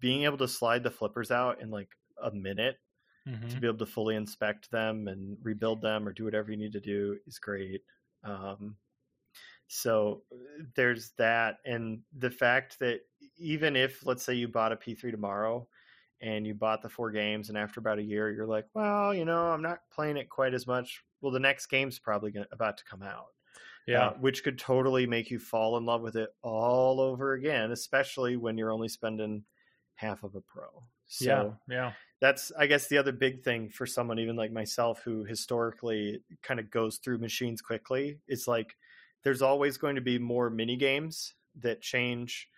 [0.00, 1.90] being able to slide the flippers out in like
[2.22, 2.78] a minute
[3.26, 3.48] Mhm.
[3.48, 6.72] to be able to fully inspect them and rebuild them or do whatever you need
[6.72, 7.84] to do is great.
[8.24, 8.78] Um,
[9.68, 13.02] so uh, there's that, and the fact that
[13.36, 15.68] even if, let's say, you bought a P3 tomorrow
[16.20, 19.24] and you bought the four games, and after about a year, you're like, well, you
[19.24, 21.02] know, I'm not playing it quite as much.
[21.20, 23.28] Well, the next game's probably gonna, about to come out
[23.86, 27.72] yeah, uh, which could totally make you fall in love with it all over again,
[27.72, 29.44] especially when you're only spending
[29.94, 30.84] half of a pro.
[31.06, 35.02] So yeah, yeah, that's, I guess, the other big thing for someone even like myself
[35.04, 38.20] who historically kind of goes through machines quickly.
[38.28, 38.76] It's like
[39.24, 42.50] there's always going to be more mini games that change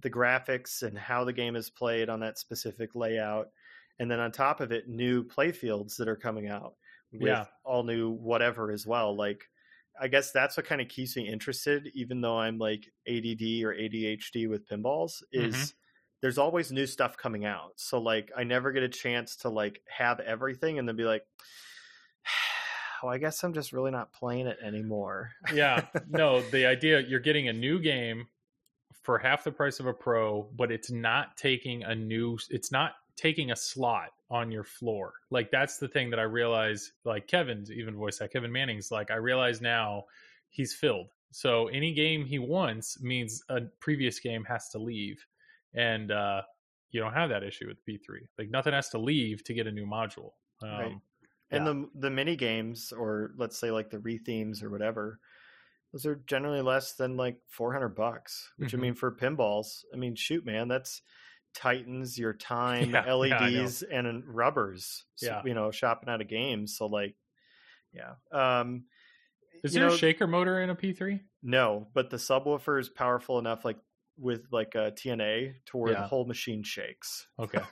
[0.00, 3.50] the graphics and how the game is played on that specific layout.
[3.98, 6.76] And then on top of it, new playfields that are coming out
[7.18, 7.46] with Yeah.
[7.64, 9.14] all new whatever as well.
[9.16, 9.44] Like,
[10.00, 13.72] I guess that's what kind of keeps me interested, even though I'm like ADD or
[13.72, 15.74] ADHD with pinballs, is Mhm.
[16.24, 17.72] There's always new stuff coming out.
[17.76, 21.22] So like I never get a chance to like have everything and then be like,
[23.02, 25.32] well, I guess I'm just really not playing it anymore.
[25.52, 25.84] yeah.
[26.08, 28.26] No, the idea you're getting a new game
[29.02, 32.38] for half the price of a pro, but it's not taking a new.
[32.48, 35.12] It's not taking a slot on your floor.
[35.30, 36.90] Like that's the thing that I realize.
[37.04, 40.04] Like Kevin's even voice that Kevin Manning's like I realize now
[40.48, 41.10] he's filled.
[41.32, 45.22] So any game he wants means a previous game has to leave,
[45.74, 46.42] and uh,
[46.90, 48.20] you don't have that issue with P3.
[48.38, 50.30] Like nothing has to leave to get a new module.
[50.62, 50.96] Um, Right.
[51.50, 55.20] And the the mini games, or let's say like the rethemes or whatever,
[55.92, 58.50] those are generally less than like four hundred bucks.
[58.56, 58.78] Which Mhm.
[58.78, 61.02] I mean, for pinballs, I mean, shoot, man, that's
[61.54, 65.04] tightens your time, Yeah, yeah, LEDs, and uh, rubbers.
[65.14, 65.42] so, Yeah.
[65.44, 66.76] you know, shopping out of games.
[66.76, 67.14] So like,
[67.92, 68.14] yeah.
[68.32, 68.86] Um,
[69.62, 71.20] Is there know, a shaker motor in a P3?
[71.42, 73.78] No, but the subwoofer is powerful enough, like
[74.18, 77.26] with like a TNA, to where the whole machine shakes.
[77.38, 77.60] Okay.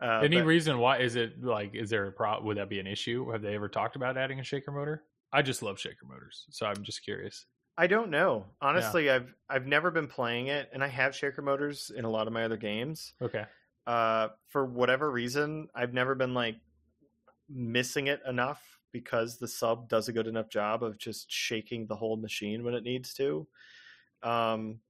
[0.00, 2.80] Uh, Any but- reason why is it like is there a pro would that be
[2.80, 3.30] an issue?
[3.30, 5.04] Have they ever talked about adding a shaker motor?
[5.32, 7.46] I just love shaker motors, so I'm just curious.
[7.78, 8.46] I don't know.
[8.60, 12.26] Honestly, I've I've never been playing it, and I have shaker motors in a lot
[12.26, 13.14] of my other games.
[13.22, 13.44] Okay.
[13.86, 16.56] Uh, for whatever reason, I've never been like
[17.48, 18.60] missing it enough
[18.90, 22.74] because the sub does a good enough job of just shaking the whole machine when
[22.74, 23.46] it needs to.
[24.24, 24.80] Um,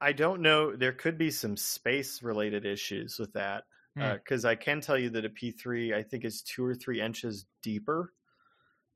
[0.00, 0.74] I don't know.
[0.76, 3.64] There could be some space related issues with that
[3.96, 4.14] Hmm.
[4.24, 7.46] because I can tell you that a P3 I think is two or three inches
[7.62, 8.14] deeper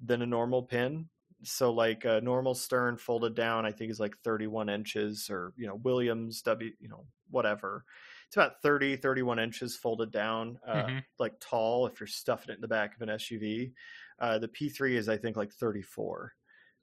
[0.01, 1.11] than a normal pin.
[1.45, 5.67] So like a normal stern folded down, I think is like 31 inches or, you
[5.67, 7.85] know, Williams W, you know, whatever.
[8.29, 11.05] It's about 30, 31 inches folded down, uh, Mhm.
[11.19, 13.75] like tall if you're stuffing it in the back of an SUV.
[14.19, 16.35] Uh, the P3 is, I think, like 34.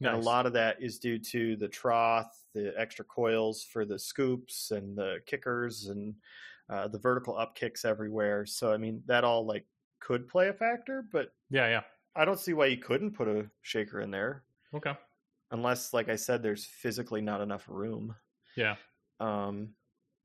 [0.09, 3.99] And a lot of that is due to the trough, the extra coils for the
[3.99, 6.15] scoops and the kickers and
[6.69, 8.45] uh, the vertical up kicks everywhere.
[8.45, 9.65] So, I mean, that all like
[9.99, 11.81] could play a factor, but Yeah, yeah.
[12.15, 14.93] I don't see why you couldn't put a shaker in there Okay.
[15.51, 18.15] unless, like I said, there's physically not enough room.
[18.55, 18.75] Yeah.
[19.19, 19.75] Um,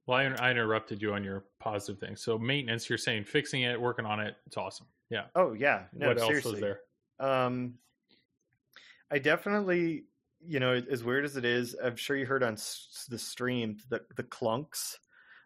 [0.06, 2.16] Well, I, I interrupted you on your positive thing.
[2.16, 4.86] So maintenance, you're saying fixing it, working on it, it's awesome.
[5.10, 5.26] Yeah.
[5.36, 6.52] oh yeah, no, what else seriously.
[6.52, 6.80] was there?
[7.20, 7.74] Um,
[9.10, 10.04] I definitely,
[10.40, 13.78] you know, as weird as it is, I'm sure you heard on s- the stream
[13.88, 14.96] the the clunks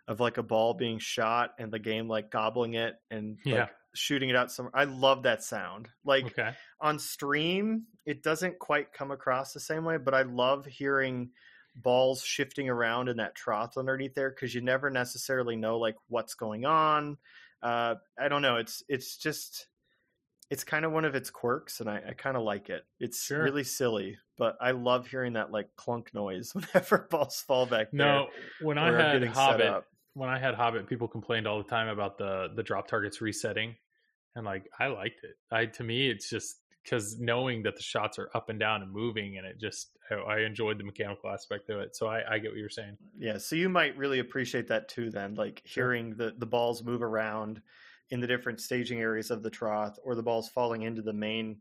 [0.09, 3.69] of like a ball being shot and the game like gobbling it and like, Yeah.
[3.95, 4.73] shooting it out somewhere.
[4.75, 5.89] I love that sound.
[6.05, 6.53] Like Okay.
[6.81, 11.31] on stream, it doesn't quite come across the same way, but I love hearing
[11.77, 16.35] balls shifting around in that trough underneath there because you never necessarily know like what's
[16.35, 17.17] going on.
[17.63, 18.57] Uh, I don't know.
[18.57, 19.69] It's it's just
[20.51, 22.85] it's kind of one of its quirks, and I, I kind of like it.
[22.99, 23.43] It's Sure.
[23.43, 28.07] really silly, but I love hearing that like clunk noise whenever balls fall back there.
[28.07, 28.29] No,
[28.61, 32.49] when I had Hobbit, when I had Hobbit, people complained all the time about the
[32.55, 33.77] the drop targets resetting,
[34.35, 35.37] and like I liked it.
[35.53, 38.91] I to me, it's just because knowing that the shots are up and down and
[38.91, 41.95] moving, and it just I, I enjoyed the mechanical aspect of it.
[41.95, 42.97] So I, I get what you're saying.
[43.19, 45.11] Yeah, so you might really appreciate that too.
[45.11, 45.93] Then, like Sure.
[45.93, 47.63] hearing the the balls move around,
[48.11, 51.59] in the different staging areas of the trough or the balls falling into the main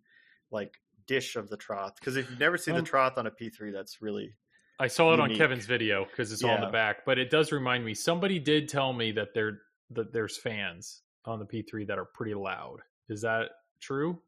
[0.52, 0.74] like
[1.08, 1.94] dish of the trough.
[2.00, 4.34] Because if you've never seen Um, the trough on a P3, that's really
[4.80, 5.36] I saw it on.
[5.36, 7.94] Kevin's video because it's all in the back, but it does remind me.
[7.94, 9.60] Somebody did tell me that there
[9.92, 12.80] that there's fans on the P3 that are pretty loud.
[13.10, 13.50] Is that
[13.82, 14.22] true?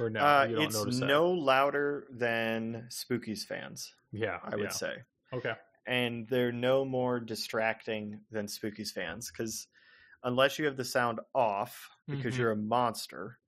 [0.00, 0.20] Or no?
[0.20, 1.06] uh, you don't it's notice that.
[1.06, 4.68] no louder than spooky's fans, Yeah, I would yeah.
[4.70, 4.92] say.
[5.32, 5.52] Okay.
[5.86, 9.66] and they're no more distracting than Spooky's fans because
[10.28, 12.38] unless you have the sound off because Mhm.
[12.38, 13.38] you're a monster,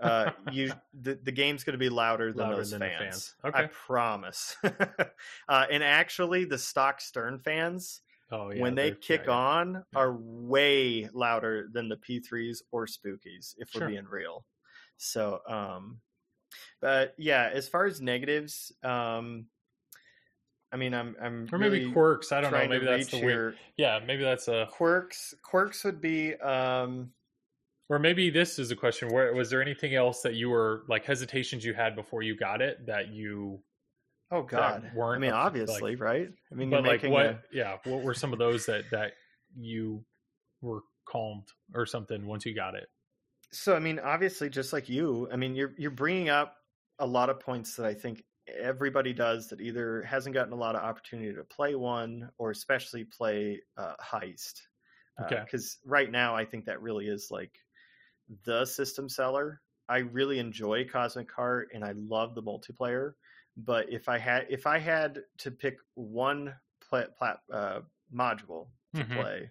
[0.00, 3.34] uh, you the, the game's going to be louder than Louder those than the fans.
[3.42, 3.54] fans.
[3.54, 4.56] I promise.
[5.48, 8.60] uh, and actually, the stock Stern fans, Oh yeah.
[8.60, 9.36] when they kick yeah, yeah.
[9.36, 13.82] on, are way louder than the P3s or Spookies, if Sure.
[13.82, 14.46] we're being real.
[14.96, 16.00] So, um,
[16.80, 19.46] but yeah, as far as negatives, um,
[20.72, 22.30] I mean, I'm, I'm or maybe really quirks.
[22.32, 22.68] I don't know.
[22.68, 23.56] Maybe that's the weird.
[23.76, 24.68] Yeah, maybe that's a.
[24.70, 25.34] quirks.
[25.42, 27.10] Quirks would be, um,
[27.88, 29.08] Or maybe this is a question.
[29.12, 32.62] Where was there anything else that you were like hesitations you had before you got
[32.62, 33.60] it that you?
[34.32, 36.28] oh god, weren't I mean, up- like- obviously, right?
[36.52, 37.26] I mean, but like what?
[37.26, 37.78] a- Yeah.
[37.84, 39.14] What were some of those that that
[39.58, 40.04] you
[40.60, 42.86] were calmed or something once you got it?
[43.52, 46.54] so I mean, obviously, just like you, I mean, you're you're bringing up
[47.00, 48.22] a lot of points that I think
[48.58, 53.04] everybody does that either hasn't gotten a lot of opportunity to play one or especially
[53.04, 54.62] play uh, heist.
[55.22, 55.42] Okay.
[55.44, 57.58] Because right now, I think that really is like
[58.44, 59.60] the system seller.
[59.88, 63.14] I really enjoy Cosmic Cart and I love the multiplayer.
[63.56, 67.80] But if I had if I had to pick one pla plat, uh,
[68.14, 69.12] module to Mhm.
[69.14, 69.50] play,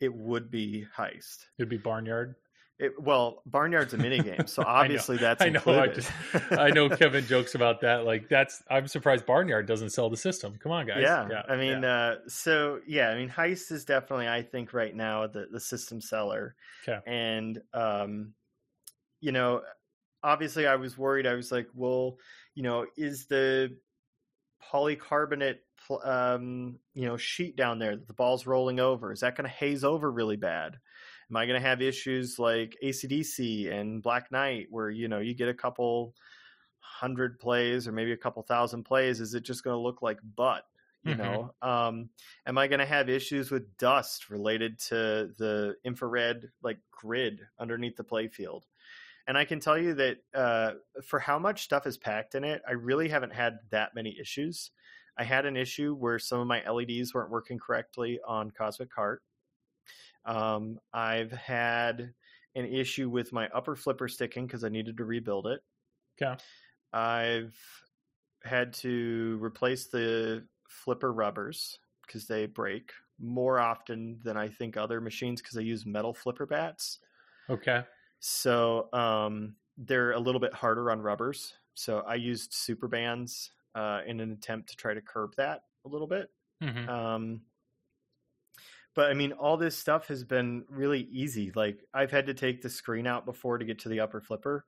[0.00, 1.46] it would be Heist.
[1.58, 2.36] It'd be Barnyard.
[2.80, 4.70] It, well, Barnyard's a minigame, so I know.
[4.70, 5.60] obviously that's I know.
[5.66, 6.10] I just
[6.50, 8.06] I know Kevin jokes about that.
[8.06, 10.58] Like that's I'm surprised Barnyard doesn't sell the system.
[10.62, 11.02] Come on, guys.
[11.02, 11.88] Yeah, I mean, yeah.
[11.94, 16.00] uh, so yeah, I mean, Heist is definitely, I think, right now the the system
[16.00, 16.54] seller.
[16.86, 16.98] 'Kay.
[17.06, 18.32] And um,
[19.20, 19.60] you know,
[20.22, 21.26] obviously, I was worried.
[21.26, 22.16] I was like, well,
[22.54, 23.76] you know, is the
[24.72, 25.58] polycarbonate,
[26.04, 29.54] um, you know, sheet down there that the ball's rolling over is that going to
[29.54, 30.78] haze over really bad?
[31.30, 35.34] Am I going to have issues like ACDC and Black Knight, where you know you
[35.34, 36.14] get a couple
[36.78, 39.20] hundred plays or maybe a couple thousand plays?
[39.20, 40.64] Is it just going to look like butt?
[41.02, 41.14] you Mhm.
[41.14, 42.10] know um
[42.44, 47.96] am i going to have issues with dust related to the infrared like grid underneath
[47.96, 48.64] the playfield
[49.26, 50.74] and i can tell you that uh
[51.04, 54.72] for how much stuff is packed in it i really haven't had that many issues
[55.16, 59.22] i had an issue where some of my leds weren't working correctly on cosmic cart
[60.24, 62.14] um i've had
[62.54, 65.62] an issue with my upper flipper sticking because i needed to rebuild it
[66.20, 66.40] Okay.
[66.92, 67.56] i've
[68.44, 75.00] had to replace the flipper rubbers because they break more often than I think other
[75.00, 77.00] machines because I use metal flipper bats.
[77.48, 77.84] okay.
[78.20, 81.54] So um, they're a little bit harder on rubbers.
[81.74, 85.88] So I used super bands uh, in an attempt to try to curb that a
[85.88, 86.30] little bit.
[86.60, 86.90] Mhm.
[86.90, 87.42] Um,
[88.94, 91.52] but I mean, all this stuff has been really easy.
[91.54, 94.64] Like I've had to take the screen out before to get to the upper flipper.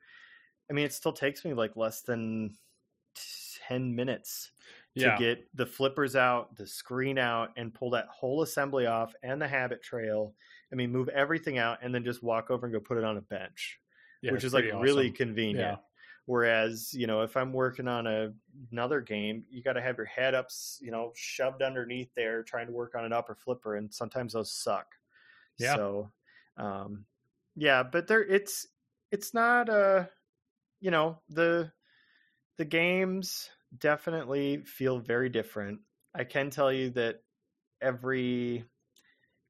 [0.71, 2.57] I mean, it still takes me like less than
[3.69, 4.53] ten minutes
[4.95, 5.17] Yeah.
[5.17, 9.41] to get the flippers out, the screen out, and pull that whole assembly off and
[9.41, 10.35] the habit trail.
[10.73, 13.17] I mean, move everything out and then just walk over and go put it on
[13.19, 13.81] a bench,
[14.23, 15.17] Yeah, which is like pretty really awesome.
[15.17, 15.59] convenient.
[15.59, 15.77] Yeah.
[16.27, 18.33] Whereas, you know, if I'm working on a,
[18.71, 20.49] another game, you got to have your head up,
[20.81, 24.53] you know, shoved underneath there trying to work on an upper flipper, and sometimes those
[24.53, 24.87] suck.
[25.59, 25.75] Yeah.
[25.75, 26.13] So,
[26.57, 27.07] um,
[27.57, 28.67] yeah, but there, it's
[29.11, 30.07] it's not uh
[30.81, 31.71] you know the
[32.59, 35.81] the games definitely feel very different.
[36.15, 37.23] I can tell you that
[37.81, 38.65] every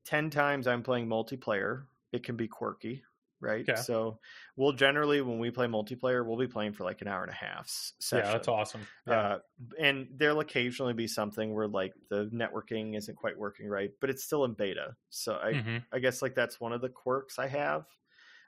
[0.05, 3.03] 10 times I'm playing multiplayer, it can be quirky,
[3.43, 3.69] right?
[3.69, 3.81] Okay.
[3.81, 4.19] So
[4.56, 7.35] we'll generally, when we play multiplayer, we'll be playing for like an hour and a
[7.35, 7.69] half
[8.01, 8.24] session.
[8.27, 8.86] Yeah, that's awesome.
[9.06, 9.12] Yeah.
[9.20, 9.39] Uh,
[9.78, 14.24] and there'll occasionally be something where like the networking isn't quite working right, but it's
[14.24, 14.97] still in beta.
[15.10, 15.85] So I, Mhm.
[15.93, 17.85] I guess like that's one of the quirks I have.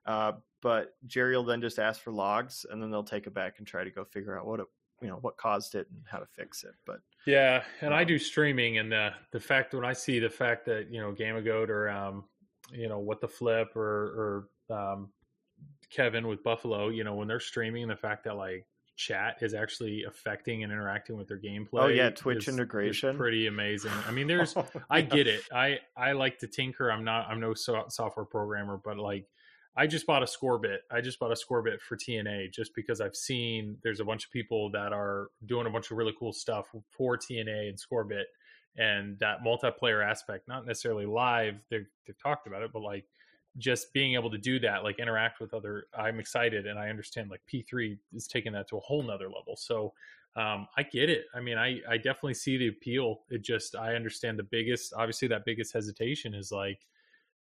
[0.06, 3.58] Uh, but Gerry will then just ask for logs, and then they'll take it back
[3.58, 4.66] and try to go figure out what it,
[5.00, 6.74] you know, what caused it and how to fix it.
[6.86, 10.28] But Yeah, and I Um, do streaming, and the the fact when I see the
[10.30, 12.28] fact that you know Gamagoat or um,
[12.70, 15.10] you know what the flip or or um,
[15.90, 18.66] Kevin with Buffalo, you know when they're streaming, the fact that like
[18.96, 21.82] chat is actually affecting and interacting with their gameplay.
[21.82, 23.16] Oh, yeah, Twitch is- is integration.
[23.16, 23.92] pretty amazing.
[24.06, 24.54] I mean, there's
[24.90, 25.42] I get it.
[25.52, 26.90] I I like to tinker.
[26.90, 27.28] I'm not.
[27.28, 29.26] I'm no so, software programmer, but like,
[29.76, 30.78] I just bought a Scorbit.
[30.90, 34.30] I just bought a Scorbit for TNA just because I've seen there's a bunch of
[34.30, 38.24] people that are doing a bunch of really cool stuff for TNA and Scorbit,
[38.76, 40.46] and that multiplayer aspect.
[40.48, 41.56] Not necessarily live.
[41.70, 43.04] They've they've talked about it, but like
[43.58, 47.30] just being able to do that, like interact with other, I'm excited and I understand
[47.30, 49.56] like P3 is taking that to a whole nother level.
[49.56, 49.92] So
[50.36, 51.26] um, I get it.
[51.34, 53.20] I mean, I, I definitely see the appeal.
[53.30, 56.80] It just, I understand the biggest, obviously that biggest hesitation is like,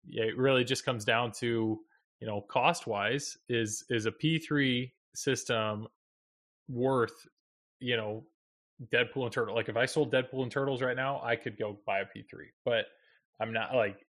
[0.09, 1.79] it really just comes down to,
[2.21, 5.88] you know, cost wise is, is a P3 system
[6.69, 7.27] worth,
[7.79, 8.23] you know,
[8.93, 9.55] Deadpool and Turtle.
[9.55, 12.45] Like if I sold Deadpool and Turtles right now, I could go buy a P3,
[12.63, 12.85] but
[13.41, 14.06] I'm not like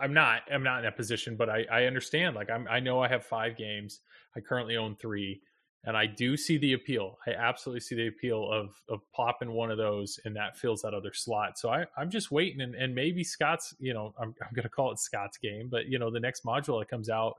[0.00, 2.36] I'm not I'm not in that position, but I I understand.
[2.36, 4.00] Like I'm I know I have five games.
[4.36, 5.40] I currently own three,
[5.84, 7.18] and I do see the appeal.
[7.26, 10.94] I absolutely see the appeal of of popping one of those, and that fills that
[10.94, 11.58] other slot.
[11.58, 14.92] So I I'm just waiting, and and maybe Scott's you know I'm I'm gonna call
[14.92, 17.34] it Scott's game, but you know the next module that comes out,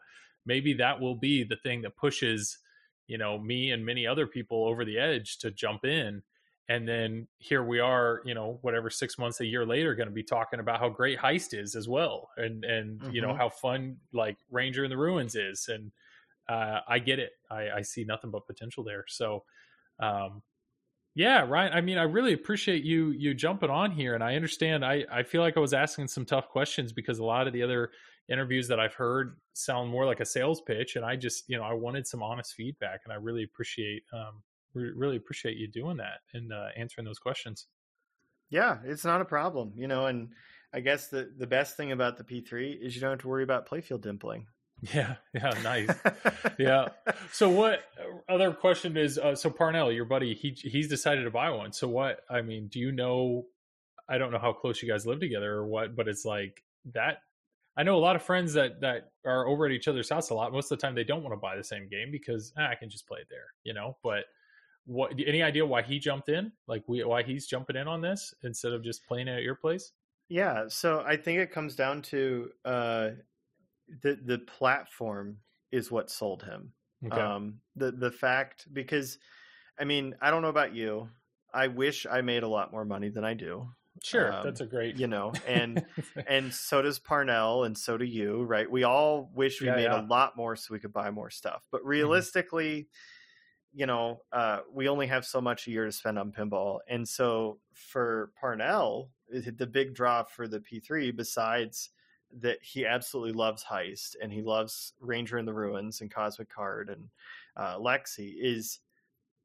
[0.45, 2.59] maybe that will be the thing that pushes
[3.07, 6.22] you know me and many other people over the edge to jump in
[6.68, 10.14] and then here we are you know whatever six months a year later going to
[10.14, 13.12] be talking about how great heist is as well and and mm-hmm.
[13.12, 13.38] you know mm-hmm.
[13.38, 15.92] how fun like ranger in the ruins is and
[16.50, 19.44] uh, i get it I, I see nothing but potential there so
[20.00, 20.42] um
[21.14, 24.84] yeah ryan i mean i really appreciate you you jumping on here and i understand
[24.84, 27.64] i i feel like i was asking some tough questions because a lot of the
[27.64, 27.92] other
[28.30, 31.64] interviews that i've heard sound more like a sales pitch and i just you know
[31.64, 34.42] i wanted some honest feedback and i really appreciate um
[34.76, 37.68] we really appreciate you doing that and uh, answering those questions.
[38.49, 40.06] Yeah, it's not a problem, you know.
[40.06, 40.30] And
[40.73, 43.43] I guess the the best thing about the P3 is you don't have to worry
[43.43, 44.45] about playfield dimpling.
[44.93, 45.89] Yeah, yeah, nice.
[46.60, 46.89] yeah.
[47.31, 47.80] So what
[48.30, 51.73] other question is uh, so Parnell, your buddy, he he's decided to buy one.
[51.73, 53.45] So what I mean, do you know
[54.07, 57.19] I don't know how close you guys live together or what, but it's like that
[57.77, 60.34] I know a lot of friends that that are over at each other's house a
[60.34, 60.52] lot.
[60.52, 62.76] Most of the time they don't want to buy the same game because ah, I
[62.76, 63.97] can just play it there, you know.
[64.03, 64.26] But
[64.86, 68.34] what any idea why he jumped in like we, why he's jumping in on this
[68.44, 69.91] instead of just playing it at your place
[70.30, 73.10] yeah so i think it comes down to uh
[74.02, 75.38] the the platform
[75.72, 76.72] is what sold him
[77.06, 77.20] okay.
[77.20, 79.18] um the the fact because
[79.80, 81.10] i mean i don't know about you
[81.53, 83.68] i wish i made a lot more money than i do
[84.03, 85.86] Sure, um, that's a great, you know, and
[86.28, 88.70] and so does Parnell, and so do you, right?
[88.70, 90.02] We all wish we yeah, made yeah.
[90.02, 91.88] a lot more so we could buy more stuff, but mm-hmm.
[91.88, 93.15] realistically, mm-hmm
[93.76, 96.80] you know, uh, we only have so much a year to spend on pinball.
[96.88, 101.89] And so for Parnell, the big draw for the P3, besides
[102.39, 106.89] that he absolutely loves Heist and he loves Ranger in the Ruins and Cosmic Cart
[106.89, 107.10] and
[107.57, 108.80] uh, Lexy, is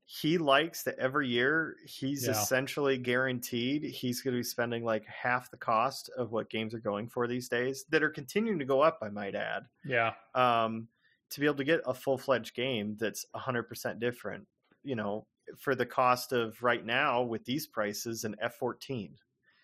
[0.05, 2.33] he likes that every year he's yeah.
[2.33, 6.81] essentially guaranteed he's going to be spending like half the cost of what games are
[6.81, 9.65] going for these days that are continuing to go up, I might add.
[9.85, 10.13] Yeah.
[10.37, 10.89] Um,
[11.31, 14.47] to be able to get a full fledged game that's 100% different,
[14.83, 15.27] you know,
[15.59, 19.13] for the cost of right now with these prices and F14.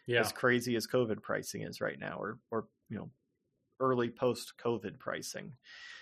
[0.07, 0.21] Yeah.
[0.21, 3.11] As crazy as COVID pricing is right now, or, or, you know,
[3.81, 5.53] early post COVID pricing.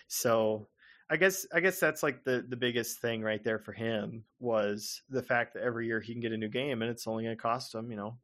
[0.08, 0.68] So
[1.08, 5.00] I guess, I guess that's like the, the biggest thing right there for him was
[5.08, 7.36] the fact that every year he can get a new game and it's only going
[7.36, 8.18] to cost him, you know,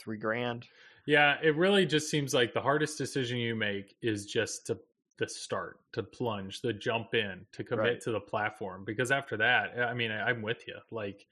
[0.00, 0.66] three grand.
[1.06, 4.78] Yeah, it really just seems like the hardest decision you make is just to
[5.20, 8.00] the start, to plunge, the jump in, to commit right.
[8.00, 8.84] to the platform.
[8.84, 10.74] Because after that, I mean, I, am with you.
[10.90, 11.26] Like,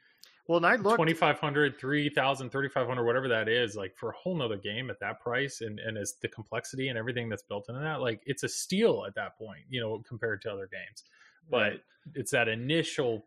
[0.47, 4.57] well, and I looked 2500 3000 3500 whatever that is like for a whole nother
[4.57, 8.01] game at that price and and as the complexity and everything that's built into that
[8.01, 11.05] like it's a steal at that point you know compared to other games
[11.51, 11.81] but right.
[12.15, 13.27] it's that initial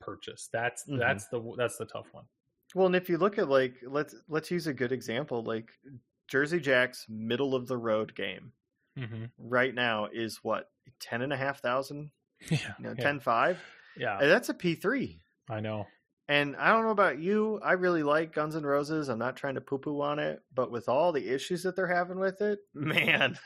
[0.00, 0.98] purchase that's mm-hmm.
[0.98, 2.24] that's the that's the tough one
[2.76, 5.72] well and if you look at like let's let's use a good example like
[6.28, 8.52] jersey jack's middle of the road game
[8.98, 9.24] mm-hmm.
[9.38, 10.68] right now is what
[11.00, 12.10] ten and a half thousand,
[12.50, 13.04] yeah, you know, yeah.
[13.04, 13.58] ten five.
[13.96, 15.20] Yeah, and that's a P three.
[15.48, 15.86] I know.
[16.28, 19.08] And I don't know about you, I really like Guns N' Roses.
[19.08, 21.92] I'm not trying to poo poo on it, but with all the issues that they're
[21.92, 23.38] having with it, man.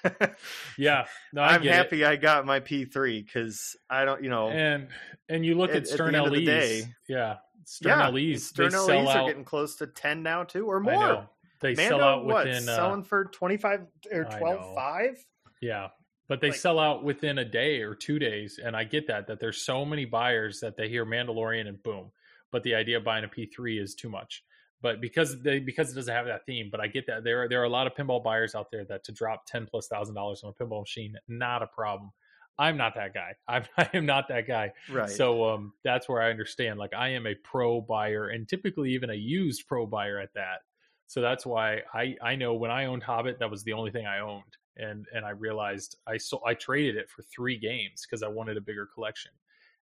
[0.78, 2.06] yeah, no, I'm happy it.
[2.06, 4.51] I got my P3 because I don't, you know.
[4.51, 4.89] And
[5.28, 8.89] and you look at, at Stern at LEs, day, yeah, Stern yeah, LEs, Stern LEs
[8.89, 9.27] are out.
[9.27, 11.28] getting close to ten now too, or more.
[11.60, 12.35] They Mando, sell out within
[12.66, 15.18] what, uh, selling for twenty five or twelve five.
[15.67, 15.89] Yeah.
[16.29, 18.59] But they like, sell out within a day or two days.
[18.63, 22.11] And I get that, that there's so many buyers that they hear Mandalorian and boom.
[22.53, 24.43] But the idea of buying a P3 is too much.
[24.83, 27.49] But because they because it doesn't have that theme, but I get that there are
[27.49, 30.15] there are a lot of pinball buyers out there that to drop ten plus thousand
[30.15, 32.13] dollars on a pinball machine, not a problem.
[32.59, 33.33] I'm not that guy.
[33.49, 34.73] I'm I am not that guy.
[34.91, 35.09] Right.
[35.09, 36.79] So um that's where I understand.
[36.79, 40.61] Like I am a pro buyer and typically even a used pro buyer at that.
[41.07, 44.07] So that's why I I know when I owned Hobbit, that was the only thing
[44.07, 44.45] I owned
[44.77, 48.57] and and I realized I so I traded it for three games because I wanted
[48.57, 49.32] a bigger collection,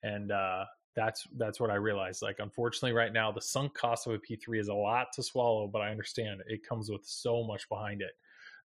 [0.02, 0.64] and uh,
[0.96, 2.22] that's that's what I realized.
[2.22, 5.68] Like unfortunately, right now the sunk cost of a P3 is a lot to swallow,
[5.68, 8.12] but I understand it comes with so much behind it.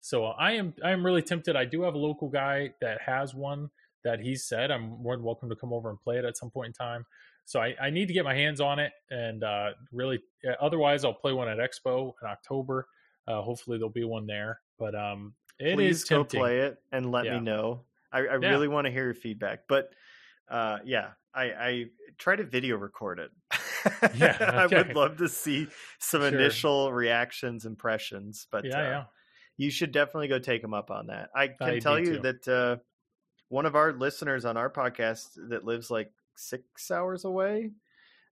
[0.01, 1.55] So I am I am really tempted.
[1.55, 3.69] I do have a local guy that has one
[4.03, 6.51] that he said I'm more than welcome to come over and play it at some
[6.51, 7.05] point in time.
[7.45, 10.19] So I, I need to get my hands on it, and uh, really,
[10.59, 12.87] otherwise I'll play one at Expo in October.
[13.27, 14.59] Uh, hopefully there'll be one there.
[14.79, 16.39] But um, it Please is go tempting.
[16.39, 17.39] play it and let Yeah.
[17.39, 17.81] me know.
[18.11, 18.49] I, I Yeah.
[18.51, 19.67] really want to hear your feedback.
[19.67, 19.93] But
[20.49, 21.85] uh, yeah, I, I
[22.17, 23.31] try to video record it.
[24.15, 25.67] Yeah, I would love to see
[25.99, 26.39] some Sure.
[26.39, 28.47] initial reactions, impressions.
[28.51, 29.03] But Yeah, uh, yeah.
[29.57, 31.29] you should definitely go take them up on that.
[31.35, 32.19] I can I tell you to.
[32.21, 32.77] that uh,
[33.49, 37.71] one of our listeners on our podcast that lives like six hours away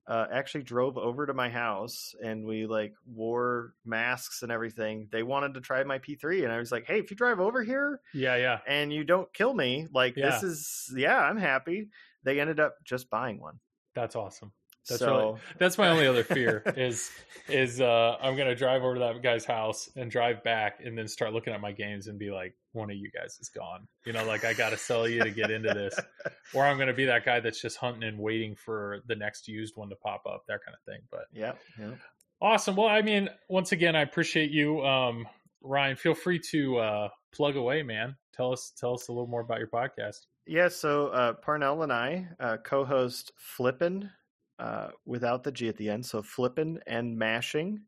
[0.07, 5.07] uh, actually drove over to my house and we like wore masks and everything.
[5.11, 7.63] They wanted to try my P3, and I was like, "Hey, if you drive over
[7.63, 8.59] here Yeah, yeah.
[8.67, 10.29] and you don't kill me, like Yeah.
[10.31, 11.89] this is yeah, I'm happy."
[12.23, 13.59] They ended up just buying one.
[13.95, 14.53] That's awesome.
[14.87, 17.09] That's so really that's my only other fear is
[17.47, 21.07] is uh I'm gonna drive over to that guy's house and drive back and then
[21.07, 23.87] start looking at my games and be like, one of you guys is gone.
[24.05, 25.97] You know, like I gotta sell you to get into this.
[26.53, 29.75] Or I'm gonna be that guy that's just hunting and waiting for the next used
[29.75, 31.01] one to pop up, that kind of thing.
[31.09, 31.95] But yeah, yeah.
[32.41, 32.75] awesome.
[32.75, 34.85] Well, I mean, once again, I appreciate you.
[34.85, 35.27] Um
[35.61, 38.15] Ryan, feel free to uh plug away, man.
[38.33, 40.27] Tell us tell us a little more about your podcast.
[40.45, 44.11] Yeah, so uh, Parnell and I uh, co-host Flippin'
[44.59, 47.85] uh, without the G at the end, so Flippin' and Mashing,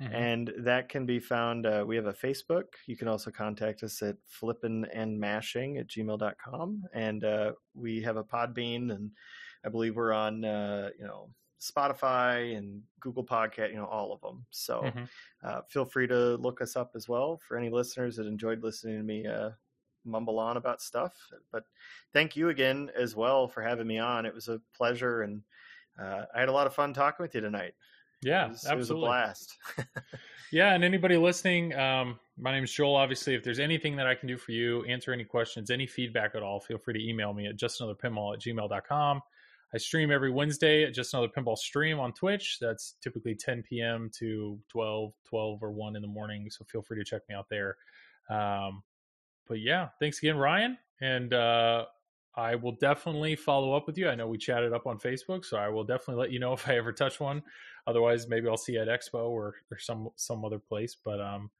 [0.00, 0.12] Mhm.
[0.12, 1.66] and that can be found.
[1.66, 2.64] Uh, we have a Facebook.
[2.86, 6.82] You can also contact us at flippin and mashing at gmail.com.
[6.92, 9.12] And uh, we have a Podbean, and
[9.64, 14.20] I believe we're on, uh, you know, Spotify and Google Podcast, you know, all of
[14.20, 14.44] them.
[14.50, 15.08] So Mhm.
[15.42, 18.96] uh, feel free to look us up as well for any listeners that enjoyed listening
[18.98, 19.50] to me uh,
[20.04, 21.16] mumble on about stuff.
[21.50, 21.64] But
[22.12, 24.26] thank you again as well for having me on.
[24.26, 25.42] It was a pleasure, and
[25.98, 27.74] uh, I had a lot of fun talking with you tonight.
[28.22, 29.56] Yeah, it was, it was a blast.
[30.54, 32.94] Yeah, and anybody listening, um, my name is Joel.
[32.94, 36.36] Obviously, if there's anything that I can do for you, answer any questions, any feedback
[36.36, 39.20] at all, feel free to email me at justanotherpinball at gmail.com.
[39.74, 42.58] I stream every Wednesday at Just Another Pinball Stream on Twitch.
[42.60, 44.08] That's typically 10 p.m.
[44.18, 46.48] to 12, 12 or 1 in the morning.
[46.50, 47.76] So feel free to check me out there.
[48.30, 48.84] Um,
[49.48, 50.78] but yeah, thanks again, Ryan.
[51.00, 51.86] And uh,
[52.36, 54.08] I will definitely follow up with you.
[54.08, 56.68] I know we chatted up on Facebook, so I will definitely let you know if
[56.68, 57.42] I ever touch one.
[57.86, 60.96] Otherwise, maybe I'll see you at Expo or, or some some other place.
[61.02, 61.50] But um,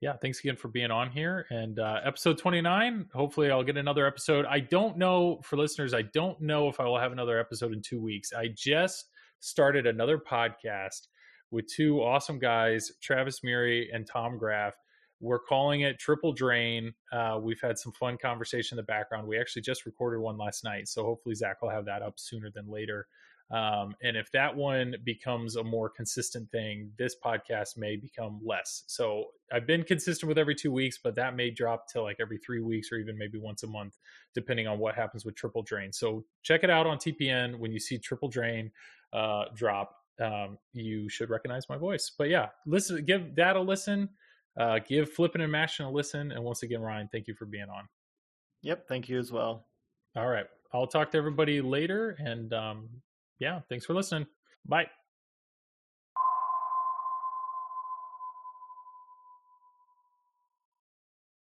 [0.00, 1.46] yeah, thanks again for being on here.
[1.50, 4.44] And uh, episode 29, hopefully I'll get another episode.
[4.46, 7.80] I don't know for listeners, I don't know if I will have another episode in
[7.80, 8.32] two weeks.
[8.32, 11.08] I just started another podcast
[11.50, 14.74] with two awesome guys, Travis Murray and Tom Graff.
[15.20, 16.92] We're calling it Triple Drain.
[17.12, 19.26] Uh, we've had some fun conversation in the background.
[19.26, 22.50] We actually just recorded one last night, so hopefully Zach will have that up sooner
[22.54, 23.06] than later.
[23.50, 28.82] Um, and if that one becomes a more consistent thing, this podcast may become less.
[28.88, 32.38] So I've been consistent with every two weeks, but that may drop to like every
[32.38, 33.96] three weeks or even maybe once a month,
[34.34, 35.92] depending on what happens with Triple Drain.
[35.92, 38.72] So check it out on TPN when you see Triple Drain
[39.12, 39.94] uh, drop.
[40.20, 42.10] Um, you should recognize my voice.
[42.16, 44.08] But yeah, listen, give that a listen.
[44.58, 46.32] Uh, give Flipping and Mashing a listen.
[46.32, 47.88] And once again, Ryan, thank you for being on.
[48.62, 49.66] Yep, thank you as well.
[50.16, 50.46] All right.
[50.72, 52.16] I'll talk to everybody later.
[52.18, 52.88] And um,
[53.38, 54.26] yeah, thanks for listening.
[54.66, 54.86] Bye.